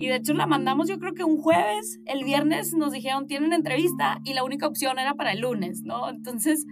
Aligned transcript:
Y 0.00 0.06
de 0.06 0.16
hecho 0.16 0.32
la 0.32 0.46
mandamos 0.46 0.88
yo 0.88 0.98
creo 0.98 1.12
que 1.12 1.24
un 1.24 1.38
jueves, 1.38 2.00
el 2.06 2.24
viernes 2.24 2.72
nos 2.72 2.92
dijeron 2.92 3.26
tienen 3.26 3.52
entrevista 3.52 4.20
y 4.24 4.32
la 4.32 4.44
única 4.44 4.66
opción 4.66 4.98
era 4.98 5.14
para 5.14 5.32
el 5.32 5.40
lunes, 5.40 5.82
¿no? 5.82 6.08
Entonces, 6.08 6.64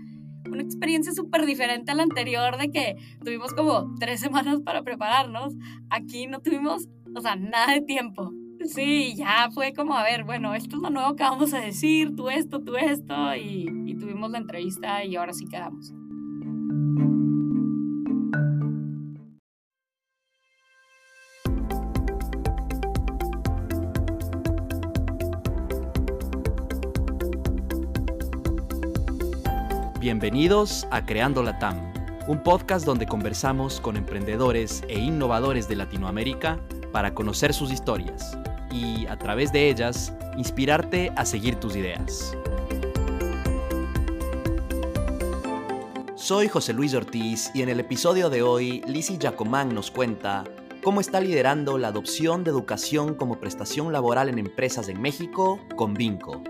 una 0.48 0.62
experiencia 0.62 1.12
súper 1.12 1.44
diferente 1.44 1.90
a 1.90 1.96
la 1.96 2.04
anterior 2.04 2.56
de 2.56 2.70
que 2.70 2.94
tuvimos 3.24 3.52
como 3.52 3.94
tres 3.98 4.20
semanas 4.20 4.60
para 4.64 4.82
prepararnos. 4.82 5.54
Aquí 5.90 6.28
no 6.28 6.38
tuvimos, 6.38 6.88
o 7.16 7.20
sea, 7.20 7.34
nada 7.34 7.72
de 7.74 7.80
tiempo. 7.80 8.32
Sí, 8.64 9.14
ya 9.16 9.48
fue 9.52 9.72
como, 9.72 9.94
a 9.94 10.04
ver, 10.04 10.22
bueno, 10.24 10.54
esto 10.54 10.76
es 10.76 10.82
lo 10.82 10.90
nuevo 10.90 11.16
que 11.16 11.24
vamos 11.24 11.52
a 11.52 11.60
decir, 11.60 12.14
tú 12.14 12.30
esto, 12.30 12.60
tú 12.60 12.76
esto, 12.76 13.34
y, 13.34 13.66
y 13.86 13.94
tuvimos 13.96 14.30
la 14.30 14.38
entrevista 14.38 15.04
y 15.04 15.16
ahora 15.16 15.32
sí 15.32 15.46
quedamos. 15.46 15.95
Bienvenidos 30.18 30.86
a 30.90 31.04
Creando 31.04 31.42
la 31.42 31.58
TAM, 31.58 31.92
un 32.26 32.42
podcast 32.42 32.86
donde 32.86 33.04
conversamos 33.04 33.82
con 33.82 33.98
emprendedores 33.98 34.82
e 34.88 34.98
innovadores 34.98 35.68
de 35.68 35.76
Latinoamérica 35.76 36.58
para 36.90 37.12
conocer 37.12 37.52
sus 37.52 37.70
historias 37.70 38.34
y, 38.70 39.06
a 39.08 39.18
través 39.18 39.52
de 39.52 39.68
ellas, 39.68 40.14
inspirarte 40.38 41.12
a 41.16 41.26
seguir 41.26 41.56
tus 41.56 41.76
ideas. 41.76 42.34
Soy 46.14 46.48
José 46.48 46.72
Luis 46.72 46.94
Ortiz 46.94 47.50
y 47.52 47.60
en 47.60 47.68
el 47.68 47.78
episodio 47.78 48.30
de 48.30 48.40
hoy, 48.40 48.82
Lizzie 48.86 49.18
Jacomán 49.20 49.74
nos 49.74 49.90
cuenta 49.90 50.44
cómo 50.82 51.02
está 51.02 51.20
liderando 51.20 51.76
la 51.76 51.88
adopción 51.88 52.42
de 52.42 52.52
educación 52.52 53.16
como 53.16 53.38
prestación 53.38 53.92
laboral 53.92 54.30
en 54.30 54.38
empresas 54.38 54.88
en 54.88 54.98
México 54.98 55.60
con 55.76 55.92
Vinco. 55.92 56.42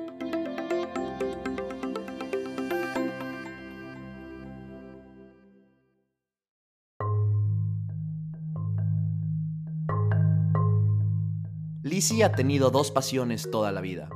Lizzie 11.97 12.25
ha 12.25 12.33
tenido 12.33 12.71
dos 12.71 12.91
pasiones 12.91 13.51
toda 13.51 13.73
la 13.73 13.81
vida. 13.81 14.11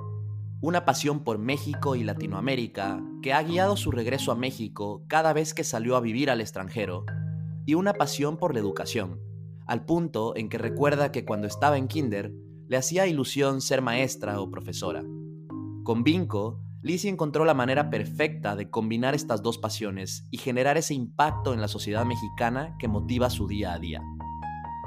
Una 0.61 0.85
pasión 0.85 1.25
por 1.25 1.39
México 1.39 1.97
y 1.97 2.05
Latinoamérica, 2.05 3.03
que 3.23 3.33
ha 3.33 3.43
guiado 3.43 3.79
su 3.79 3.91
regreso 3.91 4.33
a 4.33 4.35
México 4.35 5.03
cada 5.09 5.33
vez 5.33 5.55
que 5.55 5.65
salió 5.65 5.97
a 5.97 6.03
vivir 6.03 6.29
al 6.29 6.43
extranjero, 6.43 7.07
y 7.65 7.73
una 7.73 7.95
pasión 7.95 8.37
por 8.37 8.53
la 8.53 8.61
educación, 8.61 9.19
al 9.67 9.87
punto 9.87 10.37
en 10.37 10.51
que 10.51 10.59
recuerda 10.59 11.11
que 11.11 11.25
cuando 11.25 11.47
estaba 11.47 11.79
en 11.79 11.89
kinder 11.89 12.35
le 12.69 12.77
hacía 12.77 13.07
ilusión 13.07 13.63
ser 13.63 13.81
maestra 13.81 14.43
o 14.43 14.51
profesora. 14.51 15.03
Con 15.83 16.05
Vinco, 16.05 16.61
Lizzie 16.83 17.09
encontró 17.09 17.47
la 17.47 17.55
manera 17.55 17.89
perfecta 17.89 18.57
de 18.57 18.69
combinar 18.69 19.15
estas 19.15 19.43
dos 19.43 19.57
pasiones 19.57 20.27
y 20.31 20.37
generar 20.37 20.77
ese 20.77 20.93
impacto 20.93 21.55
en 21.55 21.63
la 21.63 21.69
sociedad 21.69 22.05
mexicana 22.05 22.77
que 22.79 22.89
motiva 22.89 23.31
su 23.31 23.49
día 23.49 23.73
a 23.73 23.79
día. 23.79 24.03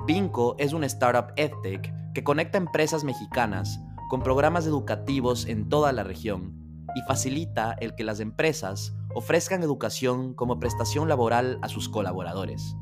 Vinco 0.05 0.55
es 0.59 0.73
una 0.73 0.85
startup 0.85 1.33
EdTech 1.37 2.02
que 2.13 2.23
conecta 2.23 2.57
empresas 2.57 3.03
mexicanas 3.03 3.79
con 4.09 4.21
programas 4.21 4.67
educativos 4.67 5.45
en 5.45 5.69
toda 5.69 5.91
la 5.91 6.03
región 6.03 6.53
y 6.95 7.01
facilita 7.07 7.75
el 7.79 7.95
que 7.95 8.03
las 8.03 8.19
empresas 8.19 8.93
ofrezcan 9.15 9.63
educación 9.63 10.33
como 10.33 10.59
prestación 10.59 11.07
laboral 11.07 11.57
a 11.61 11.69
sus 11.69 11.89
colaboradores. 11.89 12.75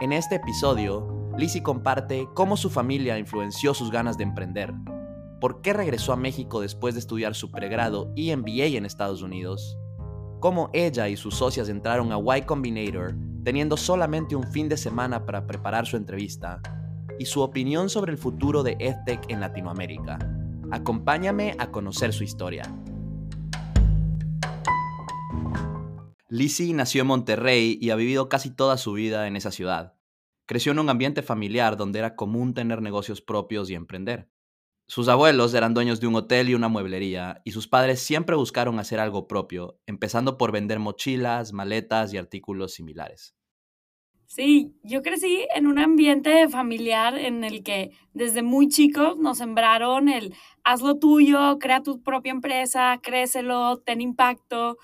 En 0.00 0.12
este 0.12 0.36
episodio, 0.36 1.30
Lizzie 1.36 1.62
comparte 1.62 2.28
cómo 2.34 2.56
su 2.56 2.70
familia 2.70 3.18
influenció 3.18 3.74
sus 3.74 3.90
ganas 3.90 4.18
de 4.18 4.24
emprender, 4.24 4.74
por 5.40 5.60
qué 5.60 5.72
regresó 5.72 6.12
a 6.12 6.16
México 6.16 6.60
después 6.60 6.94
de 6.94 7.00
estudiar 7.00 7.34
su 7.34 7.50
pregrado 7.50 8.12
y 8.16 8.34
MBA 8.34 8.76
en 8.76 8.86
Estados 8.86 9.22
Unidos, 9.22 9.78
cómo 10.40 10.70
ella 10.72 11.08
y 11.08 11.16
sus 11.16 11.36
socias 11.36 11.68
entraron 11.68 12.12
a 12.12 12.36
Y 12.36 12.42
Combinator 12.42 13.14
teniendo 13.44 13.76
solamente 13.76 14.36
un 14.36 14.44
fin 14.44 14.68
de 14.68 14.76
semana 14.76 15.24
para 15.24 15.46
preparar 15.46 15.86
su 15.86 15.96
entrevista, 15.96 16.60
y 17.18 17.26
su 17.26 17.40
opinión 17.42 17.90
sobre 17.90 18.12
el 18.12 18.18
futuro 18.18 18.62
de 18.62 18.76
EdTech 18.78 19.30
en 19.30 19.40
Latinoamérica. 19.40 20.18
Acompáñame 20.70 21.54
a 21.58 21.70
conocer 21.70 22.12
su 22.12 22.24
historia. 22.24 22.62
Lizzie 26.28 26.74
nació 26.74 27.02
en 27.02 27.06
Monterrey 27.08 27.78
y 27.80 27.88
ha 27.88 27.96
vivido 27.96 28.28
casi 28.28 28.50
toda 28.50 28.76
su 28.76 28.92
vida 28.92 29.26
en 29.26 29.36
esa 29.36 29.50
ciudad. 29.50 29.94
Creció 30.44 30.72
en 30.72 30.78
un 30.78 30.90
ambiente 30.90 31.22
familiar 31.22 31.76
donde 31.78 32.00
era 32.00 32.16
común 32.16 32.52
tener 32.52 32.82
negocios 32.82 33.22
propios 33.22 33.70
y 33.70 33.74
emprender. 33.74 34.30
Sus 34.86 35.08
abuelos 35.08 35.54
eran 35.54 35.72
dueños 35.72 36.00
de 36.00 36.06
un 36.06 36.16
hotel 36.16 36.48
y 36.48 36.54
una 36.54 36.68
mueblería, 36.68 37.40
y 37.44 37.52
sus 37.52 37.68
padres 37.68 38.00
siempre 38.00 38.36
buscaron 38.36 38.78
hacer 38.78 39.00
algo 39.00 39.28
propio, 39.28 39.78
empezando 39.86 40.38
por 40.38 40.52
vender 40.52 40.78
mochilas, 40.78 41.52
maletas 41.52 42.12
y 42.12 42.18
artículos 42.18 42.72
similares. 42.72 43.37
Sí, 44.30 44.74
yo 44.82 45.00
crecí 45.02 45.46
en 45.54 45.66
un 45.66 45.78
ambiente 45.78 46.48
familiar 46.50 47.16
en 47.16 47.44
el 47.44 47.62
que 47.62 47.92
desde 48.12 48.42
muy 48.42 48.68
chicos 48.68 49.16
nos 49.16 49.38
sembraron 49.38 50.10
el 50.10 50.34
haz 50.64 50.82
lo 50.82 50.98
tuyo, 50.98 51.58
crea 51.58 51.82
tu 51.82 52.02
propia 52.02 52.32
empresa, 52.32 52.98
crécelo, 53.02 53.78
ten 53.78 54.02
impacto. 54.02 54.76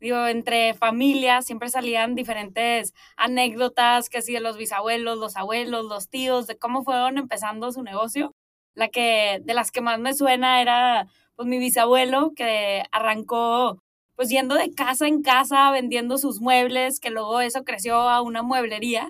Digo, 0.00 0.26
entre 0.26 0.74
familias 0.74 1.46
siempre 1.46 1.70
salían 1.70 2.14
diferentes 2.14 2.92
anécdotas, 3.16 4.10
que 4.10 4.18
así 4.18 4.34
de 4.34 4.40
los 4.40 4.58
bisabuelos, 4.58 5.16
los 5.18 5.34
abuelos, 5.36 5.86
los 5.86 6.10
tíos, 6.10 6.46
de 6.46 6.58
cómo 6.58 6.84
fueron 6.84 7.16
empezando 7.16 7.72
su 7.72 7.82
negocio. 7.82 8.34
La 8.74 8.88
que, 8.88 9.40
de 9.42 9.54
las 9.54 9.70
que 9.72 9.80
más 9.80 9.98
me 9.98 10.12
suena 10.14 10.60
era 10.60 11.06
pues 11.36 11.48
mi 11.48 11.58
bisabuelo, 11.58 12.32
que 12.36 12.82
arrancó 12.92 13.82
pues 14.20 14.28
yendo 14.28 14.54
de 14.54 14.70
casa 14.74 15.08
en 15.08 15.22
casa, 15.22 15.70
vendiendo 15.70 16.18
sus 16.18 16.42
muebles, 16.42 17.00
que 17.00 17.08
luego 17.08 17.40
eso 17.40 17.64
creció 17.64 17.94
a 17.94 18.20
una 18.20 18.42
mueblería, 18.42 19.08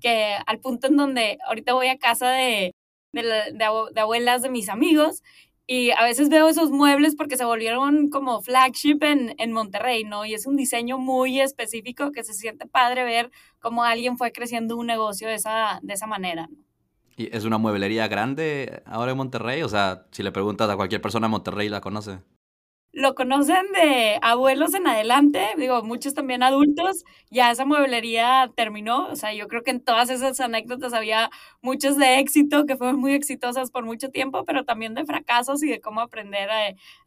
que 0.00 0.36
al 0.46 0.60
punto 0.60 0.86
en 0.86 0.96
donde 0.96 1.38
ahorita 1.48 1.72
voy 1.72 1.88
a 1.88 1.98
casa 1.98 2.30
de, 2.30 2.72
de, 3.12 4.00
abuelas 4.00 4.40
de 4.40 4.50
mis 4.50 4.68
amigos 4.68 5.24
y 5.66 5.90
a 5.90 6.04
veces 6.04 6.28
veo 6.28 6.48
esos 6.48 6.70
muebles 6.70 7.16
porque 7.16 7.36
se 7.36 7.44
volvieron 7.44 8.08
como 8.08 8.40
flagship 8.40 8.98
en, 9.02 9.34
en, 9.38 9.50
Monterrey, 9.50 10.04
¿no? 10.04 10.24
Y 10.24 10.34
es 10.34 10.46
un 10.46 10.54
diseño 10.54 10.96
muy 10.96 11.40
específico 11.40 12.12
que 12.12 12.22
se 12.22 12.32
siente 12.32 12.64
padre 12.64 13.02
ver 13.02 13.32
cómo 13.58 13.82
alguien 13.82 14.16
fue 14.16 14.30
creciendo 14.30 14.76
un 14.76 14.86
negocio 14.86 15.26
de 15.26 15.34
esa, 15.34 15.80
de 15.82 15.94
esa 15.94 16.06
manera. 16.06 16.48
¿Y 17.16 17.36
es 17.36 17.44
una 17.44 17.58
mueblería 17.58 18.06
grande 18.06 18.84
ahora 18.86 19.10
en 19.10 19.16
Monterrey? 19.16 19.64
O 19.64 19.68
sea, 19.68 20.06
si 20.12 20.22
le 20.22 20.30
preguntas 20.30 20.70
a 20.70 20.76
cualquier 20.76 21.00
persona 21.00 21.26
en 21.26 21.32
Monterrey, 21.32 21.68
¿la 21.68 21.80
conoce? 21.80 22.20
Lo 22.92 23.14
conocen 23.14 23.72
de 23.72 24.18
abuelos 24.20 24.74
en 24.74 24.86
adelante, 24.86 25.46
digo, 25.56 25.82
muchos 25.82 26.12
también 26.12 26.42
adultos, 26.42 27.04
ya 27.30 27.50
esa 27.50 27.64
mueblería 27.64 28.52
terminó, 28.54 29.08
o 29.08 29.16
sea, 29.16 29.32
yo 29.32 29.48
creo 29.48 29.62
que 29.62 29.70
en 29.70 29.80
todas 29.80 30.10
esas 30.10 30.38
anécdotas 30.40 30.92
había 30.92 31.30
muchos 31.62 31.96
de 31.96 32.18
éxito, 32.18 32.66
que 32.66 32.76
fueron 32.76 33.00
muy 33.00 33.14
exitosas 33.14 33.70
por 33.70 33.86
mucho 33.86 34.10
tiempo, 34.10 34.44
pero 34.44 34.64
también 34.64 34.94
de 34.94 35.06
fracasos 35.06 35.62
y 35.62 35.70
de 35.70 35.80
cómo 35.80 36.02
aprender 36.02 36.50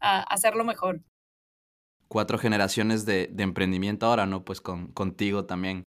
a, 0.00 0.22
hacerlo 0.22 0.64
mejor. 0.64 1.00
Cuatro 2.08 2.38
generaciones 2.38 3.06
de, 3.06 3.32
emprendimiento 3.38 4.06
ahora, 4.06 4.26
¿no? 4.26 4.44
Pues 4.44 4.60
con, 4.60 4.88
contigo 4.88 5.46
también. 5.46 5.84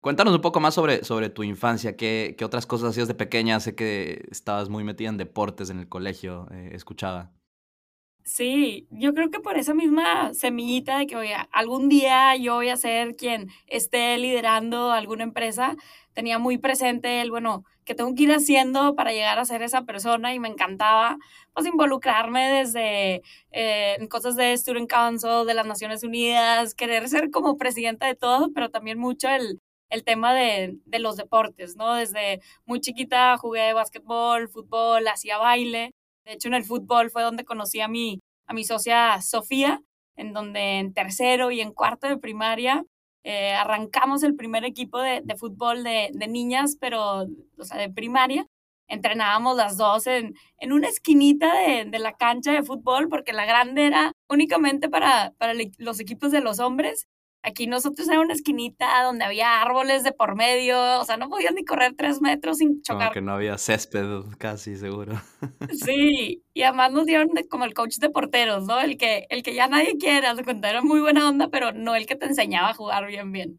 Cuéntanos 0.00 0.34
un 0.34 0.40
poco 0.40 0.60
más 0.60 0.74
sobre, 0.74 1.04
sobre 1.04 1.30
tu 1.30 1.42
infancia, 1.42 1.96
¿Qué, 1.96 2.34
qué 2.36 2.44
otras 2.44 2.66
cosas 2.66 2.90
hacías 2.90 3.08
de 3.08 3.14
pequeña, 3.14 3.60
sé 3.60 3.74
que 3.74 4.24
estabas 4.30 4.68
muy 4.68 4.84
metida 4.84 5.08
en 5.08 5.16
deportes 5.16 5.70
en 5.70 5.78
el 5.78 5.88
colegio, 5.88 6.48
eh, 6.52 6.70
escuchaba. 6.72 7.32
Sí, 8.24 8.86
yo 8.90 9.14
creo 9.14 9.30
que 9.30 9.40
por 9.40 9.56
esa 9.58 9.74
misma 9.74 10.32
semillita 10.32 10.98
de 10.98 11.06
que 11.08 11.16
oye, 11.16 11.34
algún 11.50 11.88
día 11.88 12.36
yo 12.36 12.54
voy 12.54 12.68
a 12.68 12.76
ser 12.76 13.16
quien 13.16 13.48
esté 13.66 14.16
liderando 14.16 14.92
alguna 14.92 15.24
empresa, 15.24 15.74
tenía 16.12 16.38
muy 16.38 16.56
presente 16.56 17.20
el, 17.20 17.30
bueno, 17.32 17.64
que 17.84 17.96
tengo 17.96 18.14
que 18.14 18.22
ir 18.24 18.32
haciendo 18.32 18.94
para 18.94 19.10
llegar 19.12 19.40
a 19.40 19.44
ser 19.44 19.62
esa 19.62 19.82
persona 19.84 20.32
y 20.34 20.38
me 20.38 20.46
encantaba 20.48 21.16
pues 21.52 21.66
involucrarme 21.66 22.48
desde 22.48 23.22
eh, 23.50 23.98
cosas 24.08 24.36
de 24.36 24.56
Student 24.56 24.88
Council, 24.88 25.44
de 25.44 25.54
las 25.54 25.66
Naciones 25.66 26.04
Unidas, 26.04 26.74
querer 26.74 27.08
ser 27.08 27.30
como 27.30 27.56
presidenta 27.56 28.06
de 28.06 28.14
todo, 28.14 28.52
pero 28.54 28.70
también 28.70 28.98
mucho 29.00 29.28
el, 29.30 29.60
el 29.90 30.04
tema 30.04 30.32
de, 30.32 30.76
de 30.84 30.98
los 31.00 31.16
deportes, 31.16 31.74
¿no? 31.76 31.94
Desde 31.94 32.40
muy 32.66 32.80
chiquita 32.80 33.36
jugué 33.36 33.72
básquetbol, 33.72 34.48
fútbol, 34.48 35.08
hacía 35.08 35.38
baile 35.38 35.92
de 36.24 36.32
hecho, 36.32 36.48
en 36.48 36.54
el 36.54 36.64
fútbol 36.64 37.10
fue 37.10 37.22
donde 37.22 37.44
conocí 37.44 37.80
a 37.80 37.88
mi, 37.88 38.20
a 38.46 38.54
mi 38.54 38.64
socia 38.64 39.20
Sofía, 39.20 39.82
en 40.16 40.32
donde 40.32 40.78
en 40.78 40.92
tercero 40.94 41.50
y 41.50 41.60
en 41.60 41.72
cuarto 41.72 42.06
de 42.06 42.18
primaria 42.18 42.84
eh, 43.24 43.52
arrancamos 43.52 44.22
el 44.22 44.34
primer 44.34 44.64
equipo 44.64 45.00
de, 45.00 45.20
de 45.24 45.36
fútbol 45.36 45.84
de, 45.84 46.10
de, 46.12 46.28
niñas, 46.28 46.76
pero, 46.80 47.26
o 47.58 47.64
sea, 47.64 47.78
de 47.78 47.90
primaria. 47.90 48.46
Entrenábamos 48.88 49.56
las 49.56 49.76
dos 49.76 50.06
en, 50.06 50.34
en 50.58 50.72
una 50.72 50.88
esquinita 50.88 51.54
de, 51.60 51.86
de, 51.86 51.98
la 51.98 52.16
cancha 52.16 52.52
de 52.52 52.62
fútbol, 52.62 53.08
porque 53.08 53.32
la 53.32 53.46
grande 53.46 53.86
era 53.86 54.12
únicamente 54.28 54.88
para, 54.88 55.32
para 55.38 55.54
los 55.78 56.00
equipos 56.00 56.30
de 56.32 56.40
los 56.40 56.58
hombres 56.58 57.06
Aquí 57.44 57.66
nosotros 57.66 58.08
era 58.08 58.20
una 58.20 58.34
esquinita 58.34 59.02
donde 59.02 59.24
había 59.24 59.60
árboles 59.60 60.04
de 60.04 60.12
por 60.12 60.36
medio, 60.36 61.00
o 61.00 61.04
sea, 61.04 61.16
no 61.16 61.28
podías 61.28 61.52
ni 61.52 61.64
correr 61.64 61.94
tres 61.96 62.20
metros 62.20 62.58
sin 62.58 62.82
chocar. 62.82 63.08
Como 63.08 63.14
que 63.14 63.20
no 63.20 63.32
había 63.32 63.58
césped 63.58 64.06
casi, 64.38 64.76
seguro. 64.76 65.20
Sí, 65.72 66.44
y 66.54 66.62
además 66.62 66.92
nos 66.92 67.06
dieron 67.06 67.30
como 67.50 67.64
el 67.64 67.74
coach 67.74 67.96
de 67.96 68.10
porteros, 68.10 68.66
¿no? 68.66 68.80
El 68.80 68.96
que, 68.96 69.26
el 69.28 69.42
que 69.42 69.54
ya 69.54 69.66
nadie 69.66 69.96
quiere, 69.98 70.32
se 70.36 70.44
cuenta, 70.44 70.70
era 70.70 70.82
muy 70.82 71.00
buena 71.00 71.28
onda, 71.28 71.48
pero 71.48 71.72
no 71.72 71.96
el 71.96 72.06
que 72.06 72.14
te 72.14 72.26
enseñaba 72.26 72.70
a 72.70 72.74
jugar 72.74 73.06
bien, 73.06 73.32
bien. 73.32 73.58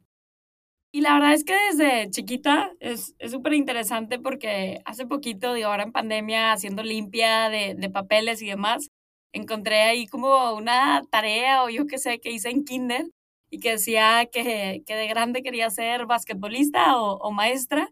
Y 0.94 1.02
la 1.02 1.16
verdad 1.16 1.34
es 1.34 1.44
que 1.44 1.56
desde 1.72 2.10
chiquita 2.12 2.72
es 2.80 3.16
súper 3.30 3.54
interesante 3.54 4.20
porque 4.20 4.82
hace 4.86 5.06
poquito, 5.08 5.54
digo, 5.54 5.68
ahora 5.68 5.84
en 5.84 5.92
pandemia, 5.92 6.54
haciendo 6.54 6.84
limpia 6.84 7.50
de, 7.50 7.76
de 7.76 7.90
papeles 7.90 8.42
y 8.42 8.48
demás, 8.48 8.92
encontré 9.34 9.82
ahí 9.82 10.08
como 10.08 10.54
una 10.54 11.02
tarea 11.10 11.64
o 11.64 11.70
yo 11.70 11.88
qué 11.88 11.98
sé 11.98 12.20
que 12.20 12.32
hice 12.32 12.50
en 12.50 12.64
kinder 12.64 13.08
y 13.54 13.60
que 13.60 13.72
decía 13.74 14.26
que, 14.32 14.84
que 14.88 14.96
de 14.96 15.08
grande 15.08 15.44
quería 15.44 15.70
ser 15.70 16.08
basquetbolista 16.08 16.98
o, 16.98 17.18
o 17.18 17.32
maestra. 17.32 17.92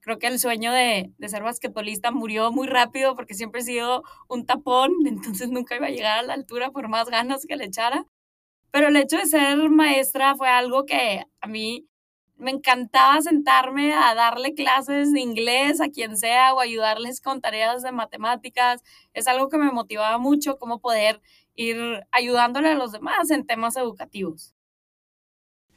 Creo 0.00 0.18
que 0.18 0.26
el 0.26 0.38
sueño 0.38 0.70
de, 0.70 1.12
de, 1.16 1.28
ser 1.30 1.42
basquetbolista 1.42 2.10
murió 2.10 2.52
muy 2.52 2.66
rápido 2.68 3.16
porque 3.16 3.32
siempre 3.32 3.62
he 3.62 3.64
sido 3.64 4.02
un 4.28 4.44
tapón, 4.44 4.92
entonces 5.06 5.48
nunca 5.48 5.76
iba 5.76 5.86
a 5.86 5.90
llegar 5.90 6.18
a 6.18 6.22
la 6.22 6.34
altura 6.34 6.72
por 6.72 6.88
más 6.88 7.08
ganas 7.08 7.46
que 7.46 7.56
le 7.56 7.64
echara. 7.64 8.04
Pero 8.70 8.88
el 8.88 8.96
hecho 8.96 9.16
de 9.16 9.26
ser 9.26 9.70
maestra 9.70 10.36
fue 10.36 10.50
algo 10.50 10.84
que 10.84 11.24
a 11.40 11.46
mí 11.48 11.88
me 12.36 12.50
encantaba 12.50 13.22
sentarme 13.22 13.94
a 13.94 14.14
darle 14.14 14.54
clases 14.54 15.12
de 15.14 15.20
inglés 15.20 15.80
a 15.80 15.88
quien 15.88 16.18
sea 16.18 16.54
o 16.54 16.60
ayudarles 16.60 17.22
con 17.22 17.40
tareas 17.40 17.82
de 17.82 17.92
matemáticas. 17.92 18.82
Es 19.14 19.26
algo 19.26 19.48
que 19.48 19.58
me 19.58 19.72
motivaba 19.72 20.18
mucho, 20.18 20.58
cómo 20.58 20.80
poder 20.80 21.22
ir 21.56 21.78
ayudándole 22.12 22.68
a 22.70 22.74
los 22.74 22.92
demás 22.92 23.30
en 23.30 23.46
temas 23.46 23.76
educativos 23.76 24.54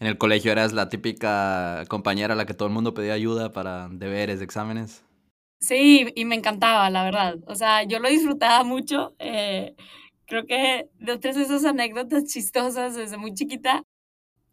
en 0.02 0.08
el 0.08 0.18
colegio 0.18 0.52
eras 0.52 0.74
la 0.74 0.90
típica 0.90 1.86
compañera 1.88 2.34
a 2.34 2.36
la 2.36 2.48
que 2.48 2.56
todo 2.56 2.68
el 2.68 2.74
mundo 2.74 2.96
pedía 2.96 3.14
ayuda 3.14 3.54
para 3.54 3.88
deberes, 3.88 4.42
exámenes. 4.42 5.06
Sí, 5.60 6.08
y 6.16 6.26
me 6.26 6.34
encantaba, 6.34 6.90
la 6.90 7.04
verdad. 7.04 7.38
O 7.46 7.54
sea, 7.54 7.84
yo 7.84 8.00
lo 8.00 8.10
disfrutaba 8.10 8.64
mucho. 8.64 9.14
Eh, 9.20 9.76
creo 10.26 10.48
que 10.48 10.90
de 10.96 11.12
otras 11.12 11.36
de 11.36 11.44
esas 11.44 11.66
anécdotas 11.66 12.26
chistosas 12.26 12.96
desde 12.96 13.18
muy 13.18 13.36
chiquita, 13.36 13.84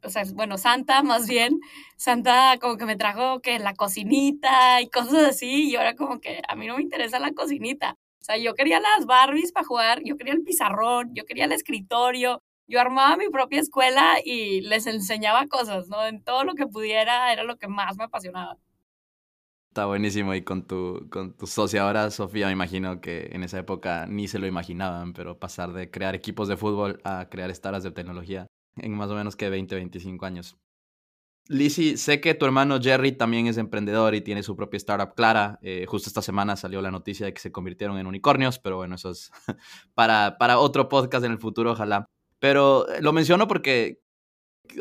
o 0.03 0.11
sea, 0.11 0.25
bueno, 0.35 0.59
Santa 0.59 1.03
más 1.03 1.27
bien, 1.27 1.59
Santa 1.97 2.59
como 2.61 2.77
que 2.77 2.85
me 2.85 2.97
trajo 2.97 3.41
que 3.41 3.59
la 3.59 3.75
cocinita 3.75 4.83
y 4.83 4.91
cosas 4.91 5.29
así, 5.31 5.71
y 5.71 5.77
ahora 5.77 5.97
como 5.97 6.21
que 6.21 6.43
a 6.47 6.57
mí 6.57 6.67
no 6.67 6.77
me 6.77 6.83
interesa 6.83 7.19
la 7.19 7.33
cocinita. 7.33 7.97
O 8.21 8.25
sea, 8.25 8.37
yo 8.37 8.55
quería 8.55 8.81
las 8.81 9.07
Barbies 9.07 9.53
para 9.53 9.67
jugar, 9.67 10.03
yo 10.05 10.19
quería 10.19 10.35
el 10.35 10.43
pizarrón, 10.43 11.15
yo 11.15 11.25
quería 11.25 11.47
el 11.47 11.53
escritorio, 11.53 12.43
yo 12.69 12.81
armaba 12.81 13.17
mi 13.17 13.29
propia 13.31 13.61
escuela 13.61 14.19
y 14.25 14.61
les 14.61 14.87
enseñaba 14.87 15.49
cosas, 15.49 15.89
¿no? 15.89 16.07
En 16.07 16.23
todo 16.23 16.45
lo 16.45 16.55
que 16.55 16.67
pudiera 16.67 17.33
era 17.33 17.43
lo 17.43 17.57
que 17.57 17.67
más 17.67 17.97
me 17.97 18.05
apasionaba. 18.05 18.59
Está 19.71 19.87
buenísimo. 19.87 20.35
Y 20.35 20.43
con 20.43 20.67
tu, 20.67 21.09
con 21.11 21.35
tu 21.37 21.47
socia 21.47 21.83
ahora, 21.83 22.11
Sofía, 22.11 22.47
me 22.47 22.53
imagino 22.53 23.01
que 23.01 23.31
en 23.33 23.43
esa 23.43 23.59
época 23.59 24.07
ni 24.07 24.29
se 24.29 24.39
lo 24.39 24.47
imaginaban, 24.47 25.13
pero 25.13 25.39
pasar 25.39 25.73
de 25.73 25.91
crear 25.91 26.15
equipos 26.15 26.49
de 26.49 26.57
fútbol 26.57 27.01
a 27.05 27.29
crear 27.31 27.55
startups 27.55 27.85
de 27.85 27.91
tecnología 27.93 28.47
en 28.77 28.95
más 28.95 29.11
o 29.11 29.15
menos 29.15 29.37
que 29.37 29.51
20, 29.51 29.75
25 29.75 30.27
años. 30.27 30.57
Lizzie, 31.49 31.97
sé 31.97 32.21
que 32.21 32.35
tu 32.35 32.45
hermano 32.45 32.79
Jerry 32.79 33.13
también 33.13 33.47
es 33.47 33.57
emprendedor 33.57 34.15
y 34.15 34.21
tiene 34.21 34.43
su 34.43 34.55
propia 34.55 34.77
startup 34.77 35.15
Clara. 35.15 35.59
Eh, 35.63 35.87
justo 35.89 36.11
esta 36.11 36.21
semana 36.21 36.57
salió 36.57 36.83
la 36.83 36.91
noticia 36.91 37.25
de 37.25 37.33
que 37.33 37.41
se 37.41 37.51
convirtieron 37.51 37.97
en 37.99 38.07
unicornios, 38.07 38.59
pero 38.59 38.77
bueno, 38.77 38.97
eso 38.97 39.11
es 39.11 39.31
para, 39.95 40.37
para 40.39 40.59
otro 40.59 40.91
podcast 40.91 41.25
en 41.25 41.33
el 41.33 41.39
futuro, 41.39 41.73
ojalá. 41.73 42.07
Pero 42.39 42.89
eh, 42.89 43.01
lo 43.01 43.13
menciono 43.13 43.49
porque 43.49 44.01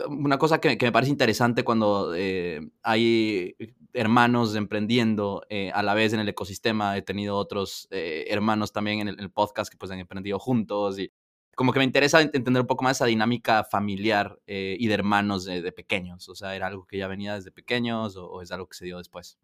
una 0.10 0.38
cosa 0.38 0.60
que, 0.60 0.78
me 0.82 0.92
parece 0.92 1.12
interesante 1.12 1.64
cuando 1.64 2.14
eh, 2.14 2.60
hay 2.84 3.56
hermanos 3.94 4.56
emprendiendo 4.56 5.46
eh, 5.50 5.72
a 5.74 5.82
la 5.82 5.94
vez 5.94 6.14
en 6.14 6.20
el 6.20 6.30
ecosistema, 6.30 6.98
he 6.98 7.02
tenido 7.02 7.38
otros 7.38 7.88
hermanos 7.90 8.74
también 8.74 9.08
en 9.08 9.08
el, 9.08 9.32
podcast 9.32 9.72
que 9.72 9.78
pues 9.78 9.92
han 9.92 10.00
emprendido 10.00 10.40
juntos 10.40 11.00
y 11.00 11.12
como 11.56 11.72
que 11.72 11.80
me 11.80 11.86
interesa 11.86 12.22
entender 12.22 12.62
un 12.62 12.68
poco 12.68 12.84
más 12.84 12.98
esa 12.98 13.06
dinámica 13.06 13.64
familiar 13.64 14.40
y 14.46 14.86
de 14.86 14.94
hermanos 14.94 15.46
de, 15.46 15.72
pequeños, 15.72 16.28
o 16.30 16.36
sea, 16.36 16.56
¿era 16.56 16.68
algo 16.68 16.86
que 16.86 16.98
ya 16.98 17.08
venía 17.08 17.36
desde 17.36 17.52
pequeños 17.52 18.18
o 18.18 18.42
es 18.42 18.52
algo 18.52 18.68
que 18.68 18.78
se 18.78 18.86
dio 18.86 18.98
después? 18.98 19.40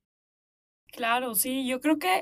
Claro, 0.94 1.34
sí, 1.34 1.66
yo 1.66 1.82
creo 1.82 1.98
que 1.98 2.22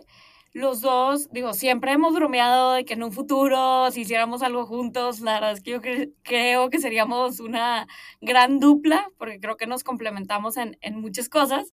los 0.53 0.81
dos, 0.81 1.29
digo, 1.31 1.53
siempre 1.53 1.93
hemos 1.93 2.13
bromeado 2.13 2.73
de 2.73 2.83
que 2.85 2.93
en 2.93 3.03
un 3.03 3.11
futuro, 3.13 3.89
si 3.91 4.01
hiciéramos 4.01 4.41
algo 4.43 4.65
juntos, 4.65 5.21
la 5.21 5.35
verdad 5.35 5.53
es 5.53 5.61
que 5.63 5.71
yo 5.71 5.81
creo 6.23 6.69
que 6.69 6.79
seríamos 6.79 7.39
una 7.39 7.87
gran 8.19 8.59
dupla, 8.59 9.09
porque 9.17 9.39
creo 9.39 9.55
que 9.57 9.67
nos 9.67 9.83
complementamos 9.83 10.57
en, 10.57 10.77
en 10.81 10.99
muchas 10.99 11.29
cosas. 11.29 11.73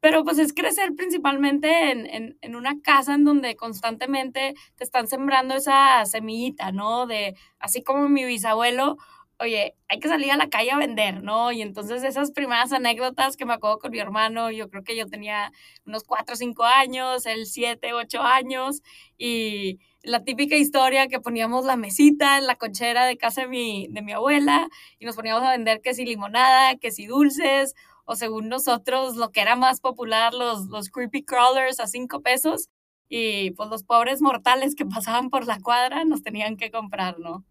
Pero 0.00 0.24
pues 0.24 0.38
es 0.38 0.54
crecer 0.54 0.94
principalmente 0.96 1.90
en, 1.90 2.06
en, 2.06 2.38
en, 2.40 2.56
una 2.56 2.80
casa 2.80 3.14
en 3.14 3.24
donde 3.24 3.54
constantemente 3.56 4.54
te 4.76 4.84
están 4.84 5.08
sembrando 5.08 5.54
esa 5.54 6.04
semillita, 6.06 6.72
¿no? 6.72 7.06
De, 7.06 7.36
así 7.58 7.82
como 7.82 8.08
mi 8.08 8.24
bisabuelo, 8.24 8.96
oye, 9.40 9.74
hay 9.88 10.00
que 10.00 10.08
salir 10.08 10.30
a 10.30 10.36
la 10.36 10.48
calle 10.50 10.70
a 10.70 10.76
vender, 10.76 11.22
¿no? 11.22 11.50
Y 11.52 11.62
entonces 11.62 12.04
esas 12.04 12.30
primeras 12.32 12.72
anécdotas 12.72 13.36
que 13.36 13.46
me 13.46 13.54
acuerdo 13.54 13.78
con 13.78 13.90
mi 13.90 13.98
hermano, 13.98 14.50
yo 14.50 14.68
creo 14.70 14.84
que 14.84 14.96
yo 14.96 15.06
tenía 15.08 15.52
unos 15.86 16.04
cuatro 16.04 16.34
o 16.34 16.36
cinco 16.36 16.64
años, 16.64 17.26
él 17.26 17.46
siete, 17.46 17.92
ocho 17.94 18.20
años, 18.22 18.82
y 19.18 19.80
la 20.02 20.24
típica 20.24 20.56
historia 20.56 21.08
que 21.08 21.20
poníamos 21.20 21.64
la 21.64 21.76
mesita 21.76 22.38
en 22.38 22.46
la 22.46 22.56
conchera 22.56 23.06
de 23.06 23.16
casa 23.18 23.42
de 23.42 23.48
mi, 23.48 23.88
de 23.90 24.02
mi 24.02 24.12
abuela 24.12 24.68
y 24.98 25.06
nos 25.06 25.16
poníamos 25.16 25.42
a 25.42 25.52
vender 25.52 25.80
que 25.82 25.94
si 25.94 26.04
limonada, 26.04 26.76
que 26.76 26.90
si 26.90 27.06
dulces, 27.06 27.74
o 28.04 28.16
según 28.16 28.48
nosotros 28.48 29.16
lo 29.16 29.30
que 29.30 29.40
era 29.40 29.56
más 29.56 29.80
popular, 29.80 30.34
los, 30.34 30.66
los 30.66 30.90
creepy 30.90 31.24
crawlers 31.24 31.80
a 31.80 31.86
cinco 31.86 32.20
pesos, 32.22 32.68
y 33.08 33.50
pues 33.52 33.68
los 33.70 33.82
pobres 33.84 34.22
mortales 34.22 34.74
que 34.76 34.86
pasaban 34.86 35.30
por 35.30 35.46
la 35.46 35.60
cuadra 35.60 36.04
nos 36.04 36.22
tenían 36.22 36.56
que 36.56 36.70
comprar, 36.70 37.18
¿no? 37.18 37.44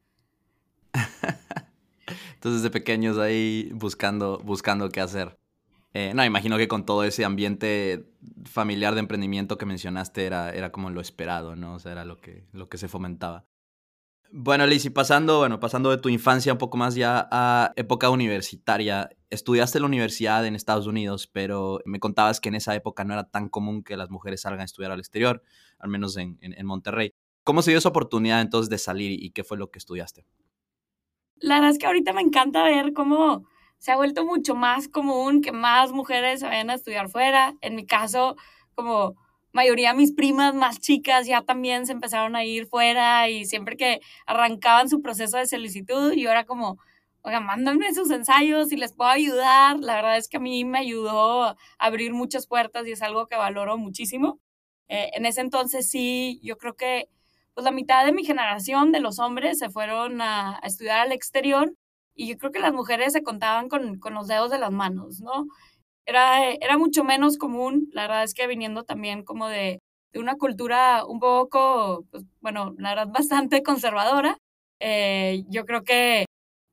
Entonces, 2.39 2.63
de 2.63 2.69
pequeños 2.69 3.17
ahí 3.17 3.69
buscando, 3.73 4.39
buscando 4.39 4.87
qué 4.87 5.01
hacer. 5.01 5.37
Eh, 5.93 6.13
no, 6.15 6.23
imagino 6.23 6.57
que 6.57 6.69
con 6.69 6.85
todo 6.85 7.03
ese 7.03 7.25
ambiente 7.25 8.05
familiar 8.45 8.93
de 8.93 9.01
emprendimiento 9.01 9.57
que 9.57 9.65
mencionaste 9.65 10.25
era, 10.25 10.49
era 10.51 10.71
como 10.71 10.89
lo 10.89 11.01
esperado, 11.01 11.57
¿no? 11.57 11.73
O 11.73 11.79
sea, 11.79 11.91
era 11.91 12.05
lo 12.05 12.15
que, 12.21 12.47
lo 12.53 12.69
que 12.69 12.77
se 12.77 12.87
fomentaba. 12.87 13.45
Bueno, 14.31 14.65
Liz, 14.67 14.89
pasando, 14.89 15.39
bueno, 15.39 15.59
pasando 15.59 15.91
de 15.91 15.97
tu 15.97 16.07
infancia 16.07 16.53
un 16.53 16.59
poco 16.59 16.77
más 16.77 16.95
ya 16.95 17.27
a 17.29 17.73
época 17.75 18.09
universitaria, 18.09 19.09
estudiaste 19.29 19.79
en 19.79 19.81
la 19.81 19.87
universidad 19.87 20.45
en 20.45 20.55
Estados 20.55 20.87
Unidos, 20.87 21.27
pero 21.27 21.81
me 21.83 21.99
contabas 21.99 22.39
que 22.39 22.47
en 22.47 22.55
esa 22.55 22.73
época 22.73 23.03
no 23.03 23.15
era 23.15 23.25
tan 23.25 23.49
común 23.49 23.83
que 23.83 23.97
las 23.97 24.09
mujeres 24.09 24.39
salgan 24.39 24.61
a 24.61 24.65
estudiar 24.65 24.93
al 24.93 24.99
exterior, 24.99 25.43
al 25.77 25.89
menos 25.89 26.15
en, 26.15 26.37
en 26.39 26.65
Monterrey. 26.65 27.11
¿Cómo 27.43 27.61
se 27.61 27.71
dio 27.71 27.79
esa 27.79 27.89
oportunidad 27.89 28.39
entonces 28.39 28.69
de 28.69 28.77
salir 28.77 29.21
y 29.21 29.31
qué 29.31 29.43
fue 29.43 29.57
lo 29.57 29.71
que 29.71 29.79
estudiaste? 29.79 30.25
La 31.41 31.55
verdad 31.55 31.71
es 31.71 31.79
que 31.79 31.87
ahorita 31.87 32.13
me 32.13 32.21
encanta 32.21 32.63
ver 32.63 32.93
cómo 32.93 33.45
se 33.77 33.91
ha 33.91 33.95
vuelto 33.95 34.25
mucho 34.25 34.55
más 34.55 34.87
común 34.87 35.41
que 35.41 35.51
más 35.51 35.91
mujeres 35.91 36.41
se 36.41 36.47
vayan 36.47 36.69
a 36.69 36.75
estudiar 36.75 37.09
fuera. 37.09 37.55
En 37.61 37.75
mi 37.75 37.85
caso, 37.85 38.35
como 38.75 39.15
mayoría 39.51 39.91
de 39.91 39.97
mis 39.97 40.11
primas 40.13 40.53
más 40.53 40.79
chicas 40.79 41.25
ya 41.27 41.41
también 41.41 41.85
se 41.85 41.93
empezaron 41.93 42.35
a 42.35 42.43
ir 42.45 42.67
fuera 42.67 43.29
y 43.29 43.45
siempre 43.45 43.77
que 43.77 44.01
arrancaban 44.25 44.89
su 44.89 45.01
proceso 45.01 45.37
de 45.37 45.47
solicitud, 45.47 46.13
yo 46.13 46.29
era 46.29 46.45
como, 46.45 46.77
oiga, 47.21 47.39
mándenme 47.39 47.93
sus 47.93 48.11
ensayos 48.11 48.71
y 48.71 48.77
les 48.77 48.93
puedo 48.93 49.09
ayudar. 49.09 49.79
La 49.79 49.95
verdad 49.95 50.17
es 50.17 50.27
que 50.29 50.37
a 50.37 50.39
mí 50.41 50.65
me 50.65 50.79
ayudó 50.79 51.43
a 51.45 51.57
abrir 51.79 52.13
muchas 52.13 52.47
puertas 52.47 52.85
y 52.87 52.91
es 52.91 53.01
algo 53.01 53.27
que 53.27 53.35
valoro 53.37 53.77
muchísimo. 53.77 54.39
Eh, 54.89 55.11
en 55.13 55.25
ese 55.25 55.41
entonces 55.41 55.89
sí, 55.89 56.39
yo 56.43 56.57
creo 56.57 56.75
que 56.75 57.09
pues 57.59 57.65
la 57.65 57.71
mitad 57.71 58.05
de 58.05 58.13
mi 58.13 58.23
generación 58.23 58.93
de 58.93 59.01
los 59.01 59.19
hombres 59.19 59.59
se 59.59 59.69
fueron 59.69 60.21
a, 60.21 60.61
estudiar 60.63 61.01
al 61.01 61.11
exterior 61.11 61.73
y 62.15 62.29
yo 62.29 62.37
creo 62.37 62.53
que 62.53 62.59
las 62.59 62.71
mujeres 62.71 63.11
se 63.11 63.21
contaban 63.21 63.67
con, 63.67 63.99
con, 63.99 64.13
los 64.13 64.27
dedos 64.27 64.49
de 64.49 64.59
las 64.59 64.71
manos, 64.71 65.19
¿no? 65.19 65.45
Era, 66.05 66.49
era 66.53 66.77
mucho 66.77 67.03
menos 67.03 67.37
común, 67.37 67.89
la 67.91 68.03
verdad 68.03 68.23
es 68.23 68.33
que 68.33 68.47
viniendo 68.47 68.85
también 68.85 69.25
como 69.25 69.49
de, 69.49 69.81
de 70.13 70.19
una 70.21 70.35
cultura 70.37 71.03
un 71.05 71.19
poco, 71.19 72.05
pues, 72.11 72.23
bueno, 72.39 72.75
la 72.77 72.95
verdad 72.95 73.07
bastante 73.13 73.61
conservadora, 73.61 74.37
eh, 74.79 75.43
yo 75.49 75.65
creo 75.65 75.83
que 75.83 76.27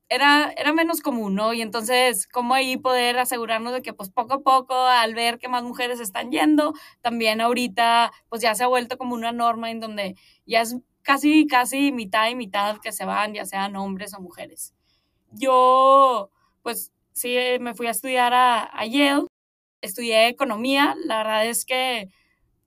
era, 0.08 0.52
era 0.56 0.72
menos 0.72 1.00
común, 1.00 1.34
¿no? 1.34 1.52
Y 1.52 1.62
entonces, 1.62 2.26
¿cómo 2.28 2.54
ahí 2.54 2.76
poder 2.76 3.18
asegurarnos 3.18 3.72
de 3.72 3.82
que 3.82 3.92
pues 3.92 4.10
poco 4.10 4.34
a 4.34 4.42
poco, 4.42 4.74
al 4.74 5.14
ver 5.14 5.38
que 5.38 5.48
más 5.48 5.62
mujeres 5.64 6.00
están 6.00 6.30
yendo, 6.30 6.74
también 7.00 7.40
ahorita 7.40 8.12
pues 8.28 8.42
ya 8.42 8.54
se 8.54 8.64
ha 8.64 8.68
vuelto 8.68 8.98
como 8.98 9.14
una 9.14 9.32
norma 9.32 9.70
en 9.70 9.80
donde 9.80 10.16
ya 10.46 10.60
es 10.62 10.76
casi, 11.02 11.46
casi 11.46 11.92
mitad 11.92 12.28
y 12.28 12.34
mitad 12.36 12.78
que 12.78 12.92
se 12.92 13.04
van, 13.04 13.34
ya 13.34 13.44
sean 13.44 13.76
hombres 13.76 14.14
o 14.14 14.20
mujeres. 14.20 14.74
Yo, 15.32 16.30
pues 16.62 16.92
sí, 17.12 17.36
me 17.60 17.74
fui 17.74 17.86
a 17.88 17.90
estudiar 17.90 18.32
a, 18.34 18.64
a 18.64 18.86
Yale, 18.86 19.26
estudié 19.82 20.28
economía, 20.28 20.96
la 21.04 21.18
verdad 21.18 21.46
es 21.46 21.64
que 21.64 22.10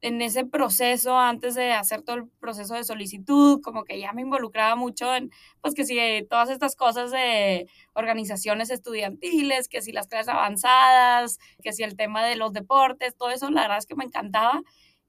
en 0.01 0.21
ese 0.21 0.45
proceso, 0.45 1.17
antes 1.17 1.55
de 1.55 1.73
hacer 1.73 2.03
todo 2.03 2.15
el 2.15 2.27
proceso 2.39 2.73
de 2.75 2.83
solicitud, 2.85 3.61
como 3.61 3.83
que 3.83 3.99
ya 3.99 4.13
me 4.13 4.21
involucraba 4.21 4.75
mucho 4.75 5.13
en, 5.13 5.29
pues 5.61 5.73
que 5.73 5.85
si 5.85 5.97
todas 6.29 6.49
estas 6.49 6.75
cosas 6.75 7.11
de 7.11 7.67
organizaciones 7.93 8.69
estudiantiles, 8.69 9.67
que 9.67 9.81
si 9.81 9.91
las 9.91 10.07
clases 10.07 10.29
avanzadas, 10.29 11.37
que 11.61 11.73
si 11.73 11.83
el 11.83 11.97
tema 11.97 12.23
de 12.23 12.37
los 12.37 12.53
deportes, 12.53 13.17
todo 13.17 13.29
eso, 13.31 13.49
la 13.49 13.61
verdad 13.63 13.79
es 13.79 13.85
que 13.85 13.95
me 13.95 14.05
encantaba. 14.05 14.61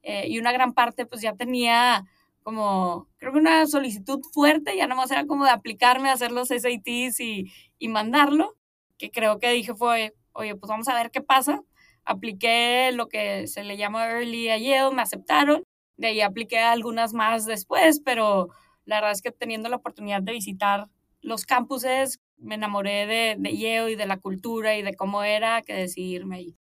Eh, 0.03 0.27
y 0.29 0.39
una 0.39 0.53
gran 0.53 0.73
parte, 0.73 1.07
pues 1.07 1.23
ya 1.23 1.35
tenía 1.37 2.05
como, 2.43 3.07
creo 3.19 3.33
que 3.33 3.39
una 3.39 3.67
solicitud 3.67 4.21
fuerte, 4.33 4.77
ya 4.77 4.87
nomás 4.89 5.11
era 5.11 5.27
como 5.27 5.45
de 5.45 5.51
aplicarme 5.51 6.11
a 6.11 6.15
hacer 6.15 6.33
los 6.33 6.49
SATs 6.49 7.21
y, 7.21 7.53
y 7.79 7.89
mandarlo, 7.89 8.57
que 8.99 9.11
creo 9.11 9.39
que 9.39 9.51
dije 9.53 9.75
fue, 9.75 10.15
oye, 10.33 10.57
pues 10.57 10.69
vamos 10.69 10.89
a 10.89 10.95
ver 10.95 11.11
qué 11.11 11.21
pasa 11.21 11.63
apliqué 12.11 12.91
lo 12.93 13.09
que 13.09 13.47
se 13.47 13.65
le 13.65 13.77
llama 13.77 14.07
Early 14.07 14.51
a 14.51 14.59
Yale, 14.59 14.95
me 14.95 15.03
aceptaron, 15.03 15.63
de 15.97 16.09
ahí 16.09 16.21
apliqué 16.21 16.59
algunas 16.59 17.13
más 17.13 17.47
después, 17.47 18.01
pero 18.05 18.49
la 18.85 18.97
verdad 18.97 19.13
es 19.13 19.23
que 19.23 19.33
teniendo 19.33 19.69
la 19.69 19.77
oportunidad 19.77 20.23
de 20.23 20.33
visitar 20.33 20.89
los 21.21 21.47
campuses, 21.47 22.19
me 22.37 22.55
enamoré 22.55 23.07
de, 23.07 23.37
Yale 23.57 23.93
y 23.93 23.97
de 23.97 24.07
la 24.07 24.19
cultura 24.19 24.77
y 24.77 24.83
de 24.83 24.95
cómo 24.95 25.23
era 25.23 25.63
que 25.63 25.75
decidirme 25.75 26.37
ahí. 26.37 26.57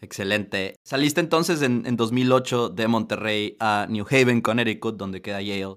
Excelente. 0.00 0.76
Saliste 0.82 1.20
entonces 1.20 1.60
en, 1.62 1.84
en 1.84 1.96
2008 1.96 2.70
de 2.70 2.88
Monterrey 2.88 3.56
a 3.60 3.86
New 3.88 4.06
Haven, 4.08 4.40
Connecticut, 4.40 4.96
donde 4.96 5.20
queda 5.20 5.42
Yale. 5.42 5.76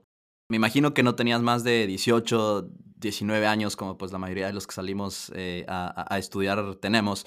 Me 0.49 0.57
imagino 0.57 0.93
que 0.93 1.03
no 1.03 1.15
tenías 1.15 1.41
más 1.41 1.63
de 1.63 1.87
18, 1.87 2.69
19 3.03 3.45
años, 3.45 3.75
como 3.75 3.97
pues 3.97 4.11
la 4.11 4.17
mayoría 4.17 4.47
de 4.47 4.53
los 4.53 4.65
que 4.65 4.73
salimos 4.73 5.31
eh, 5.35 5.65
a, 5.67 6.17
estudiar 6.17 6.75
tenemos. 6.75 7.25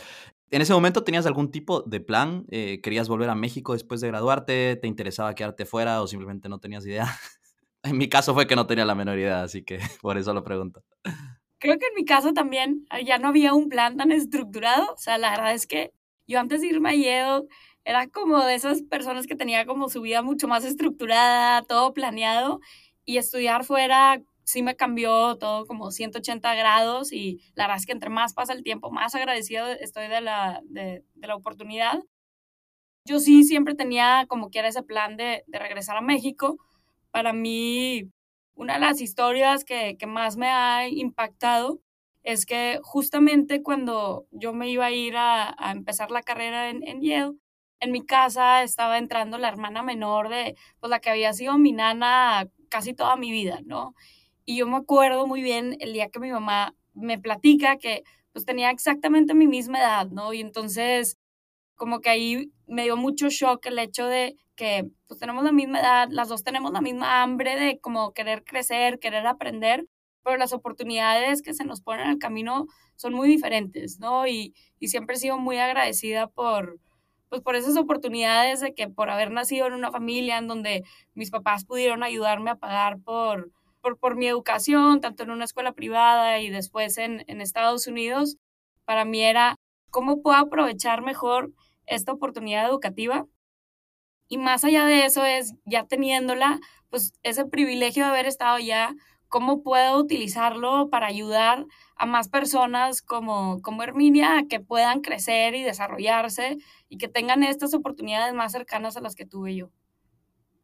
¿En 0.51 0.63
ese 0.63 0.73
momento 0.73 1.03
tenías 1.03 1.27
algún 1.27 1.51
tipo 1.51 1.83
de 1.83 2.01
plan? 2.01 2.47
Eh, 2.51 2.81
¿Querías 2.81 3.09
volver 3.09 3.31
a 3.31 3.35
México 3.35 3.73
después 3.73 4.01
de 4.01 4.09
graduarte? 4.09 4.77
¿Te 4.77 4.87
interesaba 4.87 5.35
quedarte 5.35 5.67
fuera 5.67 6.01
o 6.03 6.07
simplemente 6.07 6.49
no 6.49 6.61
tenías 6.61 6.87
idea? 6.87 7.07
en 7.83 7.99
mi 7.99 8.09
caso 8.09 8.33
fue 8.33 8.47
que 8.47 8.55
no 8.55 8.67
tenía 8.67 8.85
la 8.85 8.95
menor 8.95 9.19
idea, 9.19 9.43
así 9.43 9.65
que 9.65 9.79
por 10.03 10.17
eso 10.19 10.33
lo 10.33 10.45
pregunto. 10.45 10.85
Creo 11.59 11.79
que 11.79 11.87
en 11.87 11.95
mi 11.97 12.05
caso 12.05 12.33
también 12.33 12.87
ah, 12.91 13.01
ya 13.01 13.19
no 13.19 13.29
había 13.29 13.55
un 13.55 13.69
plan 13.69 13.97
tan 13.97 14.13
estructurado. 14.13 14.93
O 14.93 14.99
sea, 14.99 15.19
la 15.19 15.31
verdad 15.31 15.53
es 15.53 15.67
que 15.67 15.93
yo 16.29 16.39
antes 16.39 16.61
de 16.61 16.69
irme 16.69 16.91
a 16.91 16.95
Yale 16.95 17.49
era 17.85 18.09
como 18.09 18.45
de 18.45 18.55
esas 18.55 18.83
personas 18.83 19.27
que 19.27 19.37
tenía 19.37 19.67
como 19.67 19.89
su 19.89 20.01
vida 20.01 20.23
mucho 20.23 20.47
más 20.47 20.65
estructurada, 20.65 21.63
todo 21.63 21.93
planeado 21.93 22.61
y 23.05 23.19
estudiar 23.19 23.65
fuera 23.65 24.21
sí 24.47 24.63
me 24.63 24.77
cambió 24.77 25.37
todo 25.39 25.67
como 25.67 25.91
180 25.91 26.55
grados 26.55 27.13
y 27.13 27.41
la 27.55 27.65
verdad 27.65 27.79
es 27.79 27.87
que 27.87 27.93
entre 27.93 28.11
más 28.11 28.33
pasa 28.33 28.53
el 28.53 28.63
tiempo, 28.63 28.91
más 28.93 29.15
agradecido 29.15 29.67
estoy 29.67 30.07
de 30.09 30.21
la, 30.21 30.63
de, 30.65 31.05
la 31.17 31.35
oportunidad. 31.35 31.99
Yo 33.05 33.19
sí 33.19 33.45
siempre 33.45 33.75
tenía 33.75 34.27
como 34.29 34.51
que 34.51 34.61
era 34.61 34.69
ese 34.69 34.83
plan 34.83 35.17
de, 35.17 35.45
de, 35.47 35.59
regresar 35.59 35.97
a 35.97 36.01
México. 36.01 36.59
Para 37.11 37.33
mí, 37.33 38.11
una 38.55 38.75
de 38.75 38.81
las 38.81 39.01
historias 39.01 39.65
que, 39.65 39.97
que 39.99 40.07
más 40.07 40.37
me 40.37 40.49
ha 40.49 40.89
impactado 40.89 41.81
es 42.23 42.47
que 42.47 42.81
justamente 42.83 43.63
cuando 43.63 44.27
yo 44.31 44.53
me 44.53 44.71
iba 44.71 44.87
a 44.87 44.91
ir 44.93 45.17
a, 45.17 45.55
a 45.59 45.73
empezar 45.73 46.11
la 46.11 46.23
carrera 46.23 46.71
en, 46.71 46.87
en 46.87 47.03
Yale, 47.03 47.37
en 47.81 47.93
mi 47.93 48.05
casa 48.05 48.63
estaba 48.63 48.99
entrando 48.99 49.39
la 49.39 49.49
hermana 49.49 49.83
menor 49.83 50.29
de 50.29 50.57
pues, 50.81 50.91
la 50.91 51.01
que 51.01 51.11
había 51.11 51.33
sido 51.33 51.59
mi 51.59 51.73
nana 51.73 52.49
casi 52.69 52.95
toda 52.95 53.17
mi 53.17 53.31
vida, 53.31 53.61
¿no? 53.65 53.95
Y 54.47 54.57
yo 54.57 54.67
me 54.67 54.77
acuerdo 54.77 55.27
muy 55.27 55.43
bien 55.43 55.77
el 55.81 55.93
día 55.93 56.09
que 56.09 56.21
mi 56.21 56.31
mamá 56.31 56.75
me 56.95 57.19
platica 57.19 57.77
que 57.79 58.05
pues 58.33 58.45
tenía 58.47 58.71
exactamente 58.71 59.35
mi 59.35 59.47
misma 59.49 59.79
edad, 59.81 60.09
¿no? 60.09 60.33
Y 60.33 60.41
entonces 60.41 61.19
como 61.77 62.01
que 62.01 62.11
ahí 62.11 62.53
me 62.67 62.85
dio 62.85 62.97
mucho 62.97 63.29
shock 63.29 63.67
el 63.67 63.79
hecho 63.79 64.07
de 64.07 64.37
que 64.57 64.87
pues 65.09 65.21
tenemos 65.21 65.45
la 65.45 65.53
misma 65.53 65.81
edad, 65.81 66.09
las 66.11 66.29
dos 66.29 66.45
tenemos 66.45 66.73
la 66.73 66.81
misma 66.81 67.23
hambre 67.23 67.57
de 67.57 67.81
como 67.81 68.13
querer 68.15 68.45
crecer, 68.45 68.99
querer 68.99 69.27
aprender, 69.27 69.87
pero 70.25 70.39
las 70.39 70.53
oportunidades 70.53 71.43
que 71.43 71.55
se 71.55 71.65
nos 71.65 71.83
ponen 71.83 72.07
en 72.07 72.13
el 72.13 72.19
camino 72.19 72.67
son 72.97 73.15
muy 73.15 73.29
diferentes, 73.29 73.99
¿no? 74.01 74.27
Y, 74.27 74.55
y 74.81 74.89
siempre 74.89 75.17
he 75.17 75.19
sido 75.19 75.39
muy 75.39 75.59
agradecida 75.59 76.29
por, 76.29 76.81
pues 77.29 77.43
por 77.43 77.57
esas 77.57 77.77
oportunidades 77.77 78.61
de 78.61 78.75
que 78.75 78.89
por 78.89 79.11
haber 79.11 79.31
nacido 79.31 79.67
en 79.67 79.75
una 79.75 79.91
familia 79.93 80.39
en 80.39 80.49
donde 80.49 80.85
mis 81.15 81.31
papás 81.31 81.65
pudieron 81.65 82.03
ayudarme 82.03 82.51
a 82.51 82.57
pagar 82.57 82.99
por, 83.01 83.51
por, 83.95 84.17
mi 84.17 84.27
educación, 84.27 85.01
tanto 85.01 85.23
en 85.23 85.31
una 85.31 85.45
escuela 85.45 85.73
privada 85.73 86.41
y 86.41 86.51
después 86.51 86.99
en, 86.99 87.25
Estados 87.41 87.87
Unidos, 87.87 88.37
para 88.85 89.05
mí 89.05 89.23
era 89.23 89.57
cómo 89.91 90.23
puedo 90.23 90.37
aprovechar 90.39 91.03
mejor 91.03 91.53
esta 91.87 92.13
oportunidad 92.13 92.69
educativa. 92.69 93.27
Y 94.29 94.39
más 94.39 94.65
allá 94.65 94.85
de 94.87 95.05
eso 95.07 95.25
es, 95.25 95.55
ya 95.65 95.87
teniéndola, 95.87 96.61
pues 96.91 97.13
ese 97.23 97.47
privilegio 97.47 98.05
de 98.05 98.11
haber 98.11 98.27
estado 98.27 98.59
ya, 98.59 98.95
cómo 99.29 99.63
puedo 99.63 99.99
utilizarlo 99.99 100.89
para 100.91 101.07
ayudar 101.07 101.67
a 101.97 102.07
más 102.07 102.29
personas 102.29 103.03
como, 103.03 103.61
como 103.63 103.83
Herminia 103.83 104.39
a 104.39 104.47
que 104.47 104.61
puedan 104.61 105.01
crecer 105.01 105.55
y 105.55 105.63
desarrollarse 105.63 106.59
y 106.89 106.99
que 106.99 107.09
tengan 107.09 107.43
estas 107.43 107.75
oportunidades 107.75 108.35
más 108.35 108.53
cercanas 108.53 108.97
a 108.97 109.01
las 109.01 109.15
que 109.15 109.27
tuve 109.27 109.57
yo 109.57 109.71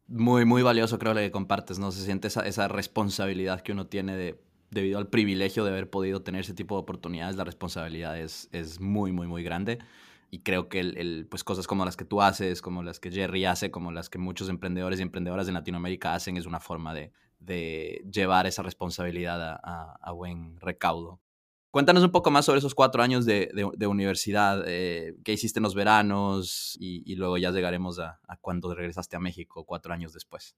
muy, 0.07 0.45
muy 0.45 0.61
valioso 0.61 0.99
creo 0.99 1.13
lo 1.13 1.19
que 1.19 1.31
compartes, 1.31 1.79
¿no? 1.79 1.91
Se 1.91 2.03
siente 2.03 2.27
esa, 2.27 2.41
esa 2.41 2.67
responsabilidad 2.67 3.61
que 3.61 3.71
uno 3.71 3.87
tiene 3.87 4.15
de, 4.15 4.39
debido 4.71 4.99
al 4.99 5.07
privilegio 5.07 5.63
de 5.63 5.71
haber 5.71 5.89
podido 5.89 6.21
tener 6.21 6.41
ese 6.41 6.53
tipo 6.53 6.75
de 6.75 6.81
oportunidades, 6.81 7.35
la 7.35 7.43
responsabilidad 7.43 8.17
es, 8.19 8.49
es 8.51 8.79
muy, 8.79 9.11
muy, 9.11 9.27
muy 9.27 9.43
grande. 9.43 9.79
Y 10.29 10.39
creo 10.39 10.67
que 10.67 10.79
el, 10.79 10.97
el, 10.97 11.27
pues 11.29 11.43
cosas 11.43 11.67
como 11.67 11.85
las 11.85 11.95
que 11.95 12.05
tú 12.05 12.21
haces, 12.21 12.61
como 12.61 12.81
las 12.81 12.99
que 12.99 13.11
Jerry 13.11 13.45
hace, 13.45 13.69
como 13.69 13.91
las 13.91 14.09
que 14.09 14.17
muchos 14.17 14.49
emprendedores 14.49 14.99
y 14.99 15.03
emprendedoras 15.03 15.47
en 15.47 15.53
Latinoamérica 15.53 16.15
hacen, 16.15 16.37
es 16.37 16.47
una 16.47 16.59
forma 16.59 16.93
de, 16.95 17.11
de 17.45 18.03
llevar 18.11 18.47
esa 18.47 18.63
responsabilidad 18.63 19.59
a, 19.63 20.11
buen 20.11 20.59
recaudo. 20.59 21.19
Cuéntanos 21.73 22.03
un 22.03 22.11
poco 22.11 22.29
más 22.29 22.45
sobre 22.45 22.59
esos 22.59 22.75
cuatro 22.75 23.01
años 23.01 23.25
de, 23.25 23.49
de, 23.51 23.87
universidad, 23.87 24.63
eh, 24.67 25.15
qué 25.25 25.33
hiciste 25.33 25.57
en 25.57 25.63
los 25.63 25.73
veranos 25.73 26.77
y, 26.79 27.15
luego 27.15 27.39
ya 27.39 27.49
llegaremos 27.49 27.97
a, 27.97 28.19
a, 28.27 28.37
cuando 28.37 28.75
regresaste 28.75 29.15
a 29.15 29.19
México 29.19 29.65
cuatro 29.65 29.91
años 29.91 30.13
después. 30.13 30.55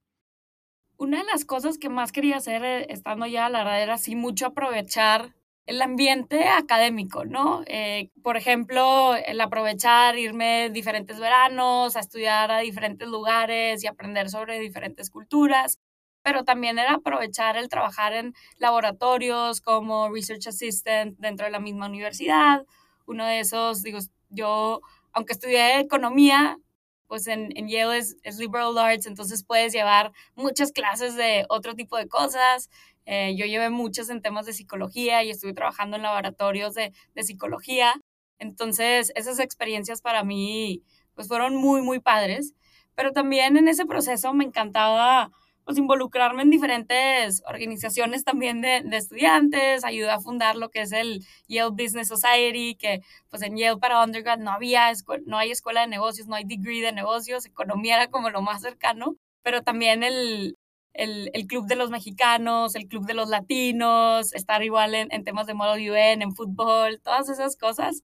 Una 0.98 1.20
de 1.20 1.24
las 1.24 1.46
cosas 1.46 1.78
que 1.78 1.88
más 1.88 2.12
quería 2.12 2.36
hacer 2.36 2.66
eh, 2.66 2.88
estando 2.90 3.28
ya 3.28 3.46
a 3.46 3.50
la 3.50 3.60
verdad 3.60 3.82
era 3.82 3.94
así 3.94 4.18
mucho 4.18 4.48
aprovechar 4.48 5.34
el 5.66 5.82
ambiente 5.82 6.50
académico, 6.50 7.24
¿no? 7.24 7.64
Eh, 7.66 8.10
por 8.22 8.36
ejemplo, 8.36 9.16
el 9.16 9.40
aprovechar, 9.40 10.18
irme 10.18 10.70
diferentes 10.70 11.18
veranos, 11.18 11.96
a 11.96 12.02
estudiar 12.02 12.52
a 12.52 12.60
diferentes 12.60 13.08
lugares 13.08 13.82
y 13.86 13.88
aprender 13.88 14.30
sobre 14.30 14.60
diferentes 14.60 15.10
culturas 15.10 15.80
pero 16.26 16.44
también 16.44 16.80
era 16.80 16.96
aprovechar 16.96 17.56
el 17.56 17.70
trabajar 17.70 18.14
en 18.14 18.34
laboratorios 18.58 19.62
como 19.62 20.10
Research 20.10 20.48
Assistant 20.48 21.16
dentro 21.20 21.46
de 21.46 21.52
la 21.52 21.60
misma 21.60 21.86
universidad. 21.86 22.66
Uno 23.06 23.28
de 23.28 23.42
esos, 23.42 23.84
digo, 23.84 24.00
yo, 24.32 24.82
aunque 25.14 25.34
estudié 25.34 25.80
economía, 25.80 26.58
pues 27.06 27.28
en, 27.28 27.56
en 27.56 27.70
Yale 27.70 28.00
es, 28.00 28.18
es, 28.24 28.40
liberal 28.40 28.76
arts, 28.76 29.06
entonces 29.06 29.44
puedes 29.44 29.72
llevar 29.72 30.14
muchas 30.34 30.72
clases 30.72 31.16
de 31.16 31.46
otro 31.48 31.76
tipo 31.76 31.96
de 31.96 32.08
cosas. 32.08 32.72
Eh, 33.06 33.36
yo 33.38 33.46
llevé 33.46 33.70
muchas 33.70 34.10
en 34.10 34.24
temas 34.24 34.48
de 34.48 34.54
psicología 34.54 35.24
y 35.24 35.30
estuve 35.30 35.54
trabajando 35.54 35.96
en 35.96 36.02
laboratorios 36.02 36.74
de, 36.74 36.92
de 37.14 37.24
psicología. 37.24 37.94
Entonces, 38.40 39.12
esas 39.14 39.38
experiencias 39.38 40.02
para 40.02 40.24
mí, 40.24 40.82
pues 41.14 41.28
fueron 41.28 41.56
muy, 41.56 41.84
muy 41.84 42.00
padres. 42.00 42.56
Pero 42.96 43.12
también 43.12 43.58
en 43.58 43.68
ese 43.68 43.86
proceso 43.86 44.34
me 44.34 44.46
encantaba 44.46 45.32
pues 45.66 45.80
involucrarme 45.80 46.44
en 46.44 46.52
diferentes 46.52 47.42
organizaciones 47.48 48.24
también 48.24 48.62
de, 48.62 48.82
de, 48.86 48.98
estudiantes, 48.98 49.84
ayudé 49.84 50.12
a 50.12 50.20
fundar 50.20 50.56
lo 50.56 50.70
que 50.70 50.82
es 50.82 50.92
el 50.92 51.26
Yale 51.48 51.72
Business 51.72 52.08
Society, 52.08 52.76
que 52.76 53.02
pues 53.30 53.42
en 53.42 53.58
Yale 53.58 53.80
para 53.80 54.04
undergrad 54.04 54.38
no 54.38 54.52
había, 54.52 54.92
no 55.26 55.38
hay 55.40 55.52
escuela 55.52 55.82
de 55.82 55.88
negocios, 55.88 56.28
no 56.28 56.36
hay 56.36 56.46
degree 56.46 56.82
de 56.82 56.92
negocios, 56.92 57.46
economía 57.48 57.96
era 57.96 58.08
como 58.10 58.30
lo 58.30 58.44
más 58.44 58.62
cercano, 58.62 59.18
pero 59.42 59.64
también 59.64 60.04
el, 60.04 60.56
el, 60.94 61.32
el 61.34 61.48
Club 61.48 61.66
de 61.68 61.76
los 61.76 61.90
Mexicanos, 61.90 62.76
el 62.76 62.88
Club 62.88 63.08
de 63.08 63.16
los 63.16 63.30
Latinos, 63.30 64.34
estar 64.34 64.64
igual 64.64 64.94
en, 64.96 65.24
temas 65.24 65.48
de 65.48 65.56
modo 65.56 65.74
UN, 65.74 66.22
en 66.22 66.36
fútbol, 66.36 67.02
todas 67.04 67.28
esas 67.30 67.58
cosas. 67.58 68.04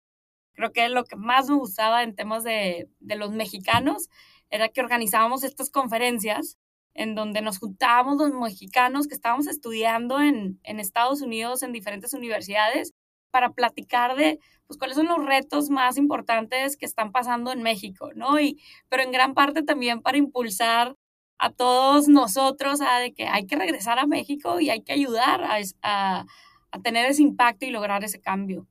Creo 0.53 0.71
que 0.71 0.89
lo 0.89 1.05
que 1.05 1.15
más 1.15 1.49
me 1.49 1.55
gustaba 1.57 2.03
en 2.03 2.15
temas 2.15 2.43
de, 2.43 2.89
de 2.99 3.15
los 3.15 3.31
mexicanos 3.31 4.09
era 4.49 4.69
que 4.69 4.81
organizábamos 4.81 5.43
estas 5.43 5.69
conferencias 5.69 6.57
en 6.93 7.15
donde 7.15 7.41
nos 7.41 7.59
juntábamos 7.59 8.17
los 8.17 8.33
mexicanos 8.33 9.07
que 9.07 9.15
estábamos 9.15 9.47
estudiando 9.47 10.21
en, 10.21 10.59
en 10.63 10.79
Estados 10.79 11.21
Unidos 11.21 11.63
en 11.63 11.71
diferentes 11.71 12.13
universidades 12.13 12.93
para 13.31 13.51
platicar 13.51 14.15
de 14.15 14.39
pues, 14.67 14.77
cuáles 14.77 14.97
son 14.97 15.07
los 15.07 15.25
retos 15.25 15.69
más 15.69 15.97
importantes 15.97 16.77
que 16.77 16.85
están 16.85 17.11
pasando 17.11 17.51
en 17.51 17.63
México, 17.63 18.11
¿no? 18.13 18.39
Y, 18.39 18.61
pero 18.89 19.03
en 19.03 19.11
gran 19.11 19.33
parte 19.33 19.63
también 19.63 20.01
para 20.01 20.17
impulsar 20.17 20.95
a 21.37 21.49
todos 21.51 22.07
nosotros 22.07 22.81
a 22.81 22.99
de 22.99 23.13
que 23.13 23.27
hay 23.27 23.47
que 23.47 23.55
regresar 23.55 23.97
a 23.97 24.05
México 24.05 24.59
y 24.59 24.69
hay 24.69 24.81
que 24.81 24.93
ayudar 24.93 25.43
a, 25.43 25.57
a, 25.81 26.25
a 26.71 26.79
tener 26.81 27.09
ese 27.09 27.23
impacto 27.23 27.65
y 27.65 27.71
lograr 27.71 28.03
ese 28.03 28.21
cambio. 28.21 28.67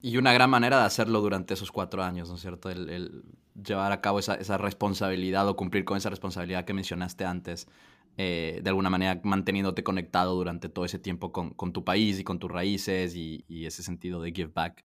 Y 0.00 0.18
una 0.18 0.34
gran 0.34 0.50
manera 0.50 0.80
de 0.80 0.84
hacerlo 0.84 1.22
durante 1.22 1.54
esos 1.54 1.72
cuatro 1.72 2.02
años, 2.02 2.28
¿no 2.28 2.34
es 2.34 2.42
cierto? 2.42 2.68
El, 2.68 3.24
llevar 3.54 3.92
a 3.92 4.00
cabo 4.00 4.18
esa, 4.18 4.58
responsabilidad 4.58 5.48
o 5.48 5.56
cumplir 5.56 5.84
con 5.84 5.96
esa 5.96 6.10
responsabilidad 6.10 6.64
que 6.64 6.74
mencionaste 6.74 7.24
antes, 7.24 7.68
eh, 8.16 8.60
de 8.62 8.68
alguna 8.68 8.90
manera 8.90 9.20
manteniéndote 9.24 9.82
conectado 9.82 10.34
durante 10.34 10.68
todo 10.68 10.84
ese 10.84 10.98
tiempo 10.98 11.32
con, 11.32 11.72
tu 11.72 11.84
país 11.84 12.18
y 12.18 12.24
con 12.24 12.38
tus 12.38 12.50
raíces 12.50 13.14
y, 13.16 13.44
ese 13.48 13.82
sentido 13.82 14.20
de 14.20 14.32
give 14.32 14.52
back. 14.54 14.84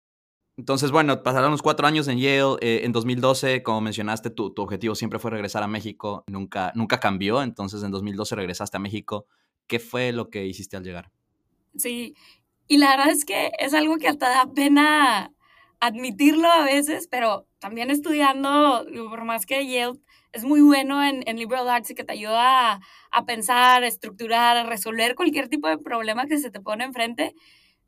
Entonces, 0.58 0.92
bueno, 0.92 1.24
pasaron 1.24 1.52
los 1.52 1.62
cuatro 1.62 1.88
años 1.88 2.08
en 2.10 2.20
Yale. 2.20 2.58
Eh, 2.60 2.82
en 2.84 2.92
2012, 2.92 3.64
como 3.64 3.80
mencionaste, 3.80 4.30
tu, 4.30 4.54
tu, 4.54 4.62
objetivo 4.62 4.94
siempre 4.94 5.18
fue 5.18 5.32
regresar 5.32 5.64
a 5.64 5.68
México. 5.68 6.26
Nunca, 6.28 6.74
nunca 6.76 7.00
cambió. 7.00 7.42
Entonces, 7.42 7.82
en 7.82 7.92
2012 7.92 8.36
regresaste 8.36 8.76
a 8.76 8.82
México. 8.82 9.26
¿Qué 9.68 9.80
fue 9.80 10.12
lo 10.12 10.30
que 10.30 10.46
hiciste 10.46 10.76
al 10.76 10.84
llegar? 10.84 11.12
Sí, 11.78 12.14
y 12.68 12.78
la 12.78 12.92
verdad 12.92 13.10
es 13.10 13.26
que 13.26 13.52
es 13.58 13.74
algo 13.74 13.98
que 13.98 14.08
hasta 14.08 14.30
da 14.30 14.54
pena 14.54 15.34
admitirlo 15.79 16.50
a 16.50 16.65
veces, 16.65 17.07
pero 17.09 17.48
también 17.59 17.89
estudiando, 17.89 18.86
por 19.09 19.24
más 19.25 19.45
que 19.45 19.65
Yale 19.67 20.00
es 20.31 20.43
muy 20.43 20.62
bueno 20.62 21.03
en, 21.03 21.24
en 21.27 21.38
liberal 21.38 21.69
arts 21.69 21.91
y 21.91 21.95
que 21.95 22.03
te 22.03 22.13
ayuda 22.13 22.74
a, 22.74 22.81
a, 23.12 23.25
pensar, 23.25 23.83
a 23.83 23.88
estructurar, 23.88 24.57
a 24.57 24.63
resolver 24.63 25.15
cualquier 25.15 25.50
tipo 25.50 25.67
de 25.67 25.77
problema 25.77 26.27
que 26.27 26.38
se 26.38 26.51
te 26.51 26.59
pone 26.59 26.83
enfrente, 26.83 27.33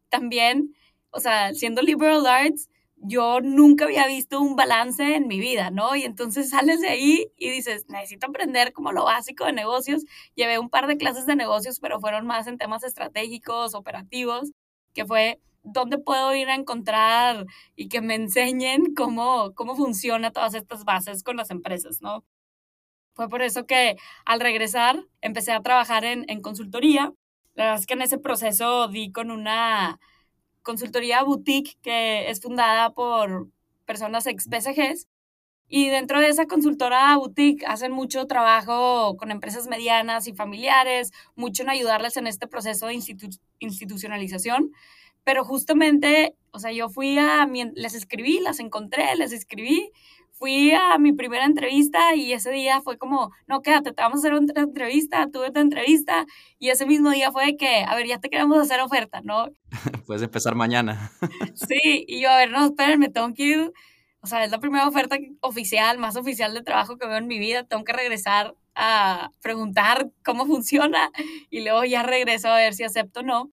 también, 0.10 0.76
o 1.12 1.20
sea, 1.20 1.54
siendo 1.54 1.82
liberal 1.82 2.26
arts, 2.26 2.70
yo 3.04 3.42
nunca 3.42 3.86
había 3.86 4.08
visto 4.08 4.40
un 4.40 4.56
balance 4.56 5.16
en 5.16 5.28
mi 5.28 5.40
vida, 5.40 5.72
¿no? 5.72 5.96
Y 5.96 6.04
entonces 6.04 6.50
sales 6.52 6.82
de 6.82 6.90
ahí 6.90 7.32
y 7.38 7.50
dices, 7.50 7.86
necesito 7.90 8.28
aprender 8.28 8.74
como 8.74 8.92
lo 8.92 9.06
básico 9.06 9.46
de 9.46 9.54
negocios. 9.54 10.04
Llevé 10.36 10.60
un 10.60 10.70
par 10.70 10.88
de 10.88 10.98
clases 10.98 11.26
de 11.26 11.36
negocios, 11.36 11.80
pero 11.80 12.00
fueron 12.00 12.28
más 12.28 12.46
en 12.48 12.58
temas 12.60 12.84
estratégicos, 12.84 13.74
operativos 13.74 14.52
que 14.94 15.06
fue 15.06 15.40
dónde 15.64 15.98
puedo 15.98 16.34
ir 16.36 16.50
a 16.50 16.56
encontrar 16.56 17.46
y 17.76 17.90
que 17.90 18.02
me 18.02 18.16
enseñen 18.16 18.94
cómo, 18.96 19.54
cómo 19.56 19.76
funciona 19.76 20.32
todas 20.32 20.54
estas 20.54 20.84
bases 20.86 21.24
con 21.24 21.38
las 21.38 21.52
empresas, 21.52 22.02
¿no? 22.02 22.24
Fue 23.14 23.30
por 23.30 23.42
eso 23.42 23.66
que 23.66 23.98
al 24.26 24.40
regresar 24.40 25.04
empecé 25.22 25.52
a 25.52 25.62
trabajar 25.62 26.06
en, 26.06 26.26
en 26.30 26.42
consultoría. 26.42 27.14
La 27.56 27.66
verdad 27.66 27.80
es 27.80 27.86
que 27.86 27.94
en 27.94 28.02
ese 28.02 28.18
proceso 28.18 28.88
di 28.88 29.12
con 29.12 29.32
una 29.32 30.00
consultoría 30.64 31.24
boutique 31.24 31.78
que 31.82 32.30
es 32.30 32.42
fundada 32.42 32.94
por 32.94 33.50
personas 33.86 34.28
ex 34.28 34.48
BCGs 34.48 35.08
y 35.74 35.88
dentro 35.88 36.20
de 36.20 36.28
esa 36.28 36.48
consultora 36.48 37.16
boutique 37.16 37.66
hacen 37.66 37.94
mucho 37.94 38.28
trabajo 38.28 39.16
con 39.16 39.32
empresas 39.32 39.68
medianas 39.68 40.28
y 40.28 40.34
familiares, 40.34 41.12
mucho 41.36 41.64
en 41.64 41.70
ayudarles 41.70 42.18
en 42.18 42.28
este 42.28 42.46
proceso 42.46 42.88
de 42.88 43.00
institucionalización. 43.60 44.74
Pero 45.24 45.44
justamente, 45.44 46.36
o 46.52 46.60
sea, 46.60 46.72
yo 46.72 46.90
fui 46.90 47.18
a, 47.18 47.48
les 47.76 47.94
escribí, 47.94 48.40
las 48.40 48.60
encontré, 48.60 49.16
les 49.16 49.32
escribí, 49.32 49.92
fui 50.32 50.72
a 50.72 50.98
mi 50.98 51.14
primera 51.14 51.46
entrevista 51.46 52.16
y 52.16 52.34
ese 52.34 52.52
día 52.52 52.82
fue 52.82 52.98
como, 52.98 53.32
no, 53.48 53.62
quédate, 53.62 53.94
te 53.94 54.02
vamos 54.02 54.18
a 54.18 54.20
hacer 54.22 54.34
otra 54.34 54.64
entrevista, 54.64 55.30
tuve 55.32 55.50
otra 55.50 55.62
entrevista 55.62 56.26
y 56.58 56.70
ese 56.70 56.86
mismo 56.86 57.12
día 57.12 57.32
fue 57.32 57.46
de 57.46 57.58
que, 57.58 57.86
a 57.88 57.96
ver, 57.96 58.08
ya 58.08 58.20
te 58.20 58.30
queremos 58.30 58.58
hacer 58.58 58.80
oferta, 58.82 59.22
¿no? 59.22 59.50
Puedes 60.08 60.24
empezar 60.24 60.56
mañana. 60.56 61.12
sí, 61.54 62.06
y 62.08 62.22
yo, 62.22 62.30
a 62.30 62.38
ver, 62.38 62.52
no, 62.52 62.66
esperen, 62.66 63.00
me 63.00 63.10
tengo 63.10 63.34
que 63.34 63.44
ir 63.44 63.74
o 64.24 64.28
sea, 64.28 64.44
es 64.44 64.52
la 64.52 64.60
primera 64.60 64.88
oferta 64.88 65.18
oficial, 65.42 65.98
más 65.98 66.16
oficial 66.16 66.54
de 66.54 66.62
trabajo 66.62 66.98
que 66.98 67.08
veo 67.08 67.18
en 67.18 67.28
mi 67.28 67.40
vida. 67.40 67.64
Tengo 67.64 67.84
que 67.84 67.94
regresar 67.94 68.56
a 68.76 69.32
preguntar 69.42 70.12
cómo 70.24 70.46
funciona 70.46 71.12
y 71.50 71.62
luego 71.62 71.84
ya 71.86 72.04
regreso 72.04 72.50
a 72.50 72.58
ver 72.58 72.74
si 72.74 72.84
acepto 72.84 73.22
o 73.22 73.24
no. 73.24 73.52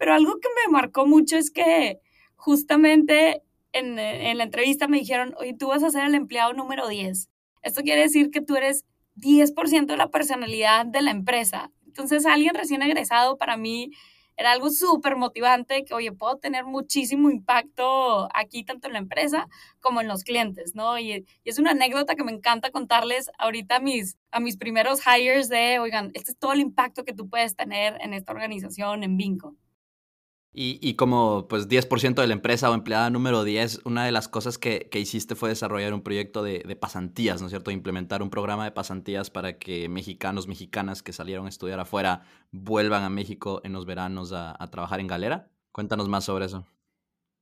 Pero 0.00 0.14
algo 0.14 0.40
que 0.40 0.48
me 0.48 0.72
marcó 0.72 1.04
mucho 1.06 1.36
es 1.36 1.50
que 1.50 2.00
justamente 2.34 3.42
en, 3.72 3.96
la 3.96 4.44
entrevista 4.44 4.88
me 4.88 4.96
dijeron, 4.98 5.34
oye, 5.38 5.52
tú 5.52 5.68
vas 5.68 5.82
a 5.82 5.90
ser 5.90 6.06
el 6.06 6.14
empleado 6.14 6.54
número 6.54 6.88
10. 6.88 7.28
Esto 7.60 7.82
quiere 7.82 8.00
decir 8.00 8.30
que 8.30 8.40
tú 8.40 8.56
eres 8.56 8.86
10% 9.16 9.84
de 9.84 9.96
la 9.98 10.10
personalidad 10.10 10.86
de 10.86 11.02
la 11.02 11.10
empresa. 11.10 11.70
Entonces, 11.84 12.24
alguien 12.24 12.54
recién 12.54 12.80
egresado 12.80 13.36
para 13.36 13.58
mí 13.58 13.90
era 14.38 14.52
algo 14.52 14.70
súper 14.70 15.16
motivante 15.16 15.84
que, 15.84 15.92
oye, 15.92 16.12
puedo 16.12 16.38
tener 16.38 16.64
muchísimo 16.64 17.28
impacto 17.28 18.26
aquí, 18.34 18.64
tanto 18.64 18.86
en 18.86 18.94
la 18.94 19.00
empresa 19.00 19.48
como 19.80 20.00
en 20.00 20.08
los 20.08 20.24
clientes, 20.24 20.74
¿no? 20.74 20.98
Y, 20.98 21.26
es 21.44 21.58
una 21.58 21.72
anécdota 21.72 22.14
que 22.14 22.24
me 22.24 22.32
encanta 22.32 22.70
contarles 22.70 23.30
ahorita 23.36 23.76
a 23.76 23.80
mis, 23.80 24.16
a 24.30 24.40
mis 24.40 24.56
primeros 24.56 25.00
hires 25.06 25.50
de, 25.50 25.78
oigan, 25.78 26.10
este 26.14 26.30
es 26.30 26.38
todo 26.38 26.54
el 26.54 26.60
impacto 26.60 27.04
que 27.04 27.12
tú 27.12 27.28
puedes 27.28 27.54
tener 27.54 27.98
en 28.00 28.14
esta 28.14 28.32
organización, 28.32 29.04
en 29.04 29.18
Vinco. 29.18 29.56
Y, 30.52 30.94
como 30.94 31.46
pues 31.46 31.68
10% 31.68 32.20
de 32.20 32.26
la 32.26 32.32
empresa 32.32 32.70
o 32.70 32.74
empleada 32.74 33.08
número 33.08 33.44
10, 33.44 33.82
una 33.84 34.04
de 34.04 34.10
las 34.10 34.26
cosas 34.26 34.58
que, 34.58 34.90
hiciste 34.92 35.36
fue 35.36 35.48
desarrollar 35.48 35.94
un 35.94 36.02
proyecto 36.02 36.42
de, 36.42 36.64
pasantías, 36.74 37.40
¿no 37.40 37.46
es 37.46 37.50
cierto? 37.52 37.70
Implementar 37.70 38.20
un 38.20 38.30
programa 38.30 38.64
de 38.64 38.72
pasantías 38.72 39.30
para 39.30 39.58
que 39.58 39.88
mexicanos, 39.88 40.48
mexicanas 40.48 41.04
que 41.04 41.12
salieron 41.12 41.46
a 41.46 41.50
estudiar 41.50 41.78
afuera 41.78 42.22
vuelvan 42.50 43.04
a 43.04 43.10
México 43.10 43.60
en 43.62 43.72
los 43.72 43.86
veranos 43.86 44.32
a, 44.32 44.56
trabajar 44.72 44.98
en 44.98 45.06
galera. 45.06 45.48
Cuéntanos 45.70 46.08
más 46.08 46.24
sobre 46.24 46.46
eso. 46.46 46.66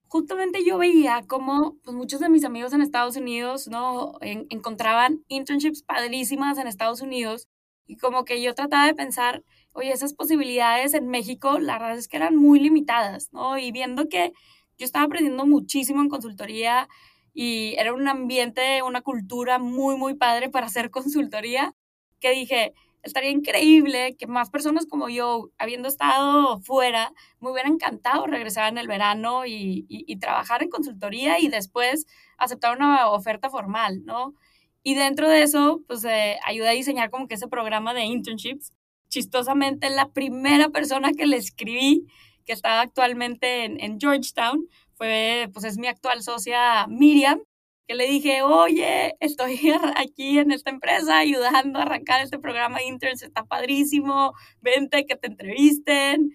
Justamente 0.08 0.62
yo 0.66 0.76
veía 0.76 1.22
como 1.26 1.78
pues, 1.84 1.96
muchos 1.96 2.20
de 2.20 2.28
mis 2.28 2.44
amigos 2.44 2.74
en 2.74 2.82
Estados 2.82 3.16
Unidos, 3.16 3.68
¿no? 3.68 4.18
encontraban 4.20 5.24
internships 5.28 5.82
padrísimas 5.82 6.58
en 6.58 6.66
Estados 6.66 7.00
Unidos 7.00 7.48
y 7.86 7.96
como 7.96 8.24
que 8.24 8.42
yo 8.42 8.54
trataba 8.54 8.86
de 8.86 8.94
pensar 8.94 9.42
oye, 9.72 9.92
esas 9.92 10.14
posibilidades 10.14 10.94
en 10.94 11.09
México, 11.09 11.59
la 11.59 11.78
verdad 11.78 11.98
es 11.98 12.09
que 12.09 12.16
eran 12.16 12.37
muy 12.37 12.61
limitadas, 12.61 13.33
¿no? 13.33 13.59
Y 13.59 13.72
viendo 13.72 14.09
que 14.09 14.33
yo 14.78 14.85
estaba 14.85 15.04
aprendiendo 15.07 15.46
muchísimo 15.46 16.00
en 16.02 16.09
consultoría 16.09 16.88
y 17.35 17.74
era 17.78 17.92
un 17.92 18.09
ambiente, 18.09 18.83
una 18.83 19.02
cultura 19.02 19.59
muy, 19.59 19.96
muy 19.96 20.14
padre 20.14 20.50
para 20.50 20.66
hacer 20.66 20.90
consultoría, 20.90 21.74
que 22.20 22.31
dije, 22.33 22.74
estaría 23.02 23.31
increíble 23.31 24.16
que 24.18 24.26
más 24.26 24.50
personas 24.50 24.87
como 24.87 25.09
yo, 25.09 25.50
habiendo 25.59 25.88
estado 25.88 26.61
fuera, 26.61 27.12
me 27.40 27.50
hubiera 27.50 27.68
encantado 27.68 28.26
regresar 28.26 28.68
en 28.70 28.78
el 28.78 28.88
verano 28.88 29.46
y, 29.46 29.87
y, 29.88 30.16
trabajar 30.18 30.62
en 30.62 30.70
consultoría 30.70 31.38
y 31.40 31.48
después 31.48 32.07
aceptar 32.38 32.76
una 32.76 33.09
oferta 33.11 33.50
formal, 33.50 34.04
¿no? 34.04 34.35
Y 34.83 34.94
dentro 34.94 35.28
de 35.28 35.42
eso, 35.42 35.83
pues 35.87 36.04
eh, 36.04 36.38
ayudé 36.44 36.68
a 36.68 36.72
diseñar 36.72 37.11
como 37.11 37.28
que 37.28 37.35
ese 37.35 37.48
programa 37.48 37.94
de 37.94 38.04
internships 38.04 38.72
chistosamente 39.08 39.90
la 39.90 40.10
primera 40.10 40.68
persona 40.68 41.12
que 41.12 41.26
le 41.26 41.36
escribí, 41.36 42.06
que 42.44 42.52
está 42.52 42.80
actualmente 42.80 43.64
en, 43.64 44.00
Georgetown, 44.00 44.66
fue, 44.94 45.48
pues 45.52 45.64
es 45.64 45.78
mi 45.78 45.86
actual 45.86 46.22
socia 46.22 46.86
Miriam, 46.88 47.40
que 47.86 47.94
le 47.94 48.06
dije, 48.06 48.42
oye, 48.42 49.16
estoy 49.20 49.58
aquí 49.96 50.38
en 50.38 50.50
esta 50.50 50.70
empresa 50.70 51.18
ayudando 51.18 51.78
a 51.78 51.82
arrancar 51.82 52.22
este 52.22 52.38
programa 52.38 52.78
de 52.78 52.86
interns, 52.86 53.22
está 53.22 53.44
padrísimo, 53.44 54.34
vente 54.60 55.06
que 55.06 55.16
te 55.16 55.28
entrevisten. 55.28 56.34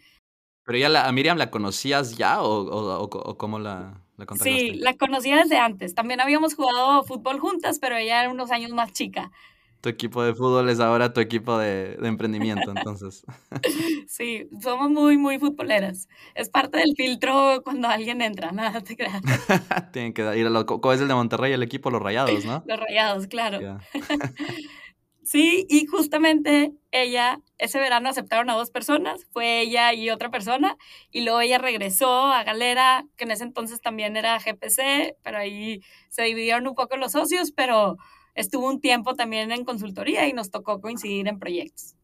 ¿Pero 0.65 0.77
ya 0.77 1.07
a 1.07 1.12
Miriam 1.12 1.38
la 1.38 1.51
conocías 1.51 2.15
ya 2.17 2.41
o, 2.41 3.03
o, 3.03 3.38
cómo 3.38 3.59
la, 3.59 4.01
la 4.15 4.25
Sí, 4.41 4.75
la 4.75 4.93
conocía 4.95 5.38
desde 5.38 5.57
antes. 5.57 5.93
También 5.93 6.21
habíamos 6.21 6.55
jugado 6.55 7.03
fútbol 7.03 7.39
juntas, 7.39 7.79
pero 7.79 7.97
ella 7.97 8.21
era 8.21 8.31
unos 8.31 8.49
años 8.49 8.71
más 8.71 8.93
chica 8.93 9.29
tu 9.84 9.89
equipo 9.89 10.24
de 10.24 10.34
fútbol 10.34 10.69
es 10.69 10.80
ahora 10.80 11.12
tu 11.12 11.19
equipo 11.19 11.58
de, 11.58 11.98
emprendimiento, 12.04 12.72
entonces. 12.72 13.26
Sí, 14.08 14.48
somos 14.62 14.89
muy, 14.89 15.17
muy 15.17 15.39
futboleras. 15.39 16.08
Es 16.36 16.50
parte 16.50 16.78
del 16.78 16.93
filtro 16.96 17.62
cuando 17.63 17.89
alguien 17.89 18.22
entra, 18.22 18.52
nada 18.54 18.80
te 18.82 18.96
creas. 18.96 19.22
Tienen 19.91 20.13
que 20.13 20.22
ir 20.38 20.48
a 20.48 20.50
los... 20.50 20.63
¿Cuál 20.63 20.96
es 20.96 21.02
el 21.02 21.10
de 21.10 21.15
Monterrey? 21.15 21.52
El 21.52 21.63
equipo 21.63 21.91
Los 21.91 22.02
Rayados, 22.02 22.46
¿no? 22.46 22.63
Los 22.65 22.80
Rayados, 22.80 23.28
claro. 23.28 23.80
sí, 25.22 25.65
y 25.67 25.86
justamente 25.86 26.72
ella, 26.91 27.41
ese 27.58 27.80
verano 27.80 28.08
aceptaron 28.08 28.50
a 28.50 28.56
dos 28.56 28.72
personas, 28.72 29.28
fue 29.34 29.62
ella 29.62 29.93
y 29.93 30.10
otra 30.12 30.32
persona, 30.32 30.78
y 31.12 31.22
luego 31.22 31.41
ella 31.41 31.58
regresó 31.58 32.28
a 32.28 32.46
Galera, 32.46 33.06
que 33.17 33.26
en 33.26 33.32
ese 33.32 33.43
entonces 33.43 33.82
también 33.82 34.15
era 34.15 34.39
GPC, 34.39 35.17
pero 35.24 35.39
ahí 35.39 35.82
se 36.08 36.24
dividieron 36.24 36.67
un 36.67 36.76
poco 36.76 36.96
los 36.96 37.12
socios, 37.12 37.52
pero 37.52 37.98
estuvo 38.36 38.67
un 38.67 38.82
tiempo 38.82 39.15
también 39.15 39.52
en 39.52 39.65
consultoría 39.65 40.28
y 40.28 40.34
nos 40.34 40.52
tocó 40.52 40.82
coincidir 40.82 41.28
en 41.28 41.39
proyectos. 41.39 41.96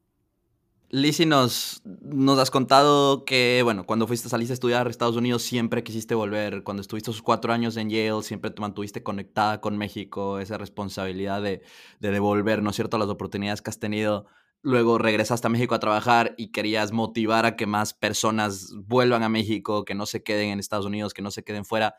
Lizzie, 0.92 1.28
nos, 1.28 1.84
nos 1.86 2.40
has 2.40 2.50
contado 2.50 3.24
que, 3.24 3.62
bueno, 3.64 3.86
cuando 3.86 4.08
fuiste, 4.08 4.28
saliste 4.28 4.54
a 4.54 4.56
estudiar 4.56 4.88
a 4.88 4.90
Estados 4.90 5.16
Unidos, 5.16 5.44
siempre 5.44 5.84
quisiste 5.84 6.16
volver. 6.16 6.64
Cuando 6.64 6.82
estuviste 6.82 7.12
esos 7.12 7.22
cuatro 7.22 7.54
años 7.54 7.78
en 7.78 7.92
Yale, 7.92 8.24
siempre 8.24 8.50
te 8.50 8.60
mantuviste 8.60 9.04
conectada 9.04 9.62
con 9.62 9.78
México, 9.78 10.40
esa 10.40 10.58
responsabilidad 10.58 11.44
de, 11.44 11.62
de 12.00 12.12
devolver, 12.12 12.64
¿no 12.64 12.72
es 12.72 12.76
cierto?, 12.76 12.98
las 12.98 13.08
oportunidades 13.08 13.62
que 13.62 13.70
has 13.70 13.78
tenido. 13.78 14.26
Luego 14.64 14.98
regresaste 14.98 15.46
a 15.46 15.52
México 15.52 15.76
a 15.76 15.80
trabajar 15.80 16.34
y 16.38 16.52
querías 16.52 16.92
motivar 16.92 17.46
a 17.46 17.56
que 17.56 17.68
más 17.68 17.94
personas 17.94 18.74
vuelvan 18.76 19.22
a 19.22 19.30
México, 19.30 19.86
que 19.86 19.94
no 19.94 20.08
se 20.08 20.24
queden 20.24 20.50
en 20.50 20.60
Estados 20.60 20.88
Unidos, 20.88 21.14
que 21.14 21.22
no 21.22 21.30
se 21.30 21.44
queden 21.44 21.66
fuera 21.66 21.94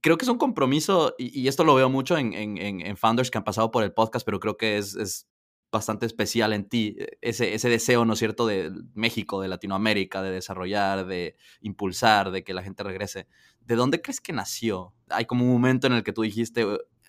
creo 0.00 0.16
que 0.16 0.24
es 0.24 0.28
un 0.28 0.38
compromiso, 0.38 1.14
y, 1.18 1.48
esto 1.48 1.64
lo 1.64 1.74
veo 1.74 1.88
mucho 1.88 2.16
en, 2.16 2.32
en, 2.34 2.96
founders 2.96 3.30
que 3.30 3.38
han 3.38 3.44
pasado 3.44 3.70
por 3.70 3.82
el 3.82 3.92
podcast, 3.92 4.24
pero 4.24 4.40
creo 4.40 4.56
que 4.56 4.78
es, 4.78 4.94
es 4.94 5.28
bastante 5.72 6.06
especial 6.06 6.52
en 6.52 6.68
ti, 6.68 6.96
e, 6.98 7.18
ese, 7.20 7.54
ese, 7.54 7.68
deseo, 7.68 8.04
¿no 8.04 8.14
es 8.14 8.18
cierto?, 8.18 8.46
de 8.46 8.72
México, 8.94 9.40
de 9.40 9.48
Latinoamérica, 9.48 10.22
de 10.22 10.30
desarrollar, 10.30 11.06
de 11.06 11.36
impulsar, 11.60 12.30
de 12.30 12.44
que 12.44 12.54
la 12.54 12.62
gente 12.62 12.82
regrese. 12.82 13.26
¿De 13.60 13.76
dónde 13.76 14.00
crees 14.00 14.20
que 14.20 14.32
nació? 14.32 14.94
¿Hay 15.08 15.26
como 15.26 15.44
un 15.44 15.52
momento 15.52 15.86
en 15.86 15.94
el 15.94 16.02
que 16.02 16.12
tú 16.12 16.22
dijiste, 16.22 16.66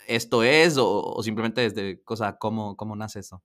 esto 0.07 0.43
es, 0.43 0.77
o, 0.79 1.21
simplemente 1.23 1.61
desde, 1.61 2.01
cosa, 2.03 2.37
¿cómo, 2.37 2.75
cómo 2.75 2.95
nace 2.95 3.19
eso? 3.19 3.43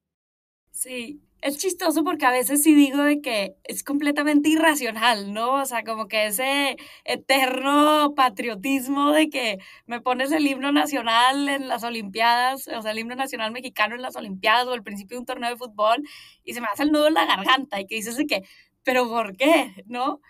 Sí, 0.70 1.22
es 1.46 1.58
chistoso 1.58 2.02
porque 2.02 2.26
a 2.26 2.32
veces 2.32 2.64
sí 2.64 2.74
digo 2.74 3.02
de 3.04 3.20
que 3.20 3.56
es 3.62 3.84
completamente 3.84 4.48
irracional, 4.48 5.32
¿no? 5.32 5.54
O 5.54 5.64
sea, 5.64 5.84
como 5.84 6.08
que 6.08 6.26
ese 6.26 6.76
eterno 7.04 8.14
patriotismo 8.16 9.12
de 9.12 9.30
que 9.30 9.58
me 9.86 10.00
pones 10.00 10.32
el 10.32 10.44
himno 10.44 10.72
nacional 10.72 11.48
en 11.48 11.68
las 11.68 11.84
Olimpiadas, 11.84 12.66
o 12.66 12.82
sea, 12.82 12.90
el 12.90 12.98
himno 12.98 13.14
nacional 13.14 13.52
mexicano 13.52 13.94
en 13.94 14.02
las 14.02 14.16
Olimpiadas 14.16 14.66
o 14.66 14.72
al 14.72 14.82
principio 14.82 15.16
de 15.16 15.20
un 15.20 15.26
torneo 15.26 15.50
de 15.50 15.56
fútbol 15.56 16.02
y 16.42 16.52
se 16.54 16.60
me 16.60 16.66
hace 16.66 16.82
el 16.82 16.90
nudo 16.90 17.06
en 17.06 17.14
la 17.14 17.26
garganta 17.26 17.80
y 17.80 17.86
que 17.86 17.94
dices 17.94 18.16
de 18.16 18.26
que, 18.26 18.42
pero 18.82 19.08
¿por 19.08 19.36
qué? 19.36 19.84
¿No? 19.86 20.20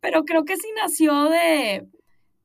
Pero 0.00 0.24
creo 0.24 0.46
que 0.46 0.56
sí 0.56 0.68
nació 0.74 1.24
de, 1.24 1.86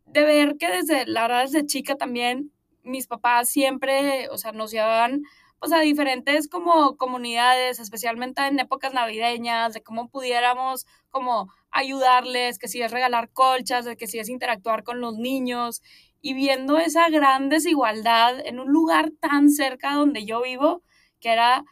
de 0.06 0.24
ver 0.26 0.58
que 0.58 0.68
desde, 0.68 1.06
la 1.08 1.24
verdad, 1.24 1.44
desde 1.44 1.66
chica 1.66 1.96
también, 1.96 2.52
mis 2.84 3.08
papás 3.08 3.50
siempre, 3.50 4.28
o 4.30 4.38
sea, 4.38 4.52
nos 4.52 4.72
llevaban 4.72 5.24
pues 5.62 5.74
a 5.74 5.80
diferentes 5.80 6.48
como 6.50 6.98
comunidades, 6.98 7.80
especialmente 7.80 8.42
en 8.48 8.60
épocas 8.60 8.96
navideñas, 8.96 9.74
de 9.76 9.84
cómo 9.84 10.10
pudiéramos 10.10 10.88
como 11.12 11.54
ayudarles, 11.70 12.58
que 12.58 12.68
si 12.68 12.82
es 12.82 12.92
regalar 12.92 13.30
colchas, 13.32 13.86
de 13.86 13.96
que 13.96 14.08
si 14.08 14.18
es 14.18 14.28
interactuar 14.28 14.84
con 14.84 15.02
los 15.02 15.18
niños 15.18 15.84
y 16.20 16.34
viendo 16.34 16.80
esa 16.80 17.10
gran 17.10 17.50
desigualdad 17.50 18.40
en 18.44 18.60
un 18.60 18.70
lugar 18.70 19.12
tan 19.20 19.52
cerca 19.52 19.94
donde 19.94 20.26
yo 20.26 20.42
vivo, 20.42 20.82
que 21.20 21.30
era, 21.30 21.64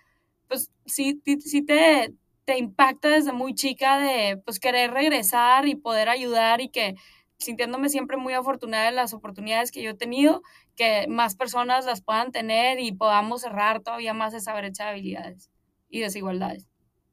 pues 0.47 0.71
sí, 0.85 1.19
sí 1.39 1.63
te, 1.63 2.13
te 2.45 2.59
impacta 2.59 3.09
desde 3.09 3.33
muy 3.33 3.55
chica 3.55 3.97
de 3.97 4.37
pues 4.45 4.59
querer 4.59 4.91
regresar 4.91 5.67
y 5.67 5.73
poder 5.73 6.09
ayudar 6.09 6.61
y 6.61 6.69
que 6.69 6.93
sintiéndome 7.39 7.89
siempre 7.89 8.17
muy 8.17 8.33
afortunada 8.33 8.85
de 8.85 8.91
las 8.91 9.13
oportunidades 9.13 9.71
que 9.71 9.81
yo 9.81 9.91
he 9.91 9.95
tenido, 9.95 10.41
que 10.75 11.07
más 11.07 11.35
personas 11.35 11.85
las 11.85 12.01
puedan 12.01 12.31
tener 12.31 12.79
y 12.79 12.91
podamos 12.91 13.41
cerrar 13.41 13.81
todavía 13.81 14.13
más 14.13 14.33
esa 14.33 14.53
brecha 14.55 14.85
de 14.85 14.89
habilidades 14.91 15.49
y 15.89 16.01
desigualdades. 16.01 16.67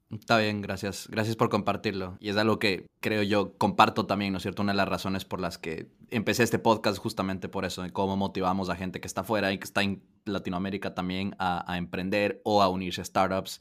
Está 0.09 0.37
bien, 0.37 0.61
gracias. 0.61 1.07
Gracias 1.09 1.35
por 1.35 1.49
compartirlo. 1.49 2.17
Y 2.21 2.29
es 2.29 2.37
algo 2.37 2.59
que 2.59 2.85
creo 3.01 3.23
yo 3.23 3.57
comparto 3.57 4.05
también, 4.05 4.31
¿no 4.31 4.37
es 4.37 4.43
cierto? 4.43 4.61
Una 4.61 4.71
de 4.71 4.77
las 4.77 4.87
razones 4.87 5.25
por 5.25 5.41
las 5.41 5.57
que 5.57 5.87
empecé 6.09 6.43
este 6.43 6.59
podcast 6.59 6.97
justamente 6.97 7.49
por 7.49 7.65
eso, 7.65 7.83
de 7.83 7.91
cómo 7.91 8.15
motivamos 8.15 8.69
a 8.69 8.77
gente 8.77 9.01
que 9.01 9.07
está 9.07 9.23
fuera 9.25 9.51
y 9.51 9.57
que 9.57 9.65
está 9.65 9.83
en 9.83 10.01
Latinoamérica 10.23 10.95
también 10.95 11.35
a, 11.39 11.69
a 11.69 11.77
emprender 11.77 12.41
o 12.45 12.61
a 12.61 12.69
unirse 12.69 13.01
a 13.01 13.05
startups 13.05 13.59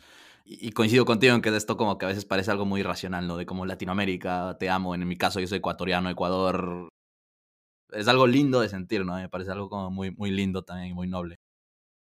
y 0.49 0.71
coincido 0.71 1.05
contigo 1.05 1.35
en 1.35 1.43
que 1.43 1.55
esto 1.57 1.77
como 1.77 1.99
que 1.99 2.07
a 2.07 2.09
veces 2.09 2.25
parece 2.25 2.53
algo 2.53 2.65
muy 2.65 2.81
irracional, 2.81 3.27
¿no? 3.27 3.37
De 3.37 3.47
como 3.47 3.67
Latinoamérica, 3.67 4.57
te 4.59 4.71
amo, 4.71 4.95
en 4.95 5.07
mi 5.07 5.17
caso 5.17 5.41
yo 5.41 5.47
soy 5.49 5.59
ecuatoriano, 5.59 6.09
Ecuador. 6.09 6.89
Es 7.91 8.07
algo 8.07 8.27
lindo 8.27 8.61
de 8.61 8.69
sentir, 8.69 9.05
¿no? 9.05 9.17
Me 9.17 9.29
parece 9.29 9.51
algo 9.51 9.69
como 9.69 9.91
muy, 9.91 10.13
muy 10.13 10.31
lindo 10.31 10.63
también, 10.63 10.95
muy 10.95 11.09
noble. 11.09 11.41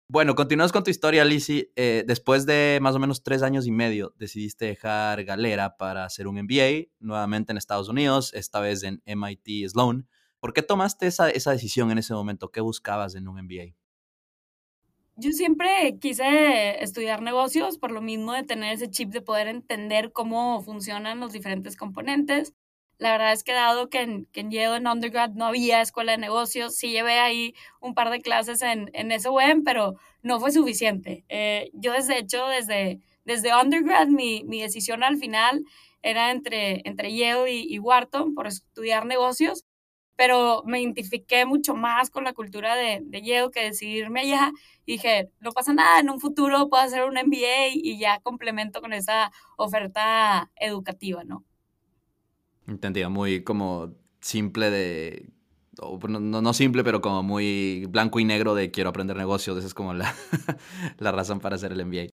Bueno, 0.10 0.36
continuamos 0.36 0.72
con 0.72 0.84
tu 0.84 0.92
historia, 0.92 1.24
Lizzie. 1.26 1.72
Eh, 1.76 2.04
después 2.06 2.46
de 2.46 2.78
más 2.82 2.94
o 2.96 3.00
menos 3.00 3.24
tres 3.24 3.42
años 3.42 3.66
y 3.66 3.72
medio, 3.72 4.14
decidiste 4.18 4.66
dejar 4.66 5.24
Galera 5.24 5.78
para 5.78 6.06
hacer 6.06 6.28
un 6.28 6.36
MBA, 6.36 6.92
nuevamente 7.00 7.54
en 7.54 7.58
Estados 7.58 7.90
Unidos, 7.90 8.34
esta 8.34 8.60
vez 8.60 8.84
en 8.84 9.02
MIT 9.06 9.68
Sloan. 9.70 10.08
¿Por 10.40 10.54
qué 10.54 10.62
tomaste 10.62 11.08
esa, 11.08 11.30
esa 11.30 11.52
decisión 11.52 11.90
en 11.90 11.98
ese 11.98 12.14
momento? 12.14 12.52
¿Qué 12.52 12.62
buscabas 12.62 13.16
en 13.16 13.28
un 13.28 13.44
MBA? 13.44 13.76
Yo 15.16 15.32
siempre 15.32 15.98
quise 16.00 16.84
estudiar 16.84 17.22
negocios 17.22 17.78
por 17.78 17.92
lo 17.92 18.02
mismo 18.02 18.34
de 18.34 18.44
tener 18.44 18.74
ese 18.74 18.90
chip 18.90 19.10
de 19.12 19.22
poder 19.22 19.48
entender 19.48 20.12
cómo 20.12 20.62
funcionan 20.62 21.20
los 21.20 21.32
diferentes 21.34 21.78
componentes. 21.78 22.54
La 22.98 23.12
verdad 23.12 23.34
es 23.34 23.44
que 23.44 23.52
dado 23.54 23.90
que 23.90 24.02
en, 24.02 24.26
que 24.28 24.42
en 24.42 24.52
Yale 24.52 24.78
en 24.78 24.88
undergrad 24.88 25.32
no 25.32 25.46
había 25.46 25.82
escuela 25.82 26.14
de 26.14 26.18
negocios, 26.18 26.76
sí 26.78 26.92
llevé 26.92 27.20
ahí 27.20 27.54
un 27.82 27.94
par 27.94 28.10
de 28.10 28.22
clases 28.22 28.62
en, 28.62 28.90
en 28.94 29.12
SOM, 29.20 29.64
pero 29.64 29.96
no 30.22 30.40
fue 30.40 30.52
suficiente. 30.52 31.26
Eh, 31.30 31.70
yo 31.74 31.94
desde 31.94 32.18
hecho, 32.20 32.48
desde, 32.48 33.00
desde 33.26 33.56
undergrad, 33.56 34.08
mi, 34.08 34.44
mi 34.46 34.62
decisión 34.62 35.04
al 35.04 35.18
final 35.18 35.64
era 36.02 36.32
entre, 36.32 36.82
entre 36.88 37.14
Yale 37.16 37.52
y, 37.54 37.74
y 37.74 37.80
Wharton 37.80 38.34
por 38.36 38.48
estudiar 38.48 39.06
negocios 39.06 39.66
pero 40.18 40.64
me 40.66 40.82
identifiqué 40.82 41.46
mucho 41.46 41.76
más 41.76 42.10
con 42.10 42.24
la 42.24 42.34
cultura 42.34 42.76
de, 42.76 43.02
de 43.04 43.22
Yale 43.22 43.52
que 43.52 43.64
decidirme 43.64 44.22
allá. 44.22 44.52
Y 44.86 44.94
dije, 44.94 45.32
no 45.40 45.52
pasa 45.52 45.74
nada, 45.74 46.00
en 46.00 46.10
un 46.10 46.20
futuro 46.20 46.70
puedo 46.70 46.84
hacer 46.84 47.04
un 47.04 47.16
MBA 47.16 47.70
y 47.74 47.98
ya 48.00 48.20
complemento 48.22 48.82
con 48.82 48.94
esa 48.94 49.32
oferta 49.58 50.52
educativa, 50.56 51.24
¿no? 51.24 51.44
Entendido, 52.68 53.10
muy 53.10 53.44
como 53.44 53.96
simple 54.22 54.70
de, 54.70 55.30
no, 56.08 56.42
no, 56.42 56.54
simple, 56.54 56.84
pero 56.84 57.02
como 57.02 57.24
muy 57.24 57.86
blanco 57.90 58.20
y 58.20 58.26
negro 58.26 58.56
de 58.56 58.72
quiero 58.72 58.90
aprender 58.90 59.18
negocios, 59.18 59.58
esa 59.58 59.68
es 59.68 59.74
como 59.74 59.94
la, 59.94 60.14
la 60.98 61.12
razón 61.12 61.40
para 61.40 61.56
hacer 61.56 61.72
el 61.72 61.86
MBA 61.86 62.08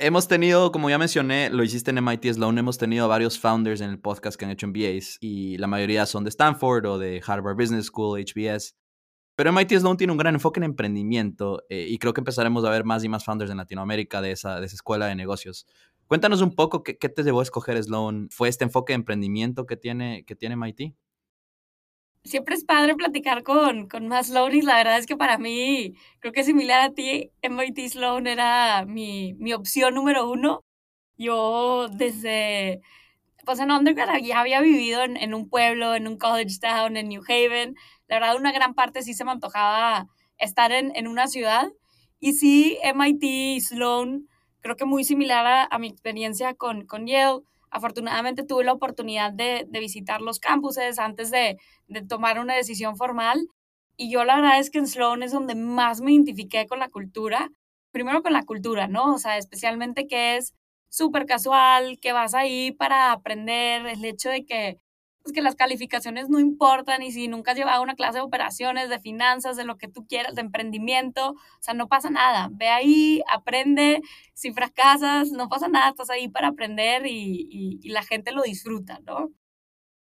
hemos 0.00 0.26
tenido, 0.28 0.72
como 0.72 0.88
ya 0.90 0.98
mencioné, 0.98 1.50
lo 1.50 1.62
hiciste 1.62 1.90
en 1.90 1.98
MIT 1.98 2.32
Sloan, 2.32 2.58
hemos 2.58 2.78
tenido 2.78 3.06
varios 3.06 3.38
founders 3.38 3.80
en 3.80 3.90
el 3.90 3.98
podcast 3.98 4.38
que 4.38 4.46
han 4.46 4.50
hecho 4.50 4.66
MBAs 4.66 5.18
y 5.20 5.58
la 5.58 5.66
mayoría 5.66 6.06
son 6.06 6.24
de 6.24 6.30
Stanford 6.30 6.86
o 6.86 6.98
de 6.98 7.22
Harvard 7.24 7.56
Business 7.56 7.86
School, 7.86 8.18
HBS. 8.18 8.74
Pero 9.40 9.54
MIT 9.54 9.72
Sloan 9.78 9.96
tiene 9.96 10.12
un 10.12 10.18
gran 10.18 10.34
enfoque 10.34 10.60
en 10.60 10.64
emprendimiento 10.64 11.64
eh, 11.70 11.86
y 11.88 11.96
creo 11.96 12.12
que 12.12 12.20
empezaremos 12.20 12.62
a 12.66 12.68
ver 12.68 12.84
más 12.84 13.02
y 13.04 13.08
más 13.08 13.24
founders 13.24 13.50
en 13.50 13.56
Latinoamérica 13.56 14.20
de 14.20 14.32
esa, 14.32 14.60
de 14.60 14.66
esa 14.66 14.74
escuela 14.74 15.06
de 15.06 15.14
negocios. 15.14 15.66
Cuéntanos 16.08 16.42
un 16.42 16.54
poco 16.54 16.82
qué, 16.82 16.98
qué, 16.98 17.08
te 17.08 17.22
llevó 17.22 17.40
a 17.40 17.44
escoger 17.44 17.82
Sloan. 17.82 18.28
¿Fue 18.30 18.50
este 18.50 18.64
enfoque 18.64 18.92
de 18.92 18.96
emprendimiento 18.96 19.64
que 19.64 19.78
tiene, 19.78 20.24
que 20.26 20.36
tiene 20.36 20.56
MIT? 20.56 20.94
siempre 22.22 22.54
es 22.54 22.64
padre 22.66 22.96
platicar 22.96 23.42
con, 23.42 23.88
con 23.88 24.08
más 24.08 24.26
Sloanis. 24.26 24.64
La 24.66 24.76
verdad 24.76 24.98
es 24.98 25.06
que 25.06 25.16
para 25.16 25.38
mí, 25.38 25.94
creo 26.18 26.34
que 26.34 26.44
similar 26.44 26.82
a 26.82 26.92
ti, 26.92 27.32
MIT 27.40 27.78
Sloan 27.88 28.26
era 28.26 28.84
mi, 28.84 29.32
mi 29.38 29.54
opción 29.54 29.94
número 29.94 30.30
uno. 30.30 30.60
Yo 31.16 31.88
desde, 31.88 32.82
pues 33.50 33.58
en 33.58 33.72
undergrad 33.72 34.20
ya 34.22 34.38
había 34.38 34.60
vivido 34.60 35.02
en, 35.02 35.16
en, 35.16 35.34
un 35.34 35.48
pueblo, 35.48 35.96
en 35.96 36.06
un 36.06 36.16
college 36.18 36.58
town, 36.60 36.96
en 36.96 37.08
New 37.08 37.22
Haven. 37.28 37.74
La 38.06 38.20
verdad, 38.20 38.36
una 38.36 38.52
gran 38.52 38.74
parte 38.74 39.02
sí 39.02 39.12
se 39.12 39.24
me 39.24 39.32
antojaba 39.32 40.06
estar 40.38 40.70
en, 40.70 40.92
en 40.94 41.08
una 41.08 41.26
ciudad. 41.26 41.68
Y 42.20 42.34
sí, 42.34 42.78
MIT 42.94 43.60
Sloan, 43.60 44.28
creo 44.60 44.76
que 44.76 44.84
muy 44.84 45.02
similar 45.02 45.46
a, 45.46 45.64
a 45.64 45.78
mi 45.80 45.88
experiencia 45.88 46.54
con, 46.54 46.86
con 46.86 47.08
Yale 47.08 47.40
Afortunadamente 47.72 48.44
tuve 48.44 48.62
la 48.62 48.72
oportunidad 48.72 49.32
de, 49.32 49.66
visitar 49.68 50.20
los 50.20 50.38
campuses 50.38 51.00
antes 51.00 51.32
de, 51.32 51.58
tomar 52.08 52.38
una 52.38 52.54
decisión 52.54 52.96
formal 52.96 53.48
y 53.96 54.12
yo 54.12 54.24
la 54.24 54.36
verdad 54.36 54.60
es 54.60 54.70
que 54.70 54.78
en 54.78 54.86
Sloan 54.86 55.24
es 55.24 55.32
donde 55.32 55.56
más 55.56 56.00
me 56.00 56.12
identifiqué 56.12 56.68
con 56.68 56.78
la 56.78 56.88
cultura. 56.88 57.50
Primero 57.90 58.22
con 58.22 58.32
la 58.32 58.44
cultura, 58.44 58.86
¿no? 58.86 59.14
O 59.14 59.18
sea, 59.18 59.38
especialmente 59.38 60.06
que 60.06 60.36
es 60.36 60.54
súper 60.90 61.24
casual, 61.24 61.98
que 62.00 62.12
vas 62.12 62.34
ahí 62.34 62.72
para 62.72 63.12
aprender, 63.12 63.86
el 63.86 64.04
hecho 64.04 64.28
de 64.28 64.44
que 64.44 64.78
pues 65.22 65.34
que 65.34 65.42
las 65.42 65.54
calificaciones 65.54 66.28
no 66.30 66.40
importan 66.40 67.02
y 67.02 67.12
si 67.12 67.28
nunca 67.28 67.52
has 67.52 67.58
llevado 67.58 67.82
una 67.82 67.94
clase 67.94 68.18
de 68.18 68.24
operaciones, 68.24 68.88
de 68.88 69.00
finanzas, 69.00 69.56
de 69.56 69.64
lo 69.64 69.76
que 69.76 69.88
tú 69.88 70.06
quieras, 70.06 70.34
de 70.34 70.40
emprendimiento, 70.40 71.32
o 71.32 71.62
sea, 71.62 71.74
no 71.74 71.88
pasa 71.88 72.10
nada. 72.10 72.48
Ve 72.52 72.68
ahí, 72.68 73.22
aprende, 73.30 74.00
si 74.34 74.52
fracasas, 74.52 75.30
no 75.32 75.48
pasa 75.48 75.68
nada, 75.68 75.90
estás 75.90 76.10
ahí 76.10 76.28
para 76.28 76.48
aprender 76.48 77.06
y, 77.06 77.78
y, 77.82 77.88
la 77.90 78.02
gente 78.02 78.32
lo 78.32 78.42
disfruta, 78.42 79.00
¿no? 79.04 79.30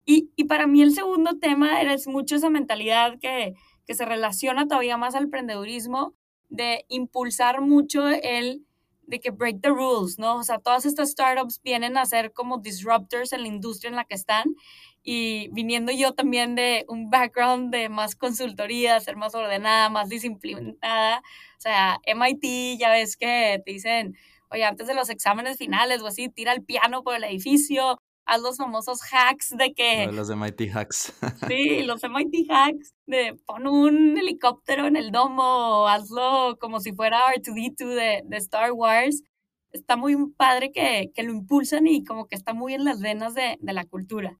Y, 0.06 0.32
y, 0.36 0.45
para 0.45 0.67
mí 0.67 0.82
el 0.82 0.93
segundo 0.93 1.38
tema 1.39 1.82
es 1.82 2.08
mucho 2.08 2.36
esa 2.36 2.49
mentalidad 2.49 3.19
que, 3.19 3.54
que 3.86 3.95
se 3.95 4.06
relaciona 4.06 4.67
todavía 4.67 4.97
más 4.97 5.15
al 5.15 5.25
emprendedurismo, 5.25 6.15
de 6.49 6.86
impulsar 6.89 7.62
mucho 7.62 8.08
el 8.10 8.65
de 9.10 9.19
que 9.19 9.32
break 9.32 9.62
the 9.62 9.69
rules, 9.69 10.19
¿no? 10.19 10.38
O 10.38 10.43
sea, 10.43 10.60
todas 10.60 10.86
estas 10.86 11.12
startups 11.12 11.62
vienen 11.63 11.98
a 11.98 12.06
ser 12.06 12.32
como 12.32 12.60
disruptors 12.60 13.34
en 13.34 13.41
la 13.41 13.48
industria 13.48 13.89
en 13.89 13.95
la 13.95 14.06
que 14.06 14.15
están 14.15 14.56
y 15.04 15.50
viniendo 15.52 15.91
yo 15.91 16.13
también 16.13 16.56
de 16.56 16.86
un 16.88 17.10
background 17.10 17.72
de 17.74 17.89
más 17.89 18.15
consultoría, 18.15 19.00
ser 19.00 19.15
más 19.15 19.34
ordenada, 19.34 19.89
más 19.89 20.10
disciplinada, 20.10 21.19
o 21.58 21.62
sea, 21.62 22.00
MIT 22.06 22.80
ya 22.80 22.91
ves 22.91 23.17
que 23.17 23.62
te 23.65 23.72
dicen, 23.72 24.15
oye, 24.52 24.63
antes 24.65 24.88
de 24.88 24.93
los 24.93 25.10
exámenes 25.10 25.58
finales 25.58 26.02
o 26.02 26.08
así, 26.08 26.30
tira 26.30 26.54
el 26.54 26.63
piano 26.63 27.04
por 27.04 27.15
el 27.15 27.24
edificio, 27.24 27.98
haz 28.30 28.42
los 28.42 28.58
famosos 28.58 29.02
hacks 29.12 29.56
de 29.58 29.74
que... 29.74 30.08
Los 30.12 30.30
MIT 30.30 30.70
hacks. 30.74 31.13
sí, 31.48 31.82
los 31.84 32.02
MIT 32.04 32.50
hacks 32.50 32.94
de 33.08 33.36
pon 33.46 33.68
un 33.68 34.18
helicóptero 34.18 34.86
en 34.86 34.96
el 34.96 35.12
domo, 35.12 35.88
hazlo 35.88 36.58
como 36.60 36.80
si 36.80 36.94
fuera 36.94 37.34
R2D2 37.34 37.88
de, 37.96 38.22
de 38.24 38.38
Star 38.38 38.72
Wars. 38.72 39.24
Está 39.72 39.98
muy 39.98 40.15
padre 40.38 40.72
que, 40.72 41.12
que, 41.13 41.24
lo 41.24 41.32
impulsan 41.32 41.88
y 41.88 42.04
como 42.04 42.28
que 42.28 42.36
está 42.36 42.54
muy 42.54 42.74
en 42.74 42.86
las 42.86 43.02
venas 43.02 43.34
de, 43.34 43.58
de 43.60 43.74
la 43.74 43.86
cultura. 43.86 44.39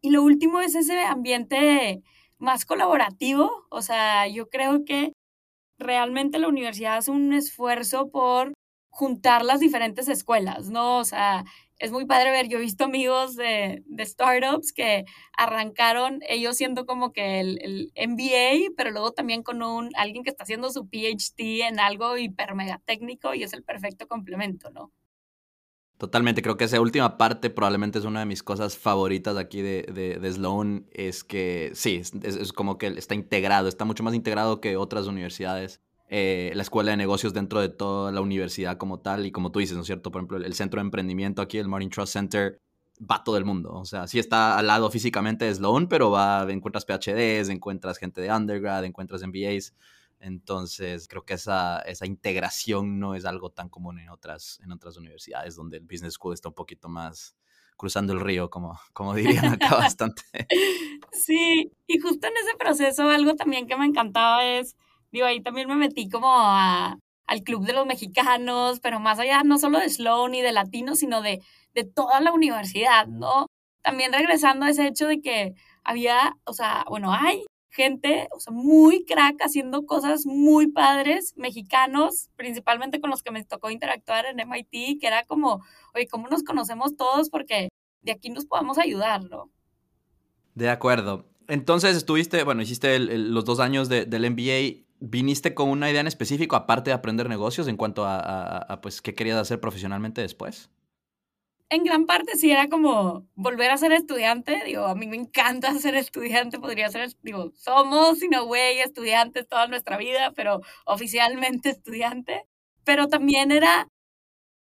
Y 0.00 0.10
lo 0.10 0.22
último 0.22 0.60
es 0.60 0.74
ese 0.74 1.00
ambiente 1.02 2.02
más 2.38 2.64
colaborativo. 2.64 3.66
O 3.70 3.82
sea, 3.82 4.28
yo 4.28 4.48
creo 4.48 4.84
que 4.84 5.12
realmente 5.78 6.38
la 6.38 6.48
universidad 6.48 6.98
hace 6.98 7.10
un 7.10 7.32
esfuerzo 7.32 8.10
por 8.10 8.52
juntar 8.90 9.44
las 9.44 9.60
diferentes 9.60 10.08
escuelas, 10.08 10.70
¿no? 10.70 10.98
O 10.98 11.04
sea, 11.04 11.44
es 11.78 11.92
muy 11.92 12.06
padre 12.06 12.30
ver, 12.30 12.48
yo 12.48 12.58
he 12.58 12.60
visto 12.60 12.84
amigos 12.84 13.36
de, 13.36 13.82
de 13.86 14.06
startups 14.06 14.72
que 14.72 15.04
arrancaron 15.36 16.20
ellos 16.28 16.56
siendo 16.56 16.86
como 16.86 17.12
que 17.12 17.40
el, 17.40 17.58
el, 17.94 18.08
MBA, 18.08 18.72
pero 18.76 18.90
luego 18.90 19.12
también 19.12 19.42
con 19.42 19.62
un, 19.62 19.90
alguien 19.96 20.24
que 20.24 20.30
está 20.30 20.44
haciendo 20.44 20.70
su 20.70 20.88
PhD 20.88 21.66
en 21.66 21.78
algo 21.78 22.16
hiper 22.16 22.54
mega 22.54 22.80
técnico 22.84 23.34
y 23.34 23.42
es 23.42 23.52
el 23.52 23.62
perfecto 23.62 24.06
complemento, 24.08 24.70
¿no? 24.70 24.92
Totalmente, 25.98 26.42
creo 26.42 26.58
que 26.58 26.64
esa 26.64 26.78
última 26.78 27.16
parte 27.16 27.48
probablemente 27.48 27.98
es 27.98 28.04
una 28.04 28.20
de 28.20 28.26
mis 28.26 28.42
cosas 28.42 28.76
favoritas 28.76 29.38
aquí 29.38 29.62
de, 29.62 29.86
de, 29.90 30.18
de 30.18 30.32
Sloan, 30.32 30.86
es 30.92 31.24
que 31.24 31.70
sí, 31.74 31.96
es, 31.96 32.12
es, 32.12 32.52
como 32.52 32.76
que 32.76 32.88
está 32.88 33.14
integrado, 33.14 33.66
está 33.66 33.86
mucho 33.86 34.02
más 34.02 34.14
integrado 34.14 34.60
que 34.60 34.76
otras 34.76 35.06
universidades. 35.06 35.80
Eh, 36.08 36.52
la 36.54 36.62
escuela 36.62 36.92
de 36.92 36.96
negocios 36.96 37.32
dentro 37.32 37.60
de 37.60 37.68
toda 37.68 38.12
la 38.12 38.20
universidad 38.20 38.76
como 38.76 39.00
tal, 39.00 39.26
y 39.26 39.32
como 39.32 39.50
tú 39.50 39.58
dices, 39.58 39.76
¿no 39.76 39.82
es 39.82 39.86
cierto? 39.86 40.10
Por 40.10 40.20
ejemplo, 40.20 40.36
el 40.38 40.54
centro 40.54 40.80
de 40.80 40.82
emprendimiento 40.82 41.42
aquí, 41.42 41.58
el 41.58 41.68
Martin 41.68 41.90
Trust 41.90 42.12
Center, 42.12 42.60
va 42.98 43.24
todo 43.24 43.36
el 43.36 43.44
mundo. 43.44 43.72
O 43.72 43.84
sea, 43.84 44.06
sí 44.06 44.18
está 44.18 44.58
al 44.58 44.66
lado 44.66 44.90
físicamente 44.90 45.44
de 45.44 45.54
Sloan, 45.54 45.88
pero 45.88 46.10
va, 46.10 46.46
encuentras 46.50 46.84
PhDs, 46.84 47.48
encuentras 47.48 47.98
gente 47.98 48.20
de 48.20 48.32
undergrad, 48.32 48.84
encuentras 48.84 49.22
MBAs. 49.26 49.74
Entonces, 50.20 51.08
creo 51.08 51.24
que 51.24 51.34
esa, 51.34 51.80
esa 51.80 52.06
integración 52.06 52.98
no 52.98 53.14
es 53.14 53.24
algo 53.24 53.50
tan 53.50 53.68
común 53.68 53.98
en 53.98 54.08
otras, 54.08 54.60
en 54.62 54.72
otras 54.72 54.96
universidades 54.96 55.56
donde 55.56 55.76
el 55.76 55.84
Business 55.84 56.14
School 56.14 56.34
está 56.34 56.48
un 56.48 56.54
poquito 56.54 56.88
más 56.88 57.36
cruzando 57.76 58.14
el 58.14 58.20
río, 58.20 58.48
como, 58.48 58.80
como 58.92 59.14
dirían 59.14 59.44
acá 59.44 59.68
bastante. 59.76 60.22
Sí, 61.12 61.70
y 61.86 61.98
justo 61.98 62.26
en 62.26 62.32
ese 62.42 62.56
proceso 62.58 63.08
algo 63.10 63.34
también 63.34 63.66
que 63.66 63.76
me 63.76 63.84
encantaba 63.84 64.44
es, 64.44 64.76
digo, 65.16 65.26
ahí 65.26 65.40
también 65.40 65.66
me 65.68 65.76
metí 65.76 66.08
como 66.08 66.28
al 66.30 67.42
Club 67.42 67.64
de 67.64 67.72
los 67.72 67.86
Mexicanos, 67.86 68.80
pero 68.80 69.00
más 69.00 69.18
allá 69.18 69.42
no 69.44 69.58
solo 69.58 69.80
de 69.80 69.88
Sloan 69.88 70.34
y 70.34 70.42
de 70.42 70.52
Latinos, 70.52 70.98
sino 70.98 71.22
de, 71.22 71.42
de 71.74 71.84
toda 71.84 72.20
la 72.20 72.32
universidad, 72.32 73.06
¿no? 73.06 73.46
También 73.82 74.12
regresando 74.12 74.66
a 74.66 74.70
ese 74.70 74.86
hecho 74.86 75.06
de 75.06 75.20
que 75.22 75.54
había, 75.84 76.36
o 76.44 76.52
sea, 76.52 76.84
bueno, 76.88 77.12
hay 77.12 77.44
gente, 77.70 78.28
muy 78.50 79.04
crack 79.04 79.36
haciendo 79.40 79.86
cosas 79.86 80.26
muy 80.26 80.66
padres, 80.66 81.32
mexicanos, 81.36 82.28
principalmente 82.36 83.00
con 83.00 83.10
los 83.10 83.22
que 83.22 83.30
me 83.30 83.44
tocó 83.44 83.70
interactuar 83.70 84.26
en 84.26 84.40
MIT, 84.40 85.00
que 85.00 85.06
era 85.06 85.24
como, 85.24 85.62
oye, 85.94 86.08
¿cómo 86.08 86.28
nos 86.28 86.42
conocemos 86.42 86.96
todos? 86.96 87.30
Porque 87.30 87.68
de 88.02 88.12
aquí 88.12 88.28
nos 88.28 88.44
podemos 88.44 88.78
ayudar, 88.78 89.24
¿no? 89.24 89.50
De 90.54 90.68
acuerdo. 90.68 91.26
Entonces 91.48 91.96
estuviste, 91.96 92.42
bueno, 92.42 92.62
hiciste 92.62 92.98
los 92.98 93.44
dos 93.44 93.60
años 93.60 93.88
de, 93.88 94.04
del 94.04 94.30
MBA. 94.30 94.85
¿Viniste 95.00 95.54
con 95.54 95.68
una 95.68 95.90
idea 95.90 96.00
en 96.00 96.06
específico, 96.06 96.56
aparte 96.56 96.90
de 96.90 96.94
aprender 96.94 97.28
negocios, 97.28 97.68
en 97.68 97.76
cuanto 97.76 98.04
a, 98.06 98.80
pues, 98.82 99.02
qué 99.02 99.14
querías 99.14 99.38
hacer 99.38 99.60
profesionalmente 99.60 100.20
después? 100.20 100.70
en 101.68 101.84
gran 101.84 102.06
parte 102.06 102.36
sí 102.36 102.50
era 102.50 102.68
como 102.68 103.26
volver 103.34 103.70
a 103.70 103.76
ser 103.76 103.92
estudiante. 103.92 104.62
Digo, 104.64 104.86
a 104.86 104.94
mí 104.94 105.06
me 105.06 105.16
encanta 105.16 105.74
ser 105.78 105.94
estudiante, 105.96 106.58
podría 106.58 106.90
ser, 106.90 107.10
digo, 107.22 107.52
somos, 107.54 108.18
sino 108.18 108.44
güey, 108.46 108.78
estudiantes 108.80 109.48
toda 109.48 109.66
nuestra 109.68 109.96
vida, 109.96 110.32
pero 110.34 110.60
oficialmente 110.84 111.70
estudiante. 111.70 112.46
Pero 112.84 113.08
también 113.08 113.50
era, 113.50 113.88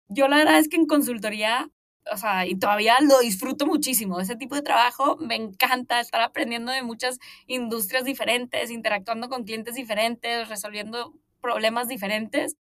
yo 0.09 0.29
la 0.29 0.38
verdad 0.38 0.59
es 0.59 0.68
que 0.68 0.77
en 0.77 0.87
consultoría, 0.87 1.70
o 2.12 2.17
sea, 2.17 2.47
y 2.47 2.57
todavía 2.57 2.97
lo 3.01 3.19
disfruto 3.21 3.67
muchísimo, 3.67 4.21
ese 4.21 4.37
tipo 4.37 4.55
de 4.55 4.62
trabajo 4.62 5.17
me 5.19 5.37
encanta 5.37 6.01
estar 6.01 6.21
aprendiendo 6.21 6.73
de 6.73 6.83
muchas 6.83 7.19
industrias 7.47 8.05
diferentes, 8.05 8.71
interactuando 8.71 9.29
con 9.29 9.45
clientes 9.45 9.75
diferentes, 9.75 10.49
resolviendo 10.49 11.14
problemas 11.40 11.88
diferentes. 11.88 12.57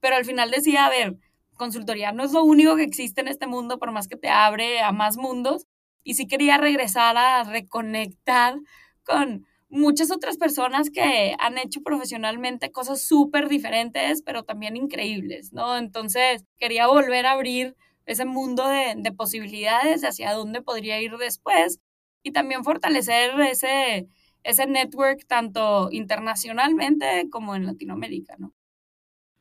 Pero 0.00 0.16
al 0.16 0.24
final 0.24 0.50
decía, 0.50 0.86
a 0.86 0.90
ver, 0.90 1.16
consultoría 1.54 2.12
no 2.12 2.24
es 2.24 2.32
lo 2.32 2.44
único 2.44 2.76
que 2.76 2.84
existe 2.84 3.20
en 3.20 3.28
este 3.28 3.46
mundo, 3.46 3.78
por 3.78 3.92
más 3.92 4.08
que 4.08 4.16
te 4.16 4.28
abre 4.30 4.80
a 4.80 4.92
más 4.92 5.16
mundos. 5.16 5.66
Y 6.04 6.14
sí 6.14 6.26
quería 6.26 6.58
regresar 6.58 7.16
a 7.16 7.44
reconectar 7.44 8.56
con 9.04 9.46
muchas 9.68 10.10
otras 10.10 10.38
personas 10.38 10.90
que 10.90 11.34
han 11.38 11.58
hecho 11.58 11.82
profesionalmente 11.82 12.72
cosas 12.72 13.02
súper 13.02 13.48
diferentes, 13.48 14.22
pero 14.22 14.44
también 14.44 14.76
increíbles, 14.76 15.52
¿no? 15.52 15.76
Entonces, 15.76 16.44
quería 16.58 16.86
volver 16.86 17.26
a 17.26 17.32
abrir 17.32 17.76
ese 18.08 18.24
mundo 18.24 18.66
de, 18.66 18.94
de 18.96 19.12
posibilidades 19.12 20.02
hacia 20.02 20.32
dónde 20.32 20.62
podría 20.62 21.00
ir 21.00 21.16
después 21.18 21.78
y 22.22 22.32
también 22.32 22.64
fortalecer 22.64 23.38
ese, 23.40 24.08
ese 24.42 24.66
network 24.66 25.26
tanto 25.26 25.90
internacionalmente 25.92 27.28
como 27.30 27.54
en 27.54 27.66
Latinoamérica, 27.66 28.34
¿no? 28.38 28.54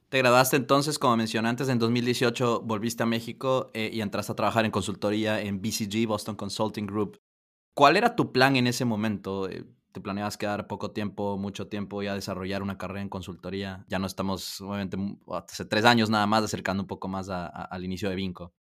Te 0.10 0.19
graduaste 0.19 0.56
entonces, 0.56 0.99
como 0.99 1.17
mencioné 1.17 1.49
antes, 1.49 1.67
en 1.67 1.80
2018 1.80 2.62
volviste 2.62 3.03
a 3.03 3.06
México 3.06 3.71
eh, 3.73 3.89
y 3.91 4.01
entraste 4.01 4.32
a 4.32 4.36
trabajar 4.36 4.63
en 4.63 4.71
consultoría 4.71 5.41
en 5.41 5.62
BCG, 5.62 6.08
Boston 6.08 6.36
Consulting 6.36 6.88
Group. 6.88 7.19
¿Cuál 7.73 7.97
era 7.97 8.15
tu 8.15 8.32
plan 8.32 8.56
en 8.56 8.67
ese 8.67 8.86
momento? 8.86 9.49
¿Te 9.97 10.01
planeabas 10.01 10.38
quedar 10.38 10.67
poco 10.67 10.91
tiempo, 10.91 11.39
mucho 11.39 11.69
tiempo 11.69 12.03
y 12.03 12.07
a 12.07 12.13
desarrollar 12.13 12.62
una 12.62 12.77
carrera 12.77 13.01
en 13.01 13.10
consultoría? 13.10 13.83
Ya 13.89 13.97
no 13.97 14.05
estamos, 14.05 14.62
obviamente, 14.62 14.95
hace 15.31 15.65
tres 15.65 15.86
años 15.86 16.12
nada 16.12 16.27
más, 16.27 16.43
acercando 16.43 16.83
un 16.83 16.88
poco 16.88 17.07
más 17.07 17.29
al 17.31 17.83
inicio 17.83 18.07
de 18.07 18.15
Vinco. 18.15 18.53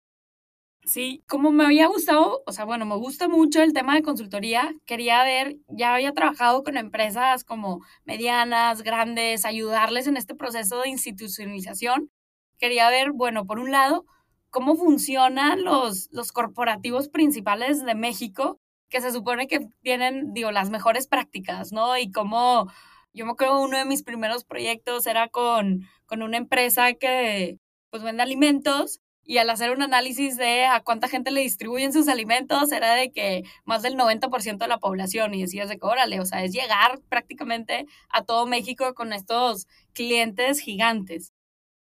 Sí, 0.86 1.26
como 1.28 1.52
me 1.52 1.66
había 1.66 1.88
gustado, 1.88 2.42
o 2.46 2.52
sea, 2.54 2.64
bueno, 2.64 2.86
me 2.86 2.96
gusta 2.96 3.28
mucho 3.28 3.62
el 3.62 3.74
tema 3.74 3.96
de 3.96 4.02
consultoría, 4.02 4.74
quería 4.86 5.26
ver, 5.26 5.58
ya 5.68 5.94
había 5.94 6.14
trabajado 6.14 6.64
con 6.64 6.78
empresas 6.78 7.44
como 7.44 7.82
medianas, 8.06 8.82
grandes, 8.82 9.44
ayudarles 9.44 10.08
en 10.08 10.16
este 10.16 10.36
proceso 10.36 10.80
de 10.80 10.88
institucionalización. 10.88 12.12
Quería 12.60 12.90
ver, 12.90 13.12
bueno, 13.12 13.46
por 13.46 13.60
un 13.60 13.72
lado, 13.72 14.06
cómo 14.52 14.78
funcionan 14.78 15.66
los, 15.66 16.08
los 16.14 16.32
corporativos 16.32 17.10
principales 17.10 17.84
de 17.84 17.94
México, 17.94 18.62
que 18.90 19.02
se 19.02 19.12
supone 19.12 19.48
que 19.48 19.68
tienen, 19.82 20.34
digo, 20.34 20.52
las 20.52 20.70
mejores 20.70 21.08
prácticas, 21.08 21.72
¿no? 21.72 21.98
Y 21.98 22.12
cómo, 22.12 22.72
yo 23.14 23.26
me 23.26 23.32
acuerdo, 23.32 23.62
uno 23.62 23.78
de 23.78 23.86
mis 23.86 24.04
primeros 24.04 24.46
proyectos 24.46 25.08
era 25.08 25.28
con, 25.30 25.88
con 26.06 26.22
una 26.22 26.38
empresa 26.38 26.94
que, 26.94 27.60
pues, 27.90 28.04
vende 28.04 28.24
alimentos 28.24 29.02
y 29.26 29.40
al 29.40 29.50
hacer 29.50 29.72
un 29.72 29.82
análisis 29.82 30.38
de 30.38 30.66
a 30.66 30.82
cuánta 30.82 31.08
gente 31.08 31.32
le 31.32 31.42
distribuyen 31.42 31.92
sus 31.92 32.08
alimentos, 32.08 32.72
era 32.72 32.94
de 32.94 33.12
que 33.12 33.44
más 33.66 33.82
del 33.82 33.96
90% 33.98 34.58
de 34.60 34.68
la 34.68 34.78
población, 34.78 35.34
y 35.34 35.42
decías 35.42 35.68
de 35.68 35.80
que, 35.80 35.86
órale, 35.86 36.20
o 36.20 36.26
sea, 36.26 36.44
es 36.44 36.54
llegar 36.54 37.00
prácticamente 37.10 37.88
a 38.10 38.24
todo 38.24 38.46
México 38.46 38.94
con 38.94 39.14
estos 39.14 39.68
clientes 39.94 40.60
gigantes. 40.60 41.34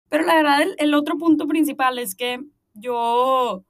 Pero 0.10 0.25
la 0.25 0.36
verdad, 0.36 0.62
el, 0.62 0.75
el 0.79 0.93
otro 0.93 1.17
punto 1.17 1.47
principal 1.47 1.97
es 1.99 2.15
que 2.15 2.39
yo, 2.75 3.65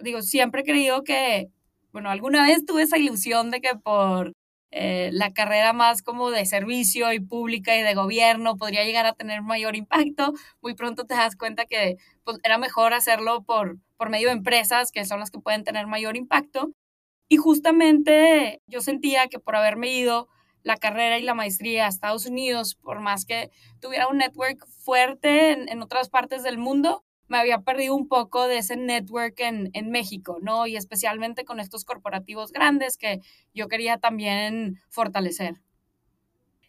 digo, 0.00 0.22
siempre 0.22 0.62
he 0.62 0.64
creído 0.64 1.04
que, 1.04 1.50
bueno, 1.94 2.10
alguna 2.10 2.42
vez 2.42 2.66
tuve 2.66 2.82
esa 2.82 2.98
ilusión 2.98 3.52
de 3.52 3.60
que 3.60 3.76
por 3.76 4.32
eh, 4.72 5.10
la 5.12 5.32
carrera 5.32 5.72
más 5.72 6.02
como 6.02 6.32
de 6.32 6.44
servicio 6.44 7.12
y 7.12 7.20
pública 7.20 7.76
y 7.78 7.82
de 7.82 7.94
gobierno 7.94 8.56
podría 8.56 8.82
llegar 8.82 9.06
a 9.06 9.12
tener 9.12 9.42
mayor 9.42 9.76
impacto, 9.76 10.32
muy 10.60 10.74
pronto 10.74 11.04
te 11.06 11.14
das 11.14 11.36
cuenta 11.36 11.66
que 11.66 11.96
pues, 12.24 12.40
era 12.42 12.58
mejor 12.58 12.94
hacerlo 12.94 13.44
por, 13.44 13.78
por 13.96 14.10
medio 14.10 14.26
de 14.26 14.34
empresas, 14.34 14.90
que 14.90 15.04
son 15.04 15.20
las 15.20 15.30
que 15.30 15.38
pueden 15.38 15.62
tener 15.62 15.86
mayor 15.86 16.16
impacto. 16.16 16.72
Y 17.28 17.36
justamente 17.36 18.60
yo 18.66 18.80
sentía 18.80 19.28
que 19.28 19.38
por 19.38 19.54
haberme 19.54 19.92
ido 19.92 20.28
la 20.64 20.76
carrera 20.76 21.16
y 21.20 21.22
la 21.22 21.34
maestría 21.34 21.86
a 21.86 21.88
Estados 21.90 22.26
Unidos, 22.26 22.74
por 22.74 22.98
más 22.98 23.24
que 23.24 23.52
tuviera 23.80 24.08
un 24.08 24.18
network 24.18 24.66
fuerte 24.66 25.52
en, 25.52 25.68
en 25.68 25.80
otras 25.80 26.08
partes 26.08 26.42
del 26.42 26.58
mundo, 26.58 27.04
me 27.28 27.38
había 27.38 27.60
perdido 27.60 27.94
un 27.94 28.08
poco 28.08 28.46
de 28.46 28.58
ese 28.58 28.76
network 28.76 29.40
en, 29.40 29.70
en, 29.72 29.90
México, 29.90 30.38
¿no? 30.42 30.66
Y 30.66 30.76
especialmente 30.76 31.44
con 31.44 31.60
estos 31.60 31.84
corporativos 31.84 32.52
grandes 32.52 32.96
que 32.96 33.20
yo 33.54 33.68
quería 33.68 33.98
también 33.98 34.80
fortalecer. 34.90 35.60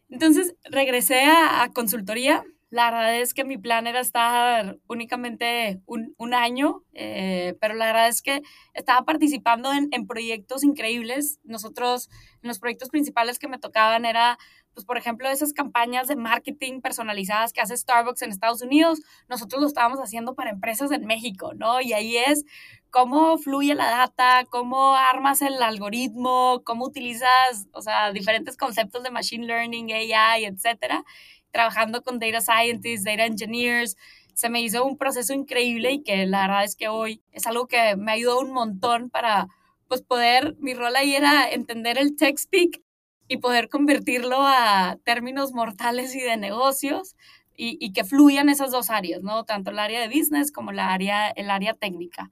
Entonces 0.09 0.55
regresé 0.63 1.23
a, 1.23 1.63
a 1.63 1.71
consultoría. 1.73 2.43
La 2.69 2.91
verdad 2.91 3.15
es 3.21 3.33
que 3.33 3.45
mi 3.45 3.57
plan 3.57 3.87
era 3.87 3.99
estar 3.99 4.79
únicamente 4.87 5.81
un, 5.85 6.13
un 6.17 6.33
año, 6.33 6.83
eh, 6.93 7.55
pero 7.61 7.73
la 7.73 7.85
verdad 7.85 8.09
es 8.09 8.21
que 8.21 8.41
estaba 8.73 9.05
participando 9.05 9.71
en, 9.71 9.87
en 9.91 10.07
proyectos 10.07 10.63
increíbles. 10.63 11.39
Nosotros, 11.43 12.09
en 12.41 12.49
los 12.49 12.59
proyectos 12.59 12.89
principales 12.89 13.39
que 13.39 13.47
me 13.47 13.59
tocaban 13.59 14.05
era 14.05 14.37
pues 14.75 14.85
por 14.85 14.97
ejemplo, 14.97 15.29
esas 15.29 15.53
campañas 15.53 16.07
de 16.07 16.17
marketing 16.17 16.81
personalizadas 16.81 17.53
que 17.53 17.61
hace 17.61 17.77
Starbucks 17.77 18.21
en 18.21 18.29
Estados 18.29 18.61
Unidos, 18.61 19.01
nosotros 19.29 19.61
lo 19.61 19.67
estábamos 19.67 19.99
haciendo 19.99 20.35
para 20.35 20.51
empresas 20.51 20.91
en 20.91 21.05
México, 21.05 21.53
¿no? 21.55 21.79
Y 21.81 21.93
ahí 21.93 22.17
es 22.17 22.43
cómo 22.91 23.37
fluye 23.37 23.73
la 23.73 23.89
data, 23.89 24.43
cómo 24.49 24.95
armas 24.95 25.41
el 25.41 25.63
algoritmo, 25.63 26.61
cómo 26.65 26.85
utilizas, 26.85 27.67
o 27.71 27.81
sea, 27.81 28.11
diferentes 28.11 28.57
conceptos 28.57 29.01
de 29.03 29.11
machine 29.11 29.47
learning, 29.47 29.91
AI, 29.93 30.45
etcétera, 30.45 31.05
trabajando 31.51 32.03
con 32.03 32.19
data 32.19 32.41
scientists, 32.41 33.05
data 33.05 33.25
engineers. 33.25 33.95
Se 34.33 34.49
me 34.49 34.59
hizo 34.61 34.85
un 34.85 34.97
proceso 34.97 35.33
increíble 35.33 35.93
y 35.93 36.03
que 36.03 36.25
la 36.25 36.41
verdad 36.41 36.65
es 36.65 36.75
que 36.75 36.89
hoy 36.89 37.21
es 37.31 37.47
algo 37.47 37.67
que 37.67 37.95
me 37.95 38.11
ayudó 38.11 38.41
un 38.41 38.51
montón 38.51 39.09
para 39.09 39.47
pues 39.87 40.01
poder, 40.01 40.55
mi 40.59 40.73
rol 40.73 40.95
ahí 40.97 41.15
era 41.15 41.49
entender 41.49 41.97
el 41.97 42.17
tech 42.17 42.37
speak 42.37 42.81
y 43.27 43.37
poder 43.37 43.69
convertirlo 43.69 44.37
a 44.41 44.97
términos 45.03 45.53
mortales 45.53 46.15
y 46.15 46.21
de 46.21 46.37
negocios 46.37 47.15
y, 47.57 47.93
que 47.93 48.03
fluyan 48.03 48.49
esas 48.49 48.71
dos 48.71 48.89
áreas, 48.89 49.23
¿no? 49.23 49.45
Tanto 49.45 49.71
el 49.71 49.79
área 49.79 50.01
de 50.01 50.07
business 50.09 50.51
como 50.51 50.71
la 50.71 50.93
área, 50.93 51.29
el 51.29 51.49
área 51.49 51.73
técnica. 51.73 52.31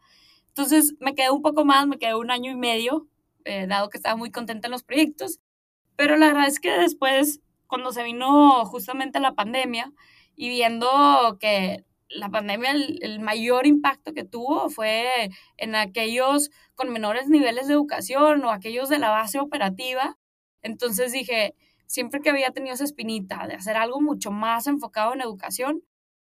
Entonces 0.50 0.96
me 1.00 1.16
quedé 1.16 1.32
un 1.32 1.42
poco 1.42 1.66
más, 1.66 1.88
me 1.88 1.98
quedé 1.98 2.16
un 2.16 2.30
año 2.30 2.52
y 2.52 2.56
medio, 2.56 3.08
eh, 3.46 3.66
dado 3.68 3.90
que 3.90 3.98
estaba 3.98 4.16
muy 4.16 4.32
contenta 4.32 4.68
en 4.68 4.72
los 4.72 4.84
proyectos, 4.84 5.40
pero 5.96 6.18
la 6.18 6.28
verdad 6.28 6.48
es 6.48 6.60
que 6.60 6.72
después, 6.72 7.40
cuando 7.68 7.92
se 7.92 8.04
vino 8.04 8.66
justamente 8.66 9.20
la 9.20 9.34
pandemia 9.34 9.92
y 10.36 10.50
viendo 10.50 11.38
que 11.40 11.86
la 12.10 12.30
pandemia, 12.30 12.72
el, 12.72 13.20
mayor 13.20 13.66
impacto 13.66 14.14
que 14.14 14.24
tuvo 14.24 14.70
fue 14.70 15.32
en 15.58 15.76
aquellos 15.76 16.52
con 16.76 16.92
menores 16.92 17.28
niveles 17.30 17.68
de 17.68 17.74
educación 17.74 18.44
o 18.46 18.52
aquellos 18.52 18.90
de 18.90 19.00
la 19.00 19.10
base 19.10 19.40
operativa. 19.40 20.18
Entonces 20.64 21.12
dije, 21.12 21.56
siempre 21.86 22.22
que 22.22 22.30
había 22.30 22.52
tenido 22.52 22.74
esa 22.74 22.84
espinita 22.84 23.48
de 23.48 23.56
hacer 23.56 23.78
algo 23.78 24.02
mucho 24.02 24.32
más 24.32 24.66
enfocado 24.68 25.14
en 25.14 25.22
educación, 25.22 25.84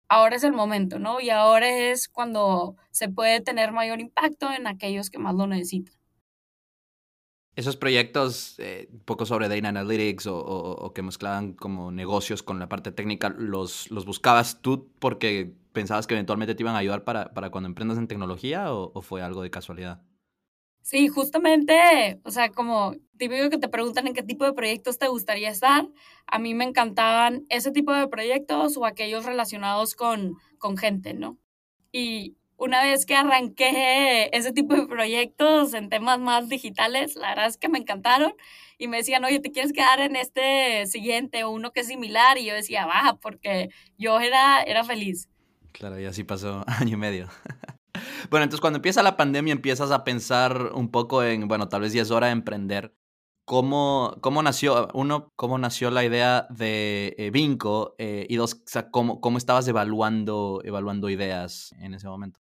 ahora 0.09 0.37
es 0.37 0.45
el 0.45 0.53
momento, 0.53 0.99
¿no? 0.99 1.21
Y 1.21 1.31
ahora 1.31 1.69
es 1.69 2.09
cuando 2.09 2.77
se 2.91 3.09
puede 3.09 3.41
tener 3.41 3.73
mayor 3.73 4.01
impacto 4.01 4.51
en 4.53 4.67
aquellos 4.67 5.11
que 5.11 5.19
más 5.19 5.35
lo 5.35 5.47
necesitan. 5.47 5.95
Esos 7.55 7.77
proyectos, 7.77 8.55
eh, 8.59 8.89
poco 9.05 9.27
sobre 9.27 9.49
Data 9.49 9.69
Analytics 9.69 10.29
o, 10.29 10.93
que 10.95 11.03
mezclaban 11.03 11.55
como 11.55 11.91
negocios 11.91 12.45
con 12.45 12.61
la 12.61 12.69
parte 12.69 12.93
técnica, 12.93 13.31
¿los, 13.31 13.91
los 13.91 14.07
buscabas 14.07 14.63
tú 14.63 14.93
porque 15.01 15.53
pensabas 15.73 16.07
que 16.07 16.15
eventualmente 16.15 16.55
te 16.55 16.63
iban 16.63 16.77
a 16.77 16.79
ayudar 16.79 17.03
para, 17.03 17.35
para 17.35 17.51
cuando 17.51 17.69
emprendas 17.69 17.99
en 17.99 18.07
tecnología 18.07 18.73
o, 18.73 19.03
fue 19.03 19.23
algo 19.23 19.43
de 19.43 19.51
casualidad? 19.51 20.01
Sí, 20.89 21.09
justamente, 21.09 22.19
o 22.25 22.31
sea, 22.31 22.49
como 22.49 22.95
típico 23.19 23.51
que 23.51 23.59
te 23.59 23.69
preguntan 23.69 24.07
en 24.07 24.15
qué 24.15 24.23
tipo 24.23 24.47
de 24.47 24.55
proyectos 24.55 24.99
te 24.99 25.07
gustaría 25.07 25.51
estar, 25.51 25.87
a 26.27 26.39
mí 26.39 26.55
me 26.55 26.65
encantaban 26.65 27.45
ese 27.51 27.73
tipo 27.73 27.93
de 27.93 28.09
proyectos 28.09 28.79
o 28.79 28.87
aquellos 28.87 29.27
relacionados 29.27 29.95
con, 29.95 30.39
con 30.57 30.79
gente, 30.79 31.13
¿no? 31.13 31.37
Y 31.93 32.39
una 32.57 32.83
vez 32.83 33.05
que 33.05 33.15
arranqué 33.15 34.31
ese 34.33 34.51
tipo 34.51 34.75
de 34.77 34.87
proyectos 34.87 35.75
en 35.75 35.91
temas 35.91 36.21
más 36.21 36.49
digitales, 36.49 37.17
la 37.17 37.29
verdad 37.29 37.49
es 37.49 37.59
que 37.59 37.69
me 37.69 37.81
encantaron 37.81 38.33
y 38.79 38.89
me 38.89 38.97
decían, 38.97 39.23
oye, 39.27 39.41
¿te 39.41 39.53
quieres 39.53 39.75
quedar 39.75 40.01
en 40.01 40.17
este 40.17 40.87
siguiente 40.87 41.45
o 41.45 41.51
uno 41.51 41.71
que 41.71 41.81
es 41.81 41.89
similar? 41.89 42.39
Y 42.39 42.47
yo 42.47 42.55
decía, 42.55 42.87
va, 42.87 43.19
porque 43.21 43.69
yo 43.99 44.21
era, 44.21 44.63
era 44.63 44.85
feliz. 44.85 45.29
Claro, 45.73 46.01
y 46.01 46.07
así 46.07 46.25
pasó 46.25 46.65
año 46.81 46.95
y 46.95 46.99
medio. 46.99 47.29
Bueno, 48.31 48.45
entonces 48.45 48.61
cuando 48.61 48.79
empieza 48.79 49.03
la 49.03 49.17
pandemia 49.17 49.53
empiezas 49.53 49.91
a 49.91 50.05
pensar 50.05 50.73
un 50.75 50.91
poco 50.91 51.23
en, 51.23 51.49
bueno, 51.49 51.69
tal 51.69 51.83
vez 51.83 51.93
ya 51.93 52.03
es 52.03 52.11
hora 52.11 52.27
de 52.29 52.33
emprender. 52.33 52.95
¿Cómo, 53.45 54.17
cómo 54.21 54.43
nació, 54.43 54.89
uno, 54.93 55.33
cómo 55.37 55.57
nació 55.59 55.91
la 55.91 56.05
idea 56.05 56.47
de 56.51 57.15
eh, 57.19 57.31
Vinco? 57.31 57.95
Eh, 57.99 58.27
y 58.29 58.37
dos, 58.37 58.63
¿cómo, 58.91 59.21
¿cómo 59.21 59.39
estabas 59.39 59.67
evaluando, 59.69 60.61
evaluando 60.65 61.09
ideas 61.09 61.75
en 61.81 61.95
ese 61.95 62.09
momento? 62.09 62.41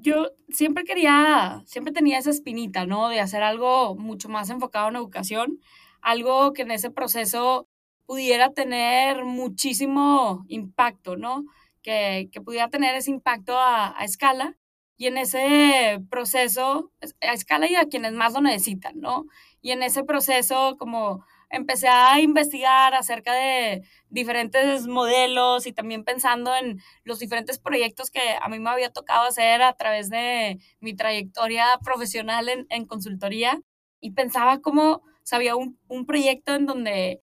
yo 0.00 0.28
siempre 0.48 0.84
quería, 0.84 1.62
siempre 1.66 1.92
tenía 1.92 2.18
esa 2.18 2.30
espinita, 2.30 2.86
¿no? 2.86 3.08
De 3.08 3.20
hacer 3.20 3.42
algo 3.42 3.96
mucho 3.96 4.28
más 4.28 4.50
enfocado 4.50 4.88
en 4.88 4.96
educación, 4.96 5.60
algo 6.00 6.52
que 6.52 6.62
en 6.62 6.70
ese 6.70 6.90
proceso 6.90 7.68
pudiera 8.06 8.52
tener 8.52 9.24
muchísimo 9.24 10.44
impacto, 10.48 11.16
¿no? 11.16 11.44
Que, 11.82 12.30
pudiera 12.44 12.68
tener 12.68 12.94
ese 12.94 13.10
impacto 13.10 13.58
a, 13.58 13.96
escala 14.02 14.56
y 14.96 15.06
en 15.06 15.16
ese 15.18 16.00
proceso, 16.10 16.92
a 17.22 17.32
escala 17.32 17.70
y 17.70 17.74
a 17.74 17.86
quienes 17.86 18.12
más 18.12 18.34
lo 18.34 18.42
necesitan, 18.42 19.00
¿no? 19.00 19.26
Y 19.62 19.70
en 19.72 19.82
ese 19.82 20.04
proceso 20.04 20.76
como 20.78 21.24
empecé 21.50 21.88
a 21.88 22.20
investigar 22.20 22.94
acerca 22.94 23.34
de 23.34 23.82
diferentes 24.08 24.86
modelos 24.86 25.66
y 25.66 25.72
también 25.72 26.04
pensando 26.04 26.54
en 26.54 26.80
los 27.04 27.18
diferentes 27.18 27.58
proyectos 27.58 28.10
que 28.10 28.20
a 28.40 28.48
mí 28.48 28.58
me 28.58 28.70
había 28.70 28.92
tocado 28.92 29.26
hacer 29.26 29.62
a 29.62 29.74
través 29.74 30.10
de 30.10 30.58
mi 30.80 30.94
trayectoria 30.94 31.78
profesional 31.84 32.48
en, 32.48 32.86
consultoría 32.86 33.60
y 34.00 34.12
pensaba 34.12 34.60
cómo 34.60 35.02
sabía 35.22 35.56
un, 35.56 35.78
un 35.88 36.06
proyecto 36.06 36.54
en 36.54 36.66
donde 36.66 37.22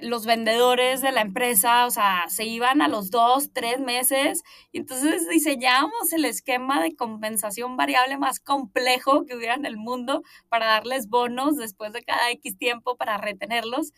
los 0.00 0.26
vendedores 0.26 1.00
de 1.00 1.12
la 1.12 1.20
empresa, 1.20 1.86
o 1.86 1.90
sea, 1.90 2.24
se 2.28 2.44
iban 2.44 2.82
a 2.82 2.88
los 2.88 3.10
dos, 3.10 3.52
tres 3.52 3.80
meses 3.80 4.42
y 4.72 4.78
entonces 4.78 5.28
diseñamos 5.28 6.12
el 6.12 6.24
esquema 6.24 6.82
de 6.82 6.94
compensación 6.94 7.76
variable 7.76 8.18
más 8.18 8.40
complejo 8.40 9.24
que 9.24 9.36
hubiera 9.36 9.54
en 9.54 9.66
el 9.66 9.76
mundo 9.76 10.22
para 10.48 10.66
darles 10.66 11.08
bonos 11.08 11.56
después 11.56 11.92
de 11.92 12.02
cada 12.02 12.30
X 12.30 12.56
tiempo 12.58 12.96
para 12.96 13.18
retenerlos. 13.18 13.92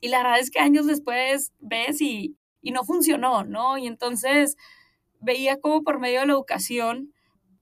Y 0.00 0.08
la 0.08 0.18
verdad 0.18 0.40
es 0.40 0.50
que 0.50 0.60
años 0.60 0.86
después 0.86 1.52
ves 1.58 2.00
y, 2.00 2.36
y 2.60 2.72
no 2.72 2.84
funcionó, 2.84 3.44
¿no? 3.44 3.78
Y 3.78 3.86
entonces 3.86 4.56
veía 5.20 5.60
como 5.60 5.82
por 5.82 5.98
medio 6.00 6.20
de 6.20 6.26
la 6.26 6.32
educación 6.34 7.12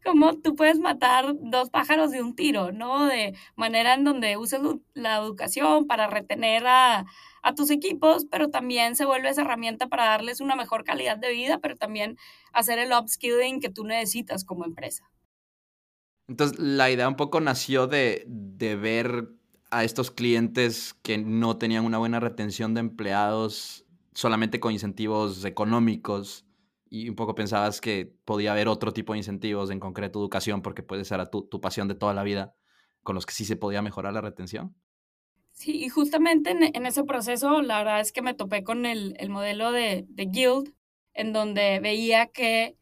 cómo 0.05 0.35
tú 0.35 0.55
puedes 0.57 0.79
matar 0.79 1.35
dos 1.39 1.71
pájaros 1.71 2.11
de 2.11 2.23
un 2.23 2.35
tiro, 2.35 2.73
¿no? 2.73 3.07
De 3.07 3.35
manera 3.57 3.95
en 3.95 4.05
donde 4.05 4.37
usas 4.37 4.61
la 4.95 5.17
educación 5.19 5.87
para 5.87 6.09
retener 6.09 6.67
a, 6.67 7.07
a 7.43 7.55
tus 7.55 7.71
equipos, 7.71 8.27
pero 8.31 8.49
también 8.49 8.97
se 8.97 9.05
vuelve 9.05 9.29
esa 9.29 9.43
herramienta 9.43 9.89
para 9.89 10.07
darles 10.07 10.41
una 10.41 10.57
mejor 10.57 10.85
calidad 10.85 11.19
de 11.19 11.31
vida, 11.31 11.59
pero 11.59 11.77
también 11.77 12.17
hacer 12.53 12.79
el 12.79 12.93
upskilling 12.93 13.61
que 13.61 13.69
tú 13.69 13.85
necesitas 13.85 14.45
como 14.45 14.65
empresa. 14.65 15.11
Entonces, 16.29 16.59
la 16.59 16.91
idea 16.91 17.09
un 17.09 17.17
poco 17.17 17.41
nació 17.41 17.87
de, 17.87 18.25
de 18.27 18.77
ver 18.77 19.29
a 19.71 19.85
estos 19.85 20.11
clientes 20.11 20.95
que 21.03 21.19
no 21.19 21.59
tenían 21.59 21.85
una 21.85 21.99
buena 21.99 22.21
retención 22.21 22.75
de 22.75 22.81
empleados 22.81 23.85
solamente 24.15 24.61
con 24.61 24.73
incentivos 24.73 25.45
económicos 25.45 26.47
y 26.89 27.09
un 27.09 27.17
poco 27.17 27.35
pensabas 27.35 27.81
que 27.81 28.15
podía 28.25 28.53
haber 28.53 28.69
otro 28.69 28.93
tipo 28.93 29.15
de 29.15 29.19
incentivos, 29.19 29.71
en 29.71 29.81
concreto 29.81 30.19
educación, 30.19 30.61
porque 30.61 30.83
puede 30.83 31.07
ser 31.07 31.27
tu, 31.31 31.43
tu 31.43 31.61
pasión 31.61 31.89
de 31.89 31.95
toda 31.95 32.13
la 32.13 32.23
vida, 32.23 32.55
con 33.03 33.15
los 33.15 33.25
que 33.25 33.33
sí 33.33 33.47
se 33.47 33.57
podía 33.57 33.81
mejorar 33.81 34.13
la 34.13 34.21
retención. 34.21 34.77
Sí, 35.63 35.85
y 35.85 35.89
justamente 35.91 36.51
en, 36.51 36.87
ese 36.87 37.05
proceso, 37.05 37.63
la 37.63 37.79
verdad 37.79 38.01
es 38.01 38.11
que 38.11 38.21
me 38.21 38.35
topé 38.35 38.65
con 38.65 38.85
el, 38.85 39.15
modelo 39.29 39.71
de, 39.71 40.05
de, 40.09 40.27
Guild, 40.27 40.75
en 41.15 41.33
donde 41.33 41.79
veía 41.79 42.27
que 42.27 42.77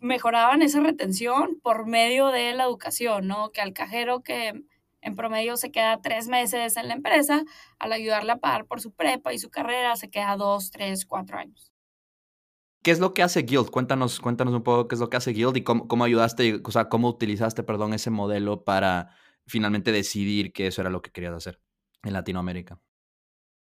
mejoraban 0.00 0.60
esa 0.62 0.80
retención 0.80 1.60
por 1.62 1.86
medio 1.86 2.28
de 2.28 2.52
la 2.52 2.64
educación, 2.64 3.28
¿no? 3.28 3.52
Que 3.52 3.60
al 3.60 3.74
cajero 3.74 4.24
que 4.24 4.64
en 5.02 5.14
promedio 5.14 5.56
se 5.56 5.70
queda 5.70 6.00
tres 6.02 6.26
meses 6.26 6.76
en 6.76 6.88
la 6.88 6.94
empresa, 6.94 7.44
al 7.78 7.92
ayudarle 7.92 8.32
a 8.32 8.38
pagar 8.38 8.66
por 8.66 8.80
su 8.80 8.90
prepa 8.90 9.32
y 9.32 9.38
su 9.38 9.48
carrera, 9.48 9.94
se 9.94 10.10
queda 10.10 10.36
dos, 10.36 10.72
tres, 10.72 11.06
cuatro 11.06 11.38
años. 11.38 11.72
¿Qué 12.82 12.90
es 12.90 12.98
lo 12.98 13.14
que 13.14 13.22
hace 13.22 13.42
Guild? 13.42 13.70
Cuéntanos, 13.70 14.18
cuéntanos 14.18 14.52
un 14.52 14.64
poco 14.64 14.88
qué 14.88 14.96
es 14.96 15.00
lo 15.00 15.10
que 15.10 15.18
hace 15.18 15.30
Guild 15.30 15.58
y 15.58 15.62
cómo, 15.62 15.86
cómo 15.86 16.02
ayudaste, 16.02 16.60
o 16.64 16.70
sea, 16.72 16.88
cómo 16.88 17.08
utilizaste, 17.08 17.62
perdón, 17.62 17.94
ese 17.94 18.10
modelo 18.10 18.64
para 18.64 19.14
finalmente 19.46 19.92
decidir 19.92 20.52
que 20.52 20.66
eso 20.66 20.80
era 20.80 20.90
lo 20.90 21.02
que 21.02 21.12
querías 21.12 21.34
hacer 21.34 21.60
en 22.02 22.12
Latinoamérica? 22.12 22.80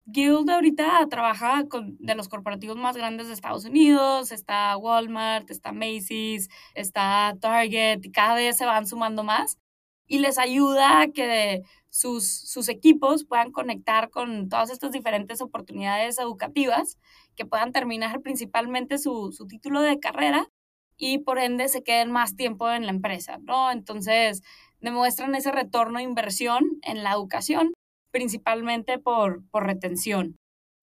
Guild 0.05 0.49
ahorita 0.49 1.05
trabaja 1.07 1.67
con 1.67 1.95
de 1.99 2.15
los 2.15 2.29
corporativos 2.29 2.77
más 2.77 2.97
grandes 2.97 3.27
de 3.27 3.33
Estados 3.33 3.65
Unidos, 3.65 4.31
está 4.31 4.75
Walmart, 4.75 5.51
está 5.51 5.71
Macy's, 5.71 6.49
está 6.73 7.35
Target, 7.39 7.99
y 8.03 8.11
cada 8.11 8.33
vez 8.35 8.57
se 8.57 8.65
van 8.65 8.87
sumando 8.87 9.23
más 9.23 9.59
y 10.07 10.17
les 10.17 10.39
ayuda 10.39 11.01
a 11.01 11.07
que 11.09 11.61
sus, 11.89 12.27
sus 12.27 12.67
equipos 12.67 13.23
puedan 13.23 13.51
conectar 13.51 14.09
con 14.09 14.49
todas 14.49 14.71
estas 14.71 14.91
diferentes 14.91 15.41
oportunidades 15.41 16.19
educativas, 16.19 16.97
que 17.35 17.45
puedan 17.45 17.71
terminar 17.71 18.21
principalmente 18.21 18.97
su, 18.97 19.31
su 19.31 19.47
título 19.47 19.81
de 19.81 19.99
carrera 19.99 20.49
y 20.97 21.19
por 21.19 21.39
ende 21.39 21.69
se 21.69 21.83
queden 21.83 22.11
más 22.11 22.35
tiempo 22.35 22.69
en 22.71 22.85
la 22.85 22.91
empresa, 22.91 23.37
¿no? 23.43 23.71
Entonces, 23.71 24.41
demuestran 24.81 25.35
ese 25.35 25.51
retorno 25.51 25.99
de 25.99 26.05
inversión 26.05 26.63
en 26.81 27.03
la 27.03 27.13
educación 27.13 27.71
principalmente 28.12 29.00
por, 29.00 29.43
por 29.50 29.65
retención. 29.65 30.38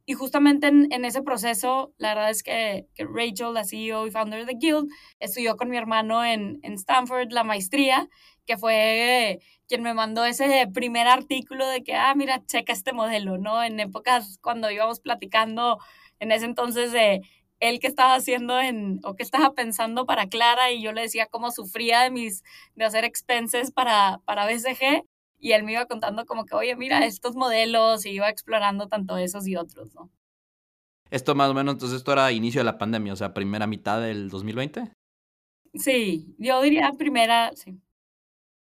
Y 0.09 0.15
justamente 0.15 0.69
en, 0.69 1.05
ese 1.05 1.23
proceso, 1.23 1.93
la 1.99 2.15
verdad 2.15 2.31
es 2.31 2.45
que, 2.45 2.87
Rachel, 2.97 3.55
la 3.55 3.65
CEO 3.65 4.07
y 4.07 4.12
founder 4.12 4.47
de 4.47 4.55
Guild, 4.55 4.89
estudió 5.19 5.57
con 5.57 5.69
mi 5.69 5.77
hermano 5.77 6.25
en, 6.25 6.61
en 6.62 6.75
Stanford 6.75 7.33
la 7.33 7.43
maestría, 7.43 8.09
que 8.47 8.57
fue 8.57 9.41
quien 9.67 9.83
me 9.83 9.95
mandó 9.95 10.25
ese 10.25 10.69
primer 10.73 11.09
artículo 11.09 11.67
de 11.67 11.83
que, 11.83 11.95
ah, 11.95 12.15
mira, 12.15 12.45
checa 12.47 12.73
este 12.73 12.93
modelo, 12.93 13.37
¿no? 13.39 13.65
En 13.65 13.81
épocas 13.81 14.39
cuando 14.41 14.71
íbamos 14.71 15.01
platicando 15.01 15.79
en 16.21 16.31
ese 16.31 16.45
entonces 16.45 16.93
de 16.93 17.23
él 17.61 17.81
que 17.81 17.87
estaba 17.89 18.15
haciendo 18.15 18.61
en, 18.61 19.01
o 19.05 19.17
que 19.17 19.23
estaba 19.23 19.55
pensando 19.55 20.07
para 20.07 20.29
Clara 20.29 20.71
y 20.71 20.83
yo 20.83 20.93
le 20.93 21.03
decía 21.03 21.27
cómo 21.27 21.51
sufría 21.51 22.03
de 22.03 22.11
mis, 22.11 22.43
de 22.77 22.85
hacer 22.85 23.05
expenses 23.05 23.73
para, 23.73 24.21
para 24.25 24.47
BCG 24.47 25.05
y 25.39 25.53
él 25.53 25.62
me 25.64 25.72
iba 25.72 25.87
contando 25.87 26.24
como 26.26 26.45
que, 26.45 26.55
oye, 26.55 26.76
mira 26.76 27.05
estos 27.07 27.37
modelos 27.37 28.07
y 28.07 28.11
iba 28.11 28.28
explorando 28.28 28.89
tanto 28.89 29.16
esos 29.16 29.47
y 29.47 29.57
otros, 29.57 29.95
¿no? 29.95 30.11
Esto 31.11 31.34
más 31.34 31.51
o 31.51 31.55
menos, 31.55 31.74
entonces 31.74 31.99
esto 31.99 32.12
era 32.12 32.32
inicio 32.32 32.61
de 32.61 32.64
la 32.64 32.78
pandemia, 32.78 33.12
o 33.12 33.16
sea, 33.16 33.32
primera 33.32 33.66
mitad 33.66 34.01
del 34.01 34.28
2020. 34.28 34.93
Sí, 35.74 36.34
yo 36.39 36.61
diría 36.62 36.93
primera, 36.99 37.53
sí. 37.55 37.80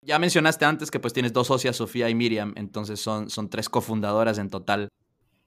Ya 0.01 0.19
mencionaste 0.19 0.65
antes 0.65 0.91
que 0.91 0.99
pues 0.99 1.13
tienes 1.13 1.33
dos 1.33 1.47
socias, 1.47 1.75
Sofía 1.77 2.09
y 2.09 2.15
Miriam, 2.15 2.53
entonces 2.55 2.99
son, 2.99 3.29
son 3.29 3.49
tres 3.49 3.69
cofundadoras 3.69 4.37
en 4.37 4.49
total. 4.49 4.89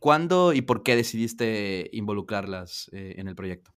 ¿Cuándo 0.00 0.52
y 0.52 0.62
por 0.62 0.82
qué 0.82 0.96
decidiste 0.96 1.88
involucrarlas 1.92 2.90
eh, 2.92 3.14
en 3.18 3.28
el 3.28 3.36
proyecto? 3.36 3.70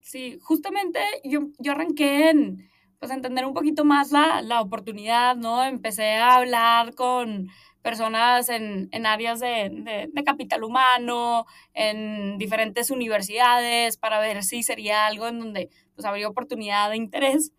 Sí, 0.00 0.38
justamente 0.40 1.00
yo, 1.24 1.48
yo 1.58 1.72
arranqué 1.72 2.30
en, 2.30 2.70
pues 2.98 3.10
entender 3.12 3.46
un 3.46 3.54
poquito 3.54 3.84
más 3.84 4.12
la, 4.12 4.42
la 4.42 4.60
oportunidad, 4.60 5.36
¿no? 5.36 5.64
Empecé 5.64 6.14
a 6.14 6.36
hablar 6.36 6.94
con 6.94 7.48
personas 7.82 8.48
en, 8.48 8.88
en 8.90 9.06
áreas 9.06 9.38
de, 9.38 10.08
de, 10.12 10.24
capital 10.24 10.64
humano, 10.64 11.46
en 11.72 12.36
diferentes 12.36 12.90
universidades, 12.90 13.96
para 13.96 14.18
ver 14.18 14.42
si 14.42 14.64
sería 14.64 15.06
algo 15.06 15.28
en 15.28 15.38
donde 15.38 15.70
pues 15.94 16.04
habría 16.04 16.28
oportunidad 16.28 16.90
de 16.90 16.96
interés. 16.96 17.52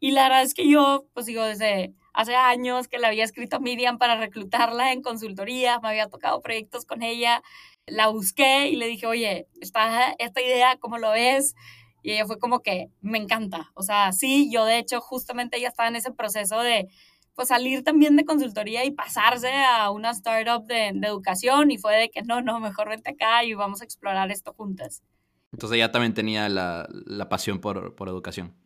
Y 0.00 0.10
la 0.10 0.24
verdad 0.24 0.42
es 0.42 0.54
que 0.54 0.68
yo, 0.68 1.06
pues 1.14 1.26
digo, 1.26 1.44
desde 1.44 1.94
hace 2.12 2.34
años 2.34 2.88
que 2.88 2.98
le 2.98 3.06
había 3.06 3.22
escrito 3.22 3.56
a 3.56 3.60
Miriam 3.60 3.98
para 3.98 4.16
reclutarla 4.16 4.92
en 4.92 5.02
consultoría, 5.02 5.78
me 5.78 5.90
había 5.90 6.08
tocado 6.08 6.40
proyectos 6.40 6.84
con 6.84 7.02
ella, 7.02 7.42
la 7.86 8.08
busqué 8.08 8.68
y 8.68 8.76
le 8.76 8.86
dije, 8.86 9.06
oye, 9.06 9.46
está 9.60 10.16
esta 10.18 10.42
idea, 10.42 10.76
¿cómo 10.78 10.98
lo 10.98 11.12
ves? 11.12 11.54
Y 12.02 12.12
ella 12.12 12.26
fue 12.26 12.38
como 12.38 12.60
que, 12.60 12.90
me 13.00 13.18
encanta. 13.18 13.70
O 13.74 13.82
sea, 13.82 14.12
sí, 14.12 14.50
yo 14.50 14.64
de 14.64 14.78
hecho 14.78 15.00
justamente 15.00 15.58
ella 15.58 15.68
estaba 15.68 15.88
en 15.88 15.96
ese 15.96 16.12
proceso 16.12 16.60
de 16.60 16.88
pues 17.34 17.48
salir 17.48 17.84
también 17.84 18.16
de 18.16 18.24
consultoría 18.24 18.84
y 18.84 18.90
pasarse 18.90 19.52
a 19.52 19.90
una 19.90 20.10
startup 20.10 20.66
de, 20.66 20.90
de, 20.92 21.06
educación 21.06 21.70
y 21.70 21.78
fue 21.78 21.94
de 21.94 22.10
que 22.10 22.22
no, 22.22 22.42
no, 22.42 22.58
mejor 22.58 22.88
vente 22.88 23.10
acá 23.10 23.44
y 23.44 23.54
vamos 23.54 23.80
a 23.80 23.84
explorar 23.84 24.32
esto 24.32 24.52
juntas. 24.54 25.04
Entonces 25.52 25.76
ella 25.76 25.92
también 25.92 26.14
tenía 26.14 26.48
la, 26.48 26.88
la 26.90 27.28
pasión 27.28 27.60
por, 27.60 27.94
por, 27.94 28.08
educación. 28.08 28.56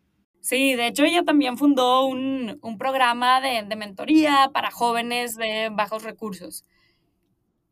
Sí, 0.41 0.75
de 0.75 0.87
hecho 0.87 1.05
ella 1.05 1.23
también 1.23 1.59
fundó 1.59 2.07
un, 2.07 2.59
un 2.63 2.79
programa 2.79 3.43
de, 3.43 3.63
de 3.63 3.77
mentoría 3.77 4.51
para 4.55 4.71
jóvenes 4.71 5.37
de 5.37 5.69
bajos 5.71 6.03
recursos. 6.03 6.65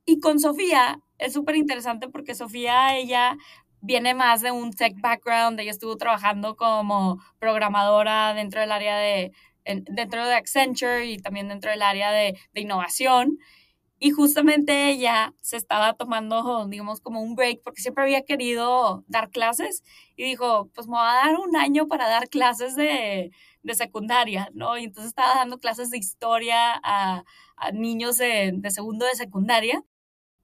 Y 0.05 0.21
con 0.21 0.39
Sofía 0.39 1.01
es 1.17 1.33
súper 1.33 1.57
interesante 1.57 2.09
porque 2.09 2.35
Sofía, 2.35 2.97
ella 2.97 3.39
viene 3.81 4.15
más 4.15 4.41
de 4.43 4.51
un 4.53 4.73
tech 4.73 4.95
background, 5.01 5.61
ella 5.61 5.71
estuvo 5.71 5.97
trabajando 5.97 6.57
como 6.57 7.19
programadora 7.39 8.35
dentro 8.35 8.61
del 8.61 8.73
área 8.73 8.97
de 8.99 9.33
dentro 9.65 10.27
de 10.27 10.35
Accenture 10.35 11.07
y 11.07 11.19
también 11.19 11.49
dentro 11.49 11.71
del 11.71 11.83
área 11.83 12.11
de, 12.13 12.39
de 12.55 12.61
innovación. 12.61 13.39
Y 14.03 14.11
justamente 14.13 14.89
ella 14.91 15.35
se 15.43 15.57
estaba 15.59 15.93
tomando, 15.95 16.67
digamos, 16.69 17.01
como 17.03 17.21
un 17.21 17.35
break 17.35 17.61
porque 17.63 17.83
siempre 17.83 18.05
había 18.05 18.23
querido 18.25 19.05
dar 19.09 19.31
clases 19.31 19.83
y 20.17 20.25
dijo, 20.25 20.71
pues 20.75 20.87
me 20.87 20.93
voy 20.95 21.03
a 21.03 21.27
dar 21.27 21.37
un 21.37 21.55
año 21.57 21.87
para 21.87 22.09
dar 22.09 22.29
clases 22.31 22.77
de, 22.77 23.31
de 23.63 23.75
secundaria, 23.75 24.49
¿no? 24.55 24.79
Y 24.79 24.85
entonces 24.85 25.09
estaba 25.11 25.35
dando 25.35 25.59
clases 25.59 25.91
de 25.91 25.99
historia 25.99 26.81
a, 26.83 27.25
a 27.57 27.73
niños 27.73 28.17
de, 28.17 28.53
de, 28.55 28.71
segundo 28.71 29.05
de 29.07 29.17
secundaria. 29.17 29.83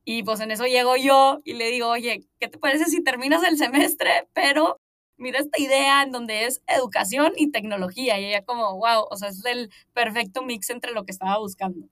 Y 0.08 0.22
pues 0.22 0.38
en 0.38 0.52
eso 0.52 0.66
llego 0.66 0.96
yo 0.96 1.40
y 1.44 1.54
le 1.54 1.68
digo, 1.68 1.88
oye, 1.88 2.28
¿qué 2.38 2.46
te 2.46 2.58
parece 2.58 2.84
si 2.84 3.02
terminas 3.02 3.42
el 3.42 3.58
semestre, 3.58 4.28
pero 4.32 4.80
mira 5.16 5.40
esta 5.40 5.60
idea 5.60 6.04
en 6.04 6.12
donde 6.12 6.44
es 6.44 6.62
educación 6.68 7.32
y 7.36 7.50
tecnología. 7.50 8.18
Y 8.20 8.26
ella 8.26 8.44
como, 8.44 8.76
wow, 8.76 9.08
o 9.10 9.16
sea, 9.16 9.30
es 9.30 9.44
el 9.44 9.68
perfecto 9.92 10.44
mix 10.44 10.70
entre 10.70 10.92
lo 10.92 11.04
que 11.04 11.10
estaba 11.10 11.38
buscando. 11.38 11.88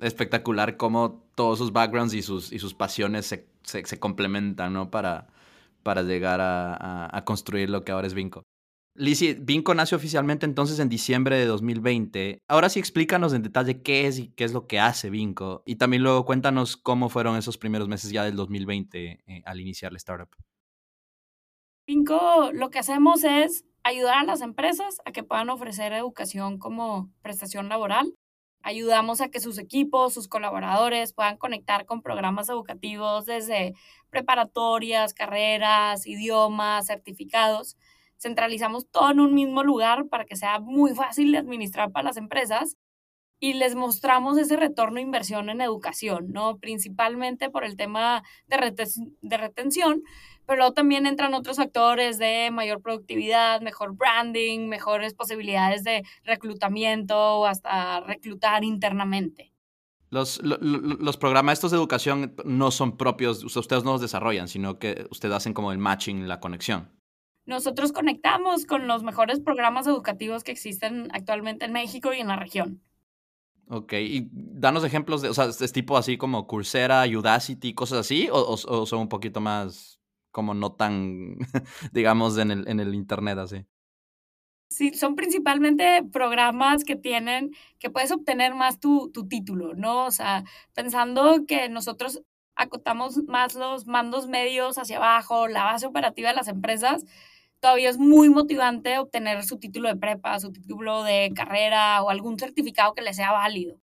Espectacular 0.00 0.76
cómo 0.76 1.24
todos 1.34 1.58
sus 1.58 1.72
backgrounds 1.72 2.14
y 2.14 2.22
sus, 2.22 2.52
y 2.52 2.60
sus 2.60 2.74
pasiones 2.74 3.26
se, 3.26 3.48
se, 3.64 3.98
complementan, 3.98 4.72
¿no? 4.72 4.88
Para, 4.88 5.26
para 5.82 6.02
llegar 6.02 6.40
a, 6.40 7.16
a, 7.16 7.24
construir 7.24 7.68
lo 7.68 7.82
que 7.82 7.90
ahora 7.90 8.06
es 8.06 8.14
Vinco. 8.14 8.44
Lizzie, 8.98 9.34
Vinco 9.34 9.74
nace 9.74 9.94
oficialmente 9.94 10.46
entonces 10.46 10.78
en 10.78 10.88
diciembre 10.88 11.36
de 11.36 11.46
2020. 11.46 12.42
Ahora 12.48 12.68
sí 12.68 12.78
explícanos 12.78 13.32
en 13.32 13.42
detalle 13.42 13.82
qué 13.82 14.06
es 14.06 14.18
y 14.18 14.28
qué 14.28 14.44
es 14.44 14.52
lo 14.52 14.66
que 14.66 14.80
hace 14.80 15.10
Vinco. 15.10 15.62
Y 15.66 15.76
también 15.76 16.02
luego 16.02 16.24
cuéntanos 16.24 16.76
cómo 16.76 17.08
fueron 17.08 17.36
esos 17.36 17.58
primeros 17.58 17.88
meses 17.88 18.10
ya 18.10 18.24
del 18.24 18.36
2020 18.36 19.24
eh, 19.26 19.42
al 19.44 19.60
iniciar 19.60 19.92
la 19.92 19.98
startup. 19.98 20.30
Pinco, 21.84 22.50
lo 22.52 22.70
que 22.70 22.78
hacemos 22.78 23.22
es 23.22 23.64
ayudar 23.84 24.18
a 24.18 24.24
las 24.24 24.40
empresas 24.40 25.00
a 25.04 25.12
que 25.12 25.22
puedan 25.22 25.50
ofrecer 25.50 25.92
educación 25.92 26.58
como 26.58 27.12
prestación 27.22 27.68
laboral. 27.68 28.14
Ayudamos 28.62 29.20
a 29.20 29.28
que 29.28 29.38
sus 29.38 29.58
equipos, 29.58 30.14
sus 30.14 30.26
colaboradores 30.26 31.12
puedan 31.12 31.36
conectar 31.36 31.86
con 31.86 32.02
programas 32.02 32.48
educativos 32.48 33.26
desde 33.26 33.74
preparatorias, 34.10 35.14
carreras, 35.14 36.06
idiomas, 36.06 36.86
certificados. 36.86 37.76
Centralizamos 38.18 38.88
todo 38.88 39.10
en 39.10 39.20
un 39.20 39.34
mismo 39.34 39.62
lugar 39.62 40.06
para 40.08 40.24
que 40.24 40.36
sea 40.36 40.60
muy 40.60 40.94
fácil 40.94 41.32
de 41.32 41.38
administrar 41.38 41.92
para 41.92 42.04
las 42.04 42.16
empresas 42.16 42.76
y 43.38 43.54
les 43.54 43.74
mostramos 43.74 44.38
ese 44.38 44.56
retorno 44.56 44.96
de 44.96 45.02
inversión 45.02 45.50
en 45.50 45.60
educación, 45.60 46.32
¿no? 46.32 46.58
Principalmente 46.58 47.50
por 47.50 47.64
el 47.64 47.76
tema 47.76 48.22
de, 48.46 48.74
de 49.20 49.36
retención, 49.36 50.02
pero 50.46 50.72
también 50.72 51.06
entran 51.06 51.34
otros 51.34 51.58
factores 51.58 52.18
de 52.18 52.50
mayor 52.50 52.80
productividad, 52.80 53.60
mejor 53.60 53.94
branding, 53.94 54.68
mejores 54.68 55.14
posibilidades 55.14 55.84
de 55.84 56.04
reclutamiento 56.24 57.16
o 57.16 57.46
hasta 57.46 58.00
reclutar 58.00 58.64
internamente. 58.64 59.52
Los, 60.08 60.40
los, 60.42 61.16
programas 61.16 61.54
estos 61.54 61.72
de 61.72 61.76
educación 61.76 62.36
no 62.44 62.70
son 62.70 62.96
propios, 62.96 63.42
ustedes 63.56 63.82
no 63.82 63.92
los 63.92 64.00
desarrollan, 64.00 64.46
sino 64.46 64.78
que 64.78 65.04
ustedes 65.10 65.34
hacen 65.34 65.52
como 65.52 65.72
el 65.72 65.78
matching, 65.78 66.28
la 66.28 66.38
conexión. 66.38 66.95
Nosotros 67.46 67.92
conectamos 67.92 68.66
con 68.66 68.86
los 68.86 69.02
mejores 69.02 69.40
programas 69.40 69.86
educativos 69.86 70.44
que 70.44 70.52
existen 70.52 71.08
actualmente 71.12 71.64
en 71.64 71.72
México 71.72 72.12
y 72.12 72.20
en 72.20 72.28
la 72.28 72.36
región. 72.36 72.82
Ok, 73.68 73.94
y 73.94 74.28
danos 74.30 74.84
ejemplos 74.84 75.22
de, 75.22 75.28
o 75.28 75.34
sea, 75.34 75.46
es 75.46 75.72
tipo 75.72 75.96
así 75.96 76.18
como 76.18 76.46
Coursera, 76.46 77.04
Udacity, 77.06 77.74
cosas 77.74 78.00
así, 78.00 78.28
o, 78.30 78.36
o 78.36 78.86
son 78.86 79.00
un 79.00 79.08
poquito 79.08 79.40
más 79.40 80.00
como 80.30 80.52
no 80.52 80.72
tan, 80.72 81.38
digamos, 81.92 82.36
en 82.36 82.50
el, 82.50 82.68
en 82.68 82.78
el 82.78 82.94
Internet 82.94 83.38
así. 83.38 83.66
Sí, 84.68 84.92
son 84.92 85.14
principalmente 85.14 86.02
programas 86.12 86.84
que 86.84 86.94
tienen, 86.94 87.52
que 87.78 87.88
puedes 87.88 88.12
obtener 88.12 88.54
más 88.54 88.78
tu, 88.78 89.10
tu 89.12 89.28
título, 89.28 89.74
¿no? 89.74 90.04
O 90.04 90.10
sea, 90.10 90.44
pensando 90.74 91.46
que 91.46 91.68
nosotros 91.68 92.22
acotamos 92.54 93.16
más 93.28 93.54
los 93.54 93.86
mandos 93.86 94.26
medios 94.26 94.76
hacia 94.76 94.98
abajo, 94.98 95.48
la 95.48 95.64
base 95.64 95.86
operativa 95.86 96.28
de 96.28 96.36
las 96.36 96.48
empresas, 96.48 97.04
todavía 97.60 97.90
es 97.90 97.98
muy 97.98 98.28
motivante 98.28 98.98
obtener 98.98 99.44
su 99.44 99.58
título 99.58 99.88
de 99.88 99.96
prepa, 99.96 100.38
su 100.40 100.52
título 100.52 101.02
de 101.02 101.32
carrera 101.34 102.02
o 102.02 102.10
algún 102.10 102.38
certificado 102.38 102.94
que 102.94 103.02
le 103.02 103.14
sea 103.14 103.32
válido. 103.32 103.78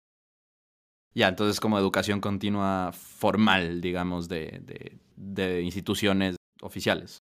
Ya, 1.14 1.28
entonces 1.28 1.60
como 1.60 1.78
educación 1.78 2.22
continua 2.22 2.92
formal, 2.94 3.82
digamos, 3.82 4.30
de, 4.30 4.60
de, 4.62 5.00
de 5.16 5.62
instituciones 5.62 6.36
oficiales. 6.62 7.20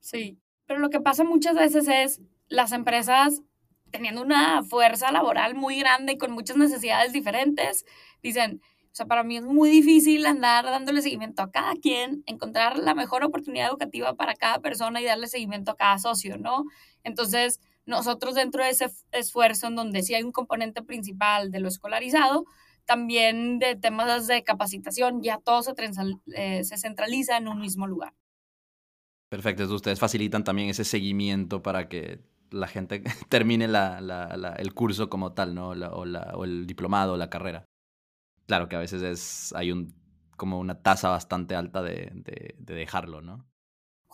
Sí, 0.00 0.38
pero 0.66 0.80
lo 0.80 0.90
que 0.90 1.00
pasa 1.00 1.24
muchas 1.24 1.54
veces 1.54 1.88
es 1.88 2.20
las 2.48 2.72
empresas 2.72 3.42
teniendo 3.90 4.22
una 4.22 4.62
fuerza 4.64 5.12
laboral 5.12 5.54
muy 5.54 5.78
grande 5.78 6.14
y 6.14 6.18
con 6.18 6.32
muchas 6.32 6.56
necesidades 6.56 7.12
diferentes, 7.12 7.86
dicen, 8.22 8.60
o 8.94 8.96
sea, 8.96 9.06
para 9.06 9.24
mí 9.24 9.36
es 9.36 9.42
muy 9.42 9.70
difícil 9.70 10.24
andar 10.24 10.66
dándole 10.66 11.02
seguimiento 11.02 11.42
a 11.42 11.50
cada 11.50 11.74
quien, 11.74 12.22
encontrar 12.26 12.78
la 12.78 12.94
mejor 12.94 13.24
oportunidad 13.24 13.68
educativa 13.68 14.14
para 14.14 14.36
cada 14.36 14.60
persona 14.60 15.00
y 15.00 15.04
darle 15.04 15.26
seguimiento 15.26 15.72
a 15.72 15.76
cada 15.76 15.98
socio, 15.98 16.38
¿no? 16.38 16.62
Entonces, 17.02 17.58
nosotros 17.86 18.36
dentro 18.36 18.62
de 18.62 18.70
ese 18.70 18.86
esfuerzo 19.10 19.66
en 19.66 19.74
donde 19.74 20.04
sí 20.04 20.14
hay 20.14 20.22
un 20.22 20.30
componente 20.30 20.80
principal 20.80 21.50
de 21.50 21.58
lo 21.58 21.66
escolarizado, 21.66 22.44
también 22.84 23.58
de 23.58 23.74
temas 23.74 24.28
de 24.28 24.44
capacitación, 24.44 25.22
ya 25.24 25.38
todo 25.38 25.64
se, 25.64 25.74
eh, 26.36 26.62
centraliza 26.62 27.36
en 27.36 27.48
un 27.48 27.60
mismo 27.60 27.88
lugar. 27.88 28.14
Perfecto, 29.28 29.62
entonces 29.62 29.74
ustedes 29.74 29.98
facilitan 29.98 30.44
también 30.44 30.68
ese 30.68 30.84
seguimiento 30.84 31.64
para 31.64 31.88
que 31.88 32.20
la 32.52 32.68
gente 32.68 33.02
termine 33.28 33.64
el 33.64 34.74
curso 34.74 35.10
como 35.10 35.32
tal, 35.32 35.56
¿no? 35.56 35.70
o, 35.70 36.04
o, 36.04 36.44
el 36.44 36.68
diplomado, 36.68 37.16
la 37.16 37.28
carrera. 37.28 37.64
Claro 38.46 38.68
que 38.68 38.76
a 38.76 38.80
veces 38.80 39.02
es, 39.02 39.52
hay 39.54 39.72
un, 39.72 39.94
como 40.36 40.58
una 40.58 40.82
tasa 40.82 41.08
bastante 41.08 41.54
alta 41.54 41.82
de, 41.82 42.10
de, 42.14 42.54
de 42.58 42.74
dejarlo, 42.74 43.22
¿no? 43.22 43.46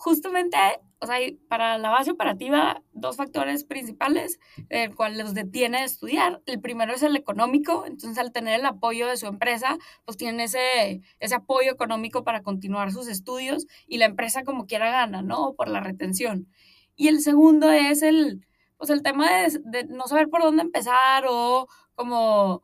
justamente, 0.01 0.57
o 0.99 1.05
sea, 1.05 1.17
para 1.47 1.77
la 1.77 1.91
base 1.91 2.09
operativa, 2.09 2.81
dos 2.91 3.17
factores 3.17 3.63
principales, 3.63 4.39
el 4.69 4.95
cual 4.95 5.15
los 5.15 5.35
detiene 5.35 5.81
de 5.81 5.85
estudiar. 5.85 6.41
El 6.47 6.59
primero 6.59 6.91
es 6.93 7.03
el 7.03 7.15
económico, 7.15 7.85
entonces 7.85 8.17
al 8.17 8.31
tener 8.31 8.59
el 8.59 8.65
apoyo 8.65 9.05
de 9.07 9.17
su 9.17 9.27
empresa, 9.27 9.77
pues 10.03 10.17
tienen 10.17 10.39
ese, 10.39 11.01
ese 11.19 11.35
apoyo 11.35 11.71
económico 11.71 12.23
para 12.23 12.41
continuar 12.41 12.91
sus 12.91 13.07
estudios 13.07 13.67
y 13.85 13.99
la 13.99 14.05
empresa 14.05 14.43
como 14.43 14.65
quiera 14.65 14.89
gana, 14.89 15.21
¿no? 15.21 15.53
Por 15.53 15.69
la 15.69 15.81
retención. 15.81 16.47
Y 16.95 17.07
el 17.07 17.21
segundo 17.21 17.71
es 17.71 18.01
el, 18.01 18.47
pues 18.77 18.89
el 18.89 19.03
tema 19.03 19.31
de, 19.31 19.59
de 19.65 19.83
no 19.85 20.07
saber 20.07 20.29
por 20.29 20.41
dónde 20.41 20.63
empezar 20.63 21.25
o 21.29 21.67
como 21.93 22.63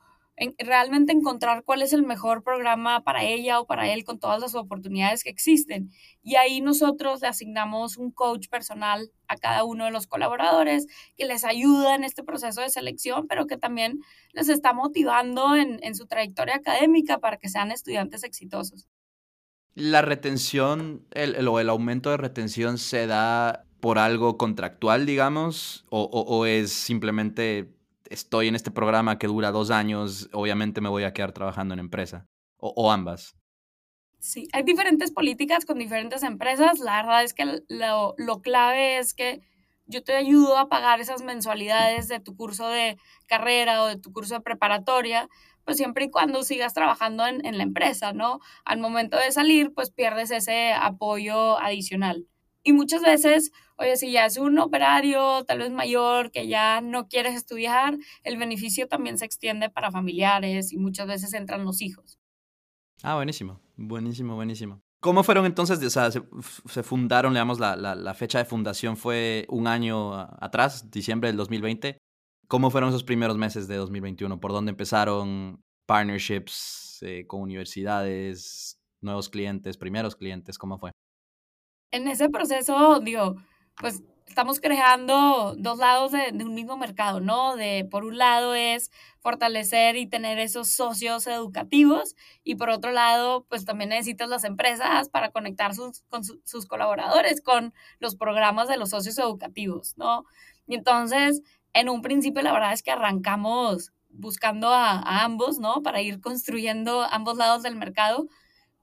realmente 0.59 1.13
encontrar 1.13 1.63
cuál 1.63 1.81
es 1.81 1.93
el 1.93 2.03
mejor 2.03 2.43
programa 2.43 3.03
para 3.03 3.23
ella 3.23 3.59
o 3.59 3.65
para 3.65 3.91
él 3.91 4.03
con 4.03 4.19
todas 4.19 4.39
las 4.39 4.55
oportunidades 4.55 5.23
que 5.23 5.29
existen. 5.29 5.91
Y 6.21 6.35
ahí 6.35 6.61
nosotros 6.61 7.21
le 7.21 7.27
asignamos 7.27 7.97
un 7.97 8.11
coach 8.11 8.47
personal 8.47 9.11
a 9.27 9.37
cada 9.37 9.63
uno 9.63 9.85
de 9.85 9.91
los 9.91 10.07
colaboradores 10.07 10.87
que 11.17 11.25
les 11.25 11.43
ayuda 11.43 11.95
en 11.95 12.03
este 12.03 12.23
proceso 12.23 12.61
de 12.61 12.69
selección, 12.69 13.27
pero 13.27 13.47
que 13.47 13.57
también 13.57 13.99
les 14.33 14.49
está 14.49 14.73
motivando 14.73 15.55
en, 15.55 15.79
en 15.83 15.95
su 15.95 16.05
trayectoria 16.05 16.55
académica 16.55 17.19
para 17.19 17.37
que 17.37 17.49
sean 17.49 17.71
estudiantes 17.71 18.23
exitosos. 18.23 18.87
La 19.77 20.01
retención 20.01 21.05
el, 21.11 21.47
o 21.47 21.59
el 21.59 21.69
aumento 21.69 22.09
de 22.09 22.17
retención 22.17 22.79
se 22.79 23.05
da 23.05 23.63
por 23.79 23.99
algo 23.99 24.37
contractual, 24.37 25.05
digamos? 25.05 25.85
¿O, 25.89 26.45
es 26.47 26.71
simplemente 26.71 27.76
estoy 28.09 28.47
en 28.47 28.55
este 28.55 28.71
programa 28.71 29.17
que 29.17 29.27
dura 29.27 29.51
dos 29.51 29.71
años, 29.71 30.29
obviamente 30.33 30.81
me 30.81 30.89
voy 30.89 31.03
a 31.03 31.13
quedar 31.13 31.31
trabajando 31.31 31.73
en 31.73 31.79
empresa? 31.79 32.27
¿O, 32.59 32.91
ambas? 32.91 33.35
Sí, 34.19 34.47
hay 34.51 34.63
diferentes 34.63 35.11
políticas 35.11 35.65
con 35.65 35.77
diferentes 35.77 36.23
empresas. 36.23 36.79
La 36.79 37.03
verdad 37.03 37.23
es 37.23 37.33
que 37.33 37.61
lo, 37.67 38.15
lo 38.17 38.41
clave 38.41 38.97
es 38.97 39.13
que 39.13 39.41
yo 39.85 40.03
te 40.03 40.15
ayudo 40.15 40.57
a 40.57 40.69
pagar 40.69 40.99
esas 40.99 41.21
mensualidades 41.21 42.07
de 42.07 42.19
tu 42.19 42.35
curso 42.35 42.67
de 42.67 42.97
carrera 43.27 43.83
o 43.83 43.87
de 43.87 43.97
tu 43.97 44.11
curso 44.11 44.33
de 44.33 44.41
preparatoria, 44.41 45.29
pues 45.65 45.77
siempre 45.77 46.05
y 46.05 46.09
cuando 46.09 46.43
sigas 46.43 46.73
trabajando 46.73 47.27
en, 47.27 47.45
en, 47.45 47.57
la 47.57 47.63
empresa, 47.63 48.11
¿no? 48.11 48.39
Al 48.65 48.79
momento 48.79 49.17
de 49.17 49.31
salir, 49.31 49.73
pues 49.73 49.91
pierdes 49.91 50.31
ese 50.31 50.73
apoyo 50.73 51.59
adicional. 51.59 52.25
Y 52.67 52.73
muchas 52.73 53.01
veces, 53.01 53.53
oye, 53.77 53.95
si 53.95 54.11
ya 54.11 54.25
es 54.25 54.35
un 54.35 54.59
operario 54.59 55.45
tal 55.45 55.59
vez 55.59 55.71
mayor 55.71 56.31
que 56.31 56.49
ya 56.49 56.81
no 56.81 57.07
quieres 57.07 57.33
estudiar, 57.33 57.97
el 58.23 58.35
beneficio 58.35 58.89
también 58.89 59.17
se 59.17 59.23
extiende 59.23 59.69
para 59.69 59.89
familiares 59.89 60.73
y 60.73 60.77
muchas 60.77 61.07
veces 61.07 61.33
entran 61.33 61.63
los 61.63 61.81
hijos. 61.81 62.19
Ah, 63.03 63.15
buenísimo, 63.15 63.61
buenísimo, 63.77 64.35
buenísimo. 64.35 64.81
¿Cómo 64.99 65.23
fueron 65.23 65.45
entonces? 65.45 65.81
O 65.81 65.89
sea, 65.89 66.11
se, 66.11 66.83
fundaron, 66.83 67.31
digamos, 67.31 67.57
la, 67.57 67.77
la, 67.77 68.13
fecha 68.13 68.39
de 68.39 68.43
fundación 68.43 68.97
fue 68.97 69.45
un 69.47 69.65
año 69.65 70.13
atrás, 70.43 70.91
diciembre 70.91 71.29
del 71.29 71.37
2020. 71.37 71.97
¿Cómo 72.49 72.69
fueron 72.69 72.89
esos 72.89 73.05
primeros 73.05 73.37
meses 73.37 73.69
de 73.69 73.77
2021? 73.77 74.41
¿Por 74.41 74.51
dónde 74.51 74.71
empezaron 74.71 75.61
partnerships 75.85 76.99
eh, 77.01 77.25
con 77.27 77.43
universidades, 77.43 78.77
nuevos 78.99 79.29
clientes, 79.29 79.77
primeros 79.77 80.17
clientes? 80.17 80.57
¿Cómo 80.57 80.77
fue? 80.77 80.91
En 81.97 82.07
ese 82.07 82.29
proceso, 82.29 82.99
digo, 82.99 83.37
pues 83.75 84.03
estamos 84.27 84.59
creando 84.59 85.55
dos 85.57 85.79
lados 85.79 86.11
de, 86.11 86.31
un 86.45 86.53
mismo 86.53 86.77
mercado, 86.77 87.19
¿no? 87.19 87.55
De 87.55 87.87
por 87.89 88.05
un 88.05 88.19
lado 88.19 88.53
es 88.53 88.91
fortalecer 89.19 89.95
y 89.95 90.05
tener 90.05 90.37
esos 90.37 90.69
socios 90.69 91.25
educativos 91.25 92.15
y 92.43 92.53
por 92.53 92.69
otro 92.69 92.91
lado, 92.91 93.47
pues 93.49 93.65
también 93.65 93.89
necesitas 93.89 94.29
las 94.29 94.43
empresas 94.43 95.09
para 95.09 95.31
conectar 95.31 95.73
sus, 95.73 96.03
con 96.03 96.23
sus 96.23 96.67
colaboradores 96.67 97.41
con 97.41 97.73
los 97.97 98.15
programas 98.15 98.67
de 98.67 98.77
los 98.77 98.91
socios 98.91 99.17
educativos, 99.17 99.97
¿no? 99.97 100.23
Y 100.67 100.75
entonces, 100.75 101.41
en 101.73 101.89
un 101.89 102.03
principio, 102.03 102.43
la 102.43 102.53
verdad 102.53 102.73
es 102.73 102.83
que 102.83 102.91
arrancamos 102.91 103.91
buscando 104.09 104.69
a, 104.69 104.99
a 104.99 105.23
ambos, 105.23 105.57
¿no? 105.57 105.81
Para 105.81 105.99
ir 106.03 106.21
construyendo 106.21 107.01
ambos 107.09 107.37
lados 107.37 107.63
del 107.63 107.75
mercado, 107.75 108.27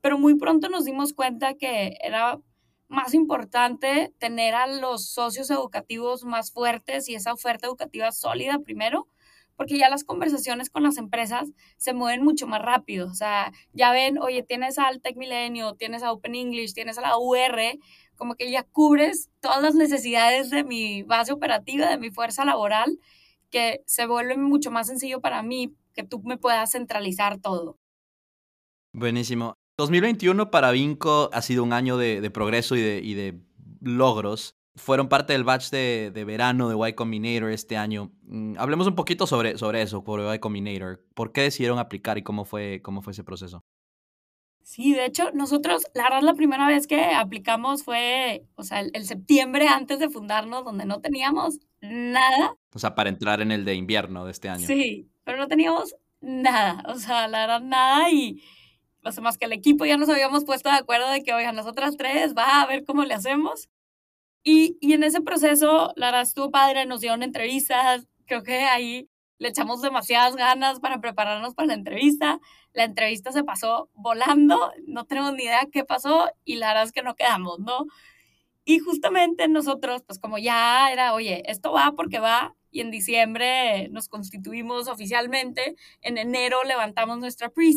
pero 0.01 0.19
muy 0.19 0.35
pronto 0.35 0.69
nos 0.69 0.85
dimos 0.85 1.15
cuenta 1.15 1.55
que 1.55 1.97
era 2.03 2.41
más 2.89 3.15
importante 3.15 4.13
tener 4.19 4.55
a 4.55 4.67
los 4.67 5.09
socios 5.09 5.51
educativos 5.51 6.25
más 6.25 6.53
fuertes 6.53 7.09
y 7.09 7.15
esa 7.15 7.33
oferta 7.33 7.67
educativa 7.67 8.13
sólida 8.13 8.59
primero, 8.59 9.09
porque 9.57 9.79
ya 9.79 9.89
las 9.89 10.05
conversaciones 10.05 10.71
con 10.71 10.83
las 10.83 10.97
empresas 10.97 11.49
se 11.77 11.95
mueven 11.95 12.25
mucho 12.25 12.47
más 12.47 12.61
rápido. 12.61 13.09
O 13.09 13.15
sea, 13.15 13.53
ya 13.73 13.93
ven, 13.93 14.19
oye, 14.19 14.43
tienes 14.43 14.79
al 14.79 15.01
Tech 15.01 15.17
Milenio, 15.17 15.75
tienes 15.75 16.03
a 16.03 16.13
Open 16.13 16.35
English, 16.35 16.75
tienes 16.75 16.99
a 16.99 17.03
la 17.03 17.19
UR, 17.19 17.79
como 18.17 18.35
que 18.35 18.51
ya 18.51 18.65
cubres 18.65 19.31
todas 19.41 19.63
las 19.63 19.75
necesidades 19.75 20.51
de 20.51 20.65
mi 20.65 21.03
base 21.03 21.33
operativa, 21.33 21.89
de 21.89 21.99
mi 21.99 22.11
fuerza 22.11 22.45
laboral, 22.45 22.99
que 23.51 23.83
se 23.87 24.07
vuelve 24.07 24.37
mucho 24.37 24.71
más 24.71 24.89
sencillo 24.89 25.21
para 25.21 25.43
mí 25.43 25.75
que 25.95 26.03
tú 26.03 26.21
me 26.23 26.37
puedas 26.37 26.73
centralizar 26.73 27.41
todo. 27.41 27.79
Buenísimo. 28.93 29.57
2021 29.77 30.51
para 30.51 30.71
Vinco 30.71 31.31
ha 31.33 31.43
sido 31.43 31.63
un 31.63 31.73
año 31.73 31.97
de, 31.97 32.31
progreso 32.31 32.77
y 32.77 33.15
de, 33.15 33.41
logros. 33.81 34.57
Fueron 34.77 35.09
parte 35.09 35.33
del 35.33 35.45
batch 35.45 35.71
de, 35.71 36.25
verano 36.27 36.69
de 36.69 36.89
Y 36.89 36.93
Combinator 36.95 37.51
este 37.51 37.77
año. 37.77 38.13
Mm, 38.23 38.57
hablemos 38.59 38.87
un 38.87 38.95
poquito 38.95 39.27
sobre, 39.27 39.57
sobre 39.57 39.83
eso, 39.83 40.03
sobre 40.05 40.35
Y 40.35 40.39
Combinator. 40.39 41.05
¿Por 41.15 41.33
qué 41.33 41.43
decidieron 41.43 41.79
aplicar 41.79 42.19
y 42.19 42.23
cómo 42.23 42.45
fue, 42.45 42.81
cómo 42.83 43.03
fue 43.03 43.13
ese 43.13 43.25
proceso? 43.25 43.65
Sí, 44.65 44.95
de 44.95 45.05
hecho, 45.05 45.31
nosotros, 45.33 45.85
la 45.93 46.05
verdad, 46.05 46.23
la 46.23 46.35
primera 46.35 46.67
vez 46.67 46.87
que 46.87 47.13
aplicamos 47.13 47.85
fue, 47.85 48.47
o 48.55 48.63
sea, 48.63 48.81
el, 48.81 49.05
septiembre 49.05 49.69
antes 49.69 49.99
de 49.99 50.09
fundarnos, 50.09 50.65
donde 50.65 50.87
no 50.87 51.01
teníamos 51.03 51.61
nada. 51.83 52.57
O 52.73 52.79
sea, 52.79 52.95
para 52.95 53.11
entrar 53.11 53.43
en 53.43 53.53
el 53.53 53.67
de 53.67 53.75
invierno 53.75 54.25
de 54.25 54.31
este 54.31 54.49
año. 54.49 54.67
Sí, 54.67 55.11
pero 55.23 55.37
no 55.37 55.49
teníamos 55.49 55.95
nada, 56.23 56.83
o 56.89 56.95
sea, 56.95 57.29
la 57.29 57.41
verdad, 57.41 57.61
nada 57.61 58.11
y 58.11 58.43
los 59.05 59.21
más 59.21 59.39
que 59.39 59.45
el 59.47 59.53
equipo 59.53 59.85
ya 59.85 59.97
nos 59.97 60.09
habíamos 60.09 60.45
puesto 60.45 60.71
de 60.71 60.77
acuerdo 60.77 61.11
de 61.11 61.23
que, 61.23 61.33
oigan, 61.33 61.55
nosotras 61.55 61.97
tres, 61.97 62.35
va 62.37 62.63
a 62.63 62.67
ver 62.67 62.85
cómo 62.85 63.05
le 63.05 63.15
hacemos. 63.15 63.69
Y, 64.43 64.77
y 64.81 64.95
en 64.95 65.05
ese 65.05 65.21
proceso, 65.21 65.93
la 65.97 66.07
verdad 66.07 66.23
estuvo 66.23 66.51
padre, 66.51 66.87
nos 66.87 67.01
dieron 67.01 67.23
entrevistas, 67.23 68.07
creo 68.27 68.43
que 68.43 68.61
ahí 68.65 69.09
le 69.39 69.49
echamos 69.49 69.83
demasiadas 69.83 70.37
ganas 70.37 70.81
para 70.81 71.01
prepararnos 71.01 71.55
para 71.55 71.69
la 71.69 71.75
entrevista. 71.75 72.41
La 72.73 72.85
entrevista 72.85 73.33
se 73.33 73.45
pasó 73.45 73.91
volando, 73.95 74.73
no 74.87 75.05
tenemos 75.05 75.35
ni 75.35 75.45
idea 75.45 75.69
qué 75.71 75.85
pasó 75.85 76.31
y 76.45 76.57
la 76.57 76.69
verdad 76.69 76.85
es 76.85 76.93
que 76.93 77.03
no 77.03 77.15
quedamos, 77.15 77.59
¿no? 77.61 77.87
Y 78.65 78.79
justamente 78.79 79.47
nosotros, 79.49 80.03
pues 80.07 80.19
como 80.19 80.39
ya 80.39 80.91
era, 80.91 81.13
oye, 81.13 81.43
esto 81.47 81.73
va 81.73 81.93
porque 81.95 82.19
va, 82.19 82.55
y 82.71 82.81
en 82.81 82.91
diciembre 82.91 83.89
nos 83.91 84.09
constituimos 84.09 84.89
oficialmente, 84.89 85.77
en 86.01 86.19
enero 86.19 86.65
levantamos 86.65 87.19
nuestra 87.19 87.51
pre 87.51 87.73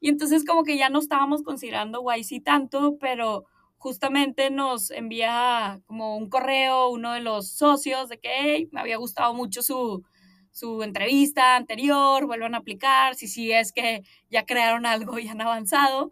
y 0.00 0.08
entonces 0.08 0.44
como 0.44 0.64
que 0.64 0.76
ya 0.76 0.88
no 0.90 0.98
estábamos 0.98 1.42
considerando 1.42 2.02
YC 2.02 2.42
tanto, 2.44 2.96
pero 3.00 3.46
justamente 3.78 4.50
nos 4.50 4.90
envía 4.90 5.80
como 5.86 6.16
un 6.16 6.28
correo 6.28 6.88
uno 6.88 7.12
de 7.12 7.20
los 7.20 7.50
socios 7.52 8.08
de 8.08 8.18
que 8.18 8.68
me 8.72 8.80
había 8.80 8.96
gustado 8.96 9.34
mucho 9.34 9.62
su, 9.62 10.02
su 10.50 10.82
entrevista 10.82 11.56
anterior, 11.56 12.26
vuelvan 12.26 12.54
a 12.54 12.58
aplicar, 12.58 13.14
si 13.14 13.28
sí 13.28 13.52
es 13.52 13.72
que 13.72 14.02
ya 14.30 14.44
crearon 14.46 14.86
algo 14.86 15.18
y 15.18 15.28
han 15.28 15.40
avanzado. 15.40 16.10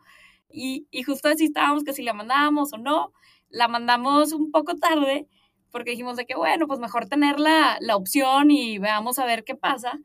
Y, 0.50 0.86
y 0.90 1.02
justo 1.02 1.28
así 1.28 1.46
estábamos 1.46 1.84
que 1.84 1.92
si 1.94 2.02
la 2.02 2.12
mandábamos 2.12 2.72
o 2.72 2.78
no, 2.78 3.12
la 3.48 3.68
mandamos 3.68 4.32
un 4.32 4.50
poco 4.50 4.76
tarde 4.76 5.26
porque 5.70 5.90
dijimos 5.92 6.16
de 6.16 6.26
que 6.26 6.36
bueno, 6.36 6.66
pues 6.68 6.78
mejor 6.78 7.06
tener 7.08 7.40
la 7.40 7.78
opción 7.96 8.50
y 8.52 8.78
veamos 8.78 9.18
a 9.18 9.26
ver 9.26 9.42
qué 9.44 9.56
pasa. 9.56 9.98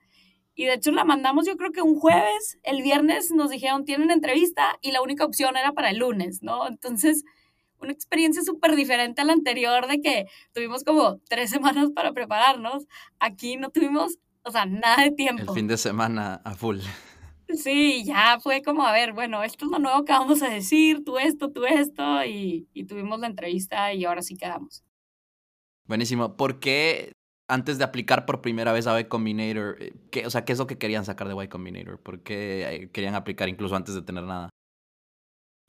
Y 0.59 0.65
de 0.65 0.73
hecho 0.73 0.91
la 0.91 1.05
mandamos 1.05 1.47
yo 1.47 1.55
creo 1.55 1.71
que 1.71 1.81
un 1.81 1.97
jueves, 1.97 2.59
el 2.63 2.81
viernes 2.81 3.31
nos 3.31 3.49
dijeron 3.49 3.85
tienen 3.85 4.11
entrevista 4.11 4.77
y 4.81 4.91
la 4.91 5.01
única 5.01 5.23
opción 5.23 5.55
era 5.55 5.71
para 5.71 5.89
el 5.89 5.99
lunes, 5.99 6.43
¿no? 6.43 6.67
Entonces, 6.67 7.23
una 7.79 7.93
experiencia 7.93 8.43
súper 8.43 8.75
diferente 8.75 9.21
a 9.21 9.23
la 9.23 9.31
anterior 9.31 9.87
de 9.87 10.01
que 10.01 10.25
tuvimos 10.51 10.83
como 10.83 11.21
tres 11.29 11.49
semanas 11.49 11.91
para 11.95 12.11
prepararnos. 12.11 12.87
Aquí 13.19 13.55
no 13.55 13.69
tuvimos, 13.69 14.17
o 14.43 14.51
sea, 14.51 14.65
nada 14.65 15.01
de 15.01 15.11
tiempo. 15.11 15.43
El 15.43 15.57
fin 15.57 15.67
de 15.67 15.77
semana 15.77 16.41
a 16.43 16.53
full. 16.55 16.79
Sí, 17.47 18.03
ya 18.03 18.37
fue 18.41 18.61
como, 18.61 18.85
a 18.85 18.91
ver, 18.91 19.13
bueno, 19.13 19.41
esto 19.45 19.63
es 19.63 19.71
lo 19.71 19.79
nuevo 19.79 20.03
que 20.03 20.11
vamos 20.11 20.41
a 20.41 20.49
decir, 20.49 21.05
tú 21.05 21.19
esto, 21.19 21.53
tú 21.53 21.63
esto, 21.63 22.25
y, 22.25 22.67
y 22.73 22.83
tuvimos 22.83 23.17
la 23.21 23.27
entrevista 23.27 23.93
y 23.93 24.03
ahora 24.03 24.21
sí 24.21 24.35
quedamos. 24.35 24.83
Buenísimo. 25.85 26.35
¿Por 26.35 26.59
qué 26.59 27.13
antes 27.49 27.77
de 27.77 27.83
aplicar 27.83 28.25
por 28.25 28.41
primera 28.41 28.71
vez 28.71 28.87
a 28.87 28.99
Y 28.99 29.05
Combinator, 29.05 29.75
eh, 29.81 29.93
¿qué, 30.11 30.25
o 30.25 30.29
sea, 30.29 30.45
¿qué 30.45 30.53
es 30.53 30.59
lo 30.59 30.67
que 30.67 30.77
querían 30.77 31.05
sacar 31.05 31.27
de 31.27 31.43
Y 31.43 31.47
Combinator? 31.47 31.99
¿Por 31.99 32.21
qué 32.21 32.67
eh, 32.69 32.89
querían 32.91 33.15
aplicar 33.15 33.49
incluso 33.49 33.75
antes 33.75 33.95
de 33.95 34.01
tener 34.01 34.23
nada? 34.23 34.49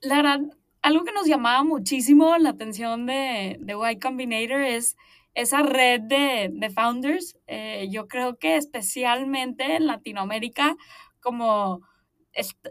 La 0.02 0.16
verdad, 0.16 0.40
algo 0.82 1.04
que 1.04 1.12
nos 1.12 1.26
llamaba 1.26 1.64
muchísimo 1.64 2.36
la 2.38 2.50
atención 2.50 3.06
de, 3.06 3.56
de 3.60 3.74
Y 3.74 3.98
Combinator 3.98 4.60
es 4.60 4.96
esa 5.34 5.62
red 5.62 6.02
de, 6.02 6.50
de 6.52 6.70
founders. 6.70 7.36
Eh, 7.46 7.88
yo 7.90 8.06
creo 8.08 8.36
que 8.36 8.56
especialmente 8.56 9.76
en 9.76 9.86
Latinoamérica, 9.86 10.76
como 11.20 11.82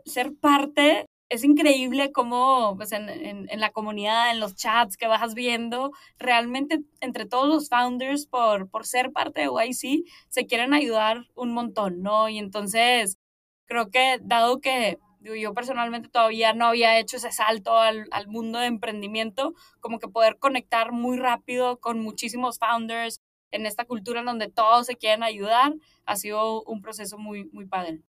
ser 0.05 0.33
parte 0.35 1.05
es 1.29 1.43
increíble 1.43 2.11
cómo 2.11 2.75
pues 2.75 2.91
en, 2.91 3.07
en, 3.09 3.59
la 3.59 3.71
comunidad, 3.71 4.31
en 4.31 4.39
los 4.39 4.55
chats 4.55 4.97
que 4.97 5.07
vas 5.07 5.35
viendo, 5.35 5.91
realmente 6.17 6.81
entre 7.01 7.25
todos 7.25 7.47
los 7.47 7.69
founders, 7.69 8.25
por, 8.25 8.69
por 8.69 8.85
ser 8.85 9.11
parte 9.11 9.41
de 9.41 9.47
YC, 9.47 10.05
se 10.29 10.45
quieren 10.47 10.73
ayudar 10.73 11.27
un 11.35 11.53
montón, 11.53 12.01
¿no? 12.01 12.29
Y 12.29 12.39
entonces, 12.39 13.17
creo 13.65 13.91
que 13.91 14.19
dado 14.21 14.59
que 14.59 14.97
yo 15.21 15.53
personalmente 15.53 16.09
todavía 16.09 16.53
no 16.53 16.65
había 16.67 16.97
hecho 16.97 17.17
ese 17.17 17.31
salto 17.31 17.77
al, 17.77 18.07
al 18.11 18.27
mundo 18.27 18.59
de 18.59 18.67
emprendimiento, 18.67 19.53
como 19.79 19.99
que 19.99 20.07
poder 20.07 20.37
conectar 20.39 20.91
muy 20.91 21.17
rápido 21.17 21.79
con 21.79 21.99
muchísimos 21.99 22.57
founders 22.57 23.21
en 23.51 23.65
esta 23.65 23.85
cultura 23.85 24.21
en 24.21 24.27
donde 24.27 24.49
todos 24.49 24.87
se 24.87 24.95
quieren 24.95 25.23
ayudar, 25.23 25.73
ha 26.05 26.15
sido 26.15 26.63
un 26.63 26.81
proceso 26.81 27.17
muy, 27.17 27.45
muy 27.51 27.65
padre. 27.65 28.01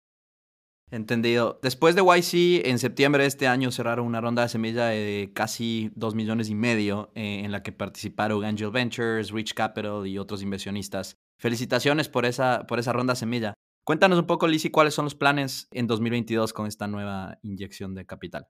Entendido. 0.91 1.59
Después 1.61 1.93
de 1.95 2.01
YC, 2.01 2.67
en 2.67 2.79
septiembre 2.79 3.23
de 3.23 3.27
este 3.27 3.47
año 3.47 3.71
cerraron 3.71 4.07
una 4.07 4.21
ronda 4.21 4.41
de 4.41 4.49
semilla 4.49 4.87
de 4.87 5.31
casi 5.35 5.91
2 5.95 6.15
millones 6.15 6.49
y 6.49 6.55
medio 6.55 7.11
eh, 7.13 7.41
en 7.43 7.51
la 7.51 7.61
que 7.61 7.71
participaron 7.71 8.43
Angel 8.43 8.71
Ventures, 8.71 9.29
Rich 9.29 9.53
Capital 9.53 10.07
y 10.07 10.17
otros 10.17 10.41
inversionistas. 10.41 11.17
Felicitaciones 11.37 12.09
por 12.09 12.25
esa, 12.25 12.65
por 12.65 12.79
esa 12.79 12.91
ronda 12.91 13.13
semilla. 13.15 13.53
Cuéntanos 13.83 14.17
un 14.17 14.25
poco, 14.25 14.47
Lizzie, 14.47 14.71
cuáles 14.71 14.95
son 14.95 15.05
los 15.05 15.15
planes 15.15 15.67
en 15.71 15.85
2022 15.85 16.53
con 16.53 16.65
esta 16.65 16.87
nueva 16.87 17.37
inyección 17.43 17.93
de 17.93 18.05
capital. 18.05 18.47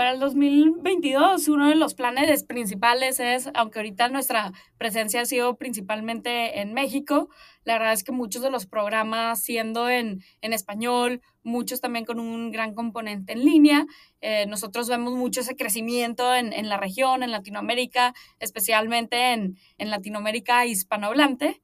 Para 0.00 0.12
el 0.12 0.18
2022, 0.18 1.46
uno 1.48 1.68
de 1.68 1.74
los 1.74 1.92
planes 1.92 2.44
principales 2.44 3.20
es, 3.20 3.50
aunque 3.52 3.80
ahorita 3.80 4.08
nuestra 4.08 4.50
presencia 4.78 5.20
ha 5.20 5.26
sido 5.26 5.58
principalmente 5.58 6.62
en 6.62 6.72
México, 6.72 7.28
la 7.64 7.74
verdad 7.74 7.92
es 7.92 8.02
que 8.02 8.10
muchos 8.10 8.40
de 8.40 8.50
los 8.50 8.64
programas 8.64 9.42
siendo 9.42 9.90
en, 9.90 10.24
en 10.40 10.54
español, 10.54 11.20
muchos 11.42 11.82
también 11.82 12.06
con 12.06 12.18
un 12.18 12.50
gran 12.50 12.72
componente 12.74 13.34
en 13.34 13.44
línea. 13.44 13.84
Eh, 14.22 14.46
nosotros 14.46 14.88
vemos 14.88 15.12
mucho 15.12 15.42
ese 15.42 15.54
crecimiento 15.54 16.34
en, 16.34 16.54
en, 16.54 16.70
la 16.70 16.78
región, 16.78 17.22
en 17.22 17.30
Latinoamérica, 17.30 18.14
especialmente 18.38 19.34
en, 19.34 19.58
en 19.76 19.90
Latinoamérica 19.90 20.64
hispanohablante 20.64 21.60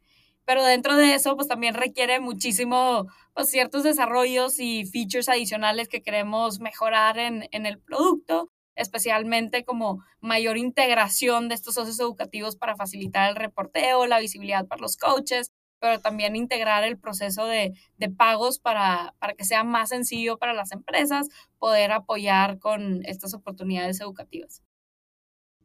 pero 0.46 0.64
dentro 0.64 0.96
de 0.96 1.14
eso 1.14 1.36
pues 1.36 1.48
también 1.48 1.74
requiere 1.74 2.20
muchísimo 2.20 3.06
pues 3.34 3.50
ciertos 3.50 3.82
desarrollos 3.82 4.58
y 4.60 4.86
features 4.86 5.28
adicionales 5.28 5.88
que 5.88 6.02
queremos 6.02 6.60
mejorar 6.60 7.18
en, 7.18 7.48
en 7.50 7.66
el 7.66 7.78
producto, 7.78 8.50
especialmente 8.76 9.64
como 9.64 10.04
mayor 10.20 10.56
integración 10.56 11.48
de 11.48 11.56
estos 11.56 11.74
socios 11.74 12.00
educativos 12.00 12.56
para 12.56 12.76
facilitar 12.76 13.28
el 13.28 13.36
reporteo, 13.36 14.06
la 14.06 14.20
visibilidad 14.20 14.66
para 14.66 14.80
los 14.80 14.96
coaches, 14.96 15.52
pero 15.80 16.00
también 16.00 16.36
integrar 16.36 16.84
el 16.84 16.98
proceso 16.98 17.46
de, 17.46 17.74
de 17.98 18.10
pagos 18.10 18.60
para, 18.60 19.14
para 19.18 19.34
que 19.34 19.44
sea 19.44 19.64
más 19.64 19.90
sencillo 19.90 20.38
para 20.38 20.54
las 20.54 20.72
empresas 20.72 21.28
poder 21.58 21.92
apoyar 21.92 22.58
con 22.60 23.04
estas 23.04 23.34
oportunidades 23.34 24.00
educativas 24.00 24.62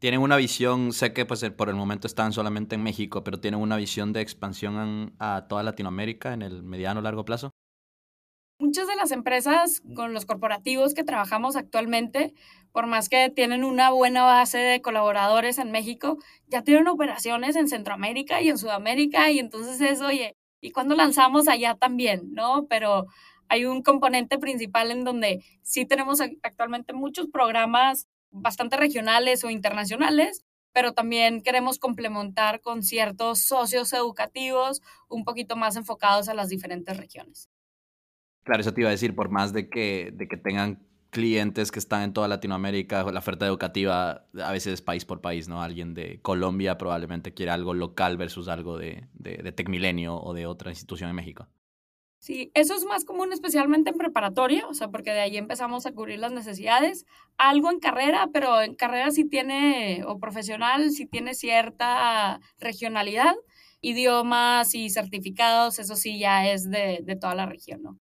tienen 0.02 0.20
una 0.20 0.36
visión, 0.36 0.94
sé 0.94 1.14
que 1.14 1.28
pues 1.28 1.48
por 1.52 1.70
el 1.70 1.76
momento 1.76 2.08
están 2.08 2.34
solamente 2.34 2.74
en 2.74 2.82
México, 2.82 3.24
pero 3.24 3.40
tienen 3.40 3.62
una 3.62 3.78
visión 3.78 4.14
de 4.14 4.22
expansión 4.22 5.14
a 5.20 5.46
toda 5.48 5.62
Latinoamérica 5.62 6.34
en 6.34 6.42
el 6.42 6.64
mediano 6.64 7.02
largo 7.02 7.24
plazo. 7.24 7.52
Muchas 8.58 8.88
de 8.88 8.96
las 8.96 9.12
empresas 9.12 9.84
con 9.96 10.14
los 10.14 10.26
corporativos 10.26 10.96
que 10.96 11.04
trabajamos 11.04 11.56
actualmente, 11.56 12.34
por 12.72 12.88
más 12.88 13.10
que 13.10 13.30
tienen 13.30 13.64
una 13.64 13.92
buena 13.92 14.24
base 14.24 14.58
de 14.58 14.82
colaboradores 14.82 15.60
en 15.60 15.72
México, 15.72 16.18
ya 16.48 16.64
tienen 16.64 16.88
operaciones 16.88 17.56
en 17.56 17.68
Centroamérica 17.68 18.42
y 18.42 18.50
en 18.50 18.58
Sudamérica 18.58 19.30
y 19.30 19.38
entonces 19.38 19.80
es, 19.82 20.02
oye, 20.02 20.36
¿y 20.62 20.72
cuándo 20.72 20.96
lanzamos 20.96 21.48
allá 21.48 21.76
también? 21.76 22.34
¿No? 22.34 22.66
Pero 22.68 23.06
hay 23.50 23.66
un 23.66 23.84
componente 23.84 24.40
principal 24.40 24.90
en 24.90 25.04
donde 25.04 25.44
sí 25.62 25.86
tenemos 25.86 26.22
actualmente 26.42 26.94
muchos 26.94 27.28
programas 27.28 28.08
bastante 28.32 28.78
regionales 28.78 29.44
o 29.44 29.50
internacionales, 29.50 30.46
pero 30.74 30.94
también 30.94 31.42
queremos 31.42 31.80
complementar 31.80 32.62
con 32.62 32.84
ciertos 32.84 33.42
socios 33.42 33.94
educativos 33.94 34.82
un 35.10 35.26
poquito 35.26 35.56
más 35.56 35.76
enfocados 35.76 36.30
a 36.30 36.34
las 36.34 36.50
diferentes 36.50 36.98
regiones. 36.98 37.50
Claro, 38.44 38.62
eso 38.62 38.74
te 38.74 38.82
iba 38.82 38.90
a 38.90 38.92
decir, 38.92 39.16
por 39.16 39.30
más 39.30 39.54
de 39.54 39.70
que, 39.70 40.12
de 40.14 40.28
que 40.28 40.38
tengan 40.38 40.88
clientes 41.12 41.72
que 41.72 41.80
están 41.80 42.04
en 42.04 42.14
toda 42.14 42.28
Latinoamérica, 42.28 43.04
la 43.12 43.20
oferta 43.20 43.46
educativa 43.46 44.26
a 44.42 44.52
veces 44.52 44.74
es 44.74 44.82
país 44.82 45.06
por 45.06 45.22
país, 45.22 45.48
¿no? 45.48 45.62
Alguien 45.62 45.94
de 45.94 46.22
Colombia 46.22 46.78
probablemente 46.78 47.34
quiere 47.34 47.52
algo 47.52 47.74
local 47.74 48.18
versus 48.18 48.48
algo 48.48 48.78
de, 48.78 49.08
de, 49.14 49.38
de 49.38 49.52
Tecmilenio 49.52 50.16
o 50.16 50.34
de 50.34 50.48
otra 50.48 50.72
institución 50.72 51.10
en 51.10 51.18
México. 51.18 51.48
Sí, 52.22 52.52
eso 52.54 52.76
es 52.76 52.86
más 52.86 53.04
común 53.04 53.34
especialmente 53.34 53.90
en 53.90 53.98
preparatoria, 53.98 54.68
o 54.68 54.76
sea, 54.76 54.90
porque 54.90 55.12
de 55.12 55.22
ahí 55.22 55.38
empezamos 55.38 55.88
a 55.88 55.92
cubrir 55.92 56.20
las 56.20 56.32
necesidades. 56.32 57.06
Algo 57.38 57.72
en 57.72 57.80
carrera, 57.80 58.30
pero 58.32 58.62
en 58.62 58.76
carrera 58.76 59.10
sí 59.10 59.26
tiene, 59.28 60.04
o 60.06 60.20
profesional, 60.20 60.92
sí 60.92 61.08
tiene 61.08 61.34
cierta 61.34 62.40
regionalidad. 62.60 63.34
Idiomas 63.82 64.76
y 64.76 64.92
certificados, 64.92 65.80
eso 65.80 65.96
sí 65.96 66.20
ya 66.20 66.48
es 66.48 66.70
de, 66.70 67.00
de 67.04 67.16
toda 67.16 67.34
la 67.34 67.48
región, 67.48 67.82
¿no? 67.82 67.98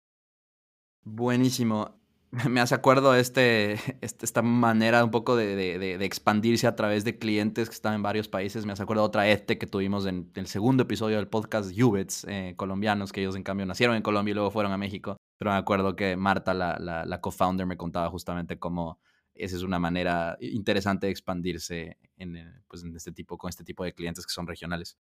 Buenísimo. 1.03 2.01
me 2.51 2.61
hace 2.61 2.75
acuerdo 2.75 3.15
este, 3.15 3.75
este, 4.01 4.25
esta 4.25 4.43
manera 4.43 5.05
un 5.05 5.11
poco 5.11 5.37
de, 5.37 5.55
de, 5.57 6.05
expandirse 6.05 6.67
a 6.67 6.75
través 6.75 7.05
de 7.05 7.19
clientes 7.19 7.69
que 7.69 7.75
están 7.75 7.95
en 7.95 8.03
varios 8.03 8.29
países. 8.29 8.67
Me 8.67 8.73
hace 8.73 8.83
acuerdo 8.83 9.05
otra 9.05 9.29
ETE 9.29 9.59
que 9.59 9.67
tuvimos 9.67 10.07
en 10.07 10.31
el 10.35 10.47
segundo 10.47 10.83
episodio 10.83 11.17
del 11.17 11.29
podcast, 11.29 11.71
Ubets, 11.79 12.27
eh, 12.29 12.55
colombianos, 12.57 13.13
que 13.13 13.21
ellos 13.21 13.37
en 13.37 13.43
cambio 13.43 13.67
nacieron 13.67 13.97
en 13.97 14.03
Colombia 14.03 14.33
y 14.33 14.35
luego 14.35 14.51
fueron 14.51 14.73
a 14.73 14.79
México. 14.79 15.17
Pero 15.39 15.53
me 15.53 15.57
acuerdo 15.57 15.95
que 15.97 16.17
Marta, 16.17 16.55
la, 16.55 16.77
la, 16.79 17.05
la 17.05 17.21
co-founder, 17.21 17.67
me 17.67 17.77
contaba 17.77 18.11
justamente 18.11 18.59
cómo 18.59 18.99
esa 19.35 19.57
es 19.57 19.63
una 19.63 19.79
manera 19.79 20.37
interesante 20.41 21.07
de 21.07 21.13
expandirse 21.13 21.99
en, 22.17 22.37
eh, 22.37 22.53
pues, 22.69 22.85
en 22.85 22.95
este 22.95 23.13
tipo, 23.13 23.37
con 23.37 23.49
este 23.49 23.65
tipo 23.65 23.85
de 23.85 23.93
clientes 23.93 24.27
que 24.27 24.33
son 24.33 24.47
regionales 24.47 24.97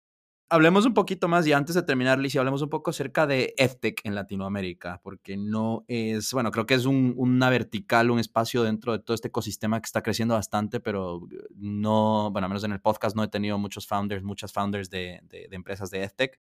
hablemos 0.50 0.84
un 0.84 0.94
poquito 0.94 1.28
más 1.28 1.46
y 1.46 1.52
antes 1.52 1.76
de 1.76 1.82
terminar, 1.82 2.18
Lizy, 2.18 2.36
hablemos 2.36 2.60
un 2.60 2.68
poco 2.68 2.90
acerca 2.90 3.26
de 3.26 3.54
EdTech 3.56 4.00
en 4.04 4.14
Latinoamérica, 4.16 5.00
porque 5.02 5.36
no 5.36 5.84
es, 5.88 6.32
bueno, 6.32 6.50
creo 6.50 6.66
que 6.66 6.74
es 6.74 6.84
un, 6.86 7.14
una 7.16 7.48
vertical, 7.48 8.10
un 8.10 8.18
espacio 8.18 8.64
dentro 8.64 8.92
de 8.92 8.98
todo 8.98 9.14
este 9.14 9.28
ecosistema 9.28 9.80
que 9.80 9.86
está 9.86 10.02
creciendo 10.02 10.34
bastante, 10.34 10.80
pero 10.80 11.22
no, 11.54 12.30
bueno, 12.32 12.46
al 12.46 12.50
menos 12.50 12.64
en 12.64 12.72
el 12.72 12.80
podcast 12.80 13.16
no 13.16 13.22
he 13.22 13.28
tenido 13.28 13.58
muchos 13.58 13.86
founders, 13.86 14.24
muchas 14.24 14.52
founders 14.52 14.90
de, 14.90 15.20
de, 15.22 15.46
de 15.48 15.56
empresas 15.56 15.90
de 15.90 16.02
EdTech. 16.02 16.40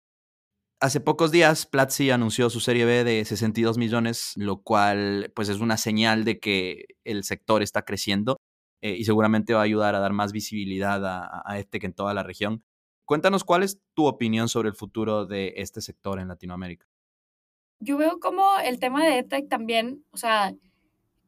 Hace 0.82 1.01
pocos 1.01 1.32
días, 1.32 1.66
Platzi 1.66 2.10
anunció 2.10 2.49
su 2.49 2.62
serie 2.62 2.86
B 2.86 3.03
de 3.03 3.26
62 3.26 3.78
millones, 3.78 4.34
lo 4.38 4.62
cual 4.62 5.32
pues 5.36 5.49
es 5.49 5.60
una 5.60 5.78
señal 5.78 6.24
de 6.24 6.39
que 6.39 6.86
el 7.03 7.24
sector 7.26 7.62
está 7.62 7.84
creciendo 7.84 8.38
eh, 8.82 8.95
y 8.97 9.03
seguramente 9.03 9.53
va 9.53 9.60
a 9.60 9.64
ayudar 9.64 9.93
a 9.95 9.99
dar 9.99 10.14
más 10.14 10.32
visibilidad 10.32 11.05
a, 11.05 11.43
a 11.45 11.60
EdTech 11.60 11.84
en 11.84 11.93
toda 11.93 12.14
la 12.14 12.24
región. 12.24 12.64
Cuéntanos 13.10 13.43
cuál 13.43 13.64
es 13.64 13.80
tu 13.95 14.05
opinión 14.05 14.49
sobre 14.49 14.70
el 14.70 14.76
futuro 14.76 15.26
de 15.26 15.53
este 15.55 15.82
sector 15.82 16.20
en 16.20 16.28
Latinoamérica. 16.28 16.86
Yo 17.80 17.97
veo 17.97 18.20
como 18.20 18.60
el 18.60 18.80
tema 18.80 19.03
de 19.03 19.18
EdTech 19.18 19.49
también, 19.49 20.05
o 20.12 20.18
sea, 20.18 20.53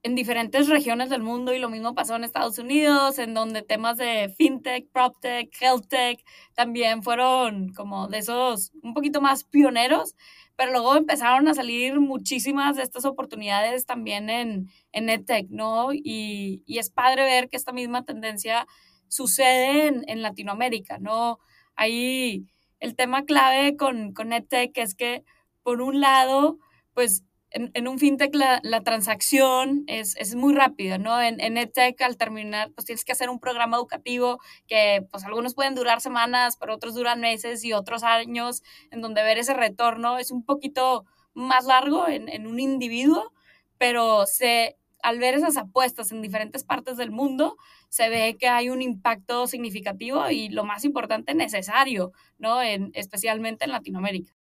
en 0.04 0.14
diferentes 0.14 0.68
regiones 0.68 1.10
del 1.10 1.24
mundo 1.24 1.56
y 1.56 1.58
lo 1.58 1.72
mismo 1.72 1.96
pasó 1.96 2.16
en 2.16 2.24
Estados 2.24 2.60
Unidos, 2.60 3.18
en 3.18 3.34
donde 3.34 3.64
temas 3.64 3.98
de 3.98 4.32
fintech, 4.38 4.92
proptech, 4.92 5.50
healthtech 5.60 6.24
también 6.54 7.02
fueron 7.02 7.70
como 7.74 8.08
de 8.08 8.20
esos 8.20 8.72
un 8.84 8.94
poquito 8.94 9.20
más 9.20 9.44
pioneros, 9.44 10.14
pero 10.56 10.74
luego 10.74 10.96
empezaron 10.96 11.48
a 11.48 11.56
salir 11.56 12.00
muchísimas 12.00 12.76
de 12.76 12.84
estas 12.84 13.06
oportunidades 13.06 13.88
también 13.88 14.30
en, 14.30 14.70
en 14.92 15.10
EdTech, 15.10 15.50
¿no? 15.50 15.94
Y, 15.94 16.64
es 16.68 16.92
padre 16.92 17.24
ver 17.24 17.50
que 17.50 17.58
esta 17.58 17.72
misma 17.72 18.06
tendencia 18.06 18.68
sucede 19.08 19.88
en 19.88 20.22
Latinoamérica, 20.22 21.00
¿no? 21.00 21.40
Ahí 21.82 22.46
el 22.80 22.96
tema 22.96 23.26
clave 23.26 23.76
con, 23.76 24.14
con 24.14 24.34
EdTech 24.34 24.78
es 24.78 24.96
que, 24.96 25.24
por 25.64 25.82
un 25.82 26.00
lado, 26.00 26.58
pues 26.94 27.24
en, 27.54 27.88
un 27.88 28.00
fintech 28.00 28.34
la, 28.34 28.82
transacción 28.82 29.84
es, 29.88 30.16
es, 30.16 30.36
muy 30.36 30.56
rápida, 30.56 30.98
¿no? 30.98 31.22
En, 31.22 31.42
en 31.42 31.58
EdTech 31.58 32.02
al 32.02 32.16
terminar, 32.16 32.72
pues 32.74 32.86
tienes 32.86 33.04
que 33.04 33.12
hacer 33.12 33.30
un 33.30 33.40
programa 33.40 33.76
educativo 33.76 34.40
que 34.68 35.06
pues 35.12 35.26
algunos 35.26 35.54
pueden 35.54 35.76
durar 35.76 36.00
semanas, 36.00 36.56
pero 36.58 36.76
otros 36.76 36.96
duran 36.96 37.20
meses 37.20 37.66
y 37.66 37.74
otros 37.74 38.04
años, 38.04 38.64
en 38.90 39.02
donde 39.02 39.24
ver 39.24 39.38
ese 39.38 39.54
retorno 39.54 40.18
es 40.18 40.32
un 40.32 40.46
poquito 40.46 41.06
más 41.34 41.66
largo 41.66 42.08
en, 42.08 42.30
en 42.30 42.48
un 42.48 42.60
individuo, 42.60 43.34
pero 43.78 44.26
se, 44.28 44.78
al 45.04 45.20
ver 45.20 45.34
esas 45.34 45.58
apuestas 45.58 46.12
en 46.12 46.22
diferentes 46.22 46.64
partes 46.64 46.96
del 46.96 47.12
mundo, 47.12 47.58
se 47.92 48.08
ve 48.08 48.38
que 48.40 48.48
hay 48.48 48.70
un 48.70 48.82
impacto 48.82 49.48
significativo 49.48 50.30
y 50.30 50.48
lo 50.48 50.64
más 50.64 50.86
importante, 50.86 51.36
necesario, 51.36 52.14
¿no? 52.38 52.62
En, 52.62 52.92
especialmente 52.94 53.66
en 53.66 53.72
Latinoamérica. 53.72 54.34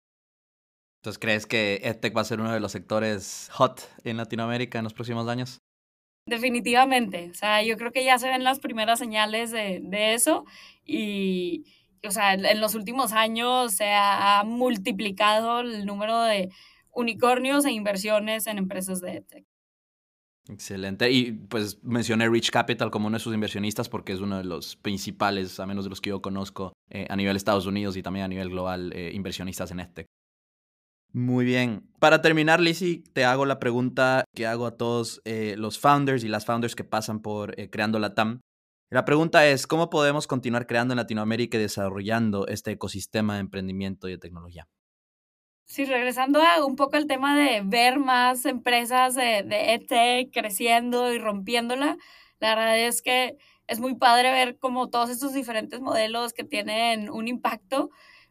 Entonces, 1.01 1.19
¿crees 1.19 1.47
que 1.47 1.81
EdTech 1.83 2.15
va 2.15 2.21
a 2.21 2.25
ser 2.25 2.41
uno 2.41 2.53
de 2.53 2.61
los 2.61 2.73
sectores 2.73 3.49
hot 3.53 3.89
en 4.05 4.19
Latinoamérica 4.19 4.77
en 4.77 4.85
los 4.85 4.93
próximos 4.93 5.27
años? 5.29 5.63
Definitivamente. 6.27 7.31
O 7.31 7.35
sea, 7.35 7.63
yo 7.63 7.79
creo 7.79 7.91
que 7.91 8.05
ya 8.05 8.19
se 8.19 8.29
ven 8.29 8.45
las 8.45 8.61
primeras 8.61 8.99
señales 8.99 9.51
de, 9.51 9.81
de 9.83 10.13
eso 10.13 10.45
y, 10.85 11.65
o 12.07 12.11
sea, 12.11 12.35
en 12.35 12.61
los 12.61 12.75
últimos 12.75 13.13
años 13.13 13.73
se 13.73 13.91
ha 13.95 14.43
multiplicado 14.45 15.61
el 15.61 15.87
número 15.87 16.21
de 16.21 16.51
unicornios 16.93 17.65
e 17.65 17.73
inversiones 17.73 18.47
en 18.47 18.59
empresas 18.59 19.01
de 19.01 19.13
EdTech. 19.13 19.48
Excelente. 20.49 21.11
Y 21.11 21.33
pues 21.33 21.79
mencioné 21.83 22.29
Rich 22.29 22.51
Capital 22.51 22.91
como 22.91 23.07
uno 23.07 23.19
de 23.19 23.23
sus 23.23 23.35
inversionistas 23.35 23.89
porque 23.89 24.15
es 24.15 24.21
uno 24.21 24.39
de 24.39 24.45
los 24.45 24.77
principales, 24.77 25.61
a 25.61 25.67
menos 25.67 25.85
de 25.85 25.91
los 25.91 26.01
que 26.01 26.11
yo 26.11 26.23
conozco, 26.23 26.73
eh, 26.89 27.07
a 27.11 27.17
nivel 27.17 27.37
Estados 27.37 27.67
Unidos 27.67 27.97
y 27.97 28.03
también 28.03 28.25
a 28.25 28.29
nivel 28.29 28.49
global, 28.49 28.91
eh, 28.95 29.13
inversionistas 29.15 29.71
en 29.71 29.81
este. 29.81 30.07
Muy 31.13 31.45
bien. 31.45 31.91
Para 31.99 32.23
terminar, 32.23 32.61
Lizzie, 32.61 33.03
te 33.13 33.25
hago 33.25 33.45
la 33.45 33.59
pregunta 33.59 34.25
que 34.35 34.47
hago 34.47 34.67
a 34.67 34.77
todos 34.77 35.21
eh, 35.25 35.55
los 35.59 35.79
founders 35.79 36.25
y 36.25 36.29
las 36.29 36.47
founders 36.47 36.75
que 36.75 36.85
pasan 36.85 37.21
por 37.21 37.55
Creando 37.71 37.99
la 37.99 38.15
TAM. 38.15 38.41
La 38.91 39.05
pregunta 39.05 39.47
es, 39.47 39.67
¿cómo 39.67 39.91
podemos 39.91 40.27
continuar 40.27 40.67
creando 40.67 40.95
en 40.95 40.97
Latinoamérica 40.97 41.59
y 41.59 41.61
desarrollando 41.61 42.47
este 42.47 42.71
ecosistema 42.71 43.35
de 43.35 43.41
emprendimiento 43.41 44.09
y 44.09 44.13
de 44.13 44.19
tecnología? 44.19 44.67
Sí, 45.71 45.85
regresando 45.85 46.41
a 46.43 46.65
un 46.65 46.77
poco 46.77 46.97
el 46.97 47.07
tema 47.07 47.37
de 47.37 47.61
ver 47.63 47.99
más 47.99 48.47
empresas 48.47 49.15
de, 49.15 49.43
de 49.43 49.75
EdTech 49.75 50.33
creciendo 50.33 51.13
y 51.13 51.19
rompiéndola, 51.19 51.99
la 52.41 52.55
verdad 52.55 52.79
es 52.79 53.03
que 53.03 53.37
es 53.67 53.79
muy 53.79 53.95
padre 53.95 54.31
ver 54.33 54.59
como 54.59 54.89
todos 54.89 55.11
estos 55.11 55.35
diferentes 55.35 55.81
modelos 55.81 56.33
que 56.33 56.43
tienen 56.43 57.11
un 57.11 57.29
impacto, 57.29 57.91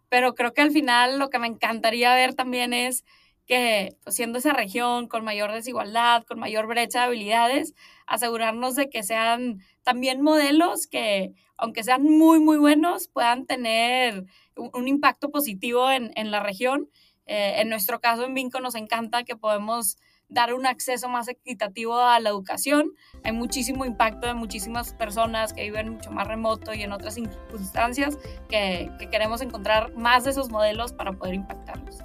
pero 0.09 0.33
creo 0.33 0.53
que 0.53 0.61
al 0.61 0.71
final 0.71 1.19
lo 1.19 1.29
que 1.29 1.37
me 1.37 1.45
encantaría 1.45 2.15
ver 2.15 2.33
también 2.33 2.73
es 2.73 3.05
que 3.45 3.95
pues, 4.03 4.15
siendo 4.15 4.39
esa 4.39 4.53
región 4.53 5.07
con 5.07 5.23
mayor 5.23 5.51
desigualdad, 5.51 6.23
con 6.23 6.39
mayor 6.39 6.65
brecha 6.65 7.01
de 7.01 7.05
habilidades, 7.05 7.75
asegurarnos 8.07 8.75
de 8.75 8.89
que 8.89 9.03
sean 9.03 9.59
también 9.83 10.21
modelos 10.23 10.87
que, 10.87 11.33
aunque 11.55 11.83
sean 11.83 12.03
muy, 12.03 12.39
muy 12.39 12.57
buenos, 12.57 13.07
puedan 13.07 13.45
tener 13.45 14.25
un, 14.55 14.87
impacto 14.87 15.29
positivo 15.29 15.91
en, 15.91 16.11
en 16.15 16.31
la 16.31 16.41
región. 16.41 16.89
Eh, 17.27 17.61
en 17.61 17.69
nuestro 17.69 17.99
caso, 17.99 18.25
en 18.25 18.33
Vinco, 18.33 18.59
nos 18.59 18.75
encanta 18.75 19.23
que 19.23 19.35
podemos 19.35 19.97
dar 20.29 20.53
un 20.53 20.65
acceso 20.65 21.07
más 21.07 21.27
equitativo 21.27 21.97
a 21.97 22.19
la 22.19 22.29
educación. 22.29 22.93
Hay 23.23 23.31
muchísimo 23.31 23.85
impacto 23.85 24.27
de 24.27 24.33
muchísimas 24.33 24.93
personas 24.93 25.53
que 25.53 25.63
viven 25.63 25.89
mucho 25.89 26.11
más 26.11 26.27
remoto 26.27 26.73
y 26.73 26.83
en 26.83 26.91
otras 26.91 27.15
circunstancias 27.15 28.17
que, 28.49 28.91
que 28.99 29.09
queremos 29.09 29.41
encontrar 29.41 29.93
más 29.95 30.25
de 30.25 30.31
esos 30.31 30.49
modelos 30.49 30.91
para 30.93 31.13
poder 31.13 31.35
impactarlos. 31.35 31.99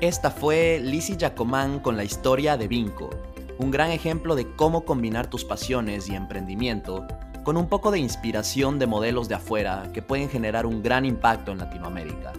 Esta 0.00 0.30
fue 0.30 0.80
Lizzie 0.82 1.16
Jacomán 1.18 1.78
con 1.78 1.96
la 1.96 2.04
historia 2.04 2.56
de 2.56 2.66
Vinco, 2.66 3.10
un 3.58 3.70
gran 3.70 3.92
ejemplo 3.92 4.34
de 4.34 4.54
cómo 4.56 4.84
combinar 4.84 5.30
tus 5.30 5.44
pasiones 5.44 6.08
y 6.08 6.16
emprendimiento 6.16 7.06
con 7.44 7.56
un 7.56 7.68
poco 7.68 7.90
de 7.90 8.00
inspiración 8.00 8.78
de 8.78 8.86
modelos 8.86 9.28
de 9.28 9.36
afuera 9.36 9.90
que 9.92 10.02
pueden 10.02 10.28
generar 10.28 10.66
un 10.66 10.82
gran 10.82 11.04
impacto 11.04 11.52
en 11.52 11.58
Latinoamérica. 11.58 12.32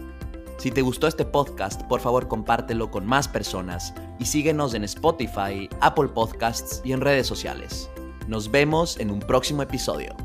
Si 0.58 0.70
te 0.70 0.82
gustó 0.82 1.06
este 1.06 1.24
podcast, 1.24 1.82
por 1.82 2.00
favor 2.00 2.28
compártelo 2.28 2.90
con 2.90 3.06
más 3.06 3.28
personas 3.28 3.94
y 4.18 4.24
síguenos 4.24 4.74
en 4.74 4.84
Spotify, 4.84 5.68
Apple 5.80 6.08
Podcasts 6.08 6.80
y 6.84 6.92
en 6.92 7.02
redes 7.02 7.26
sociales. 7.26 7.90
Nos 8.26 8.50
vemos 8.50 8.98
en 8.98 9.10
un 9.10 9.20
próximo 9.20 9.62
episodio. 9.62 10.16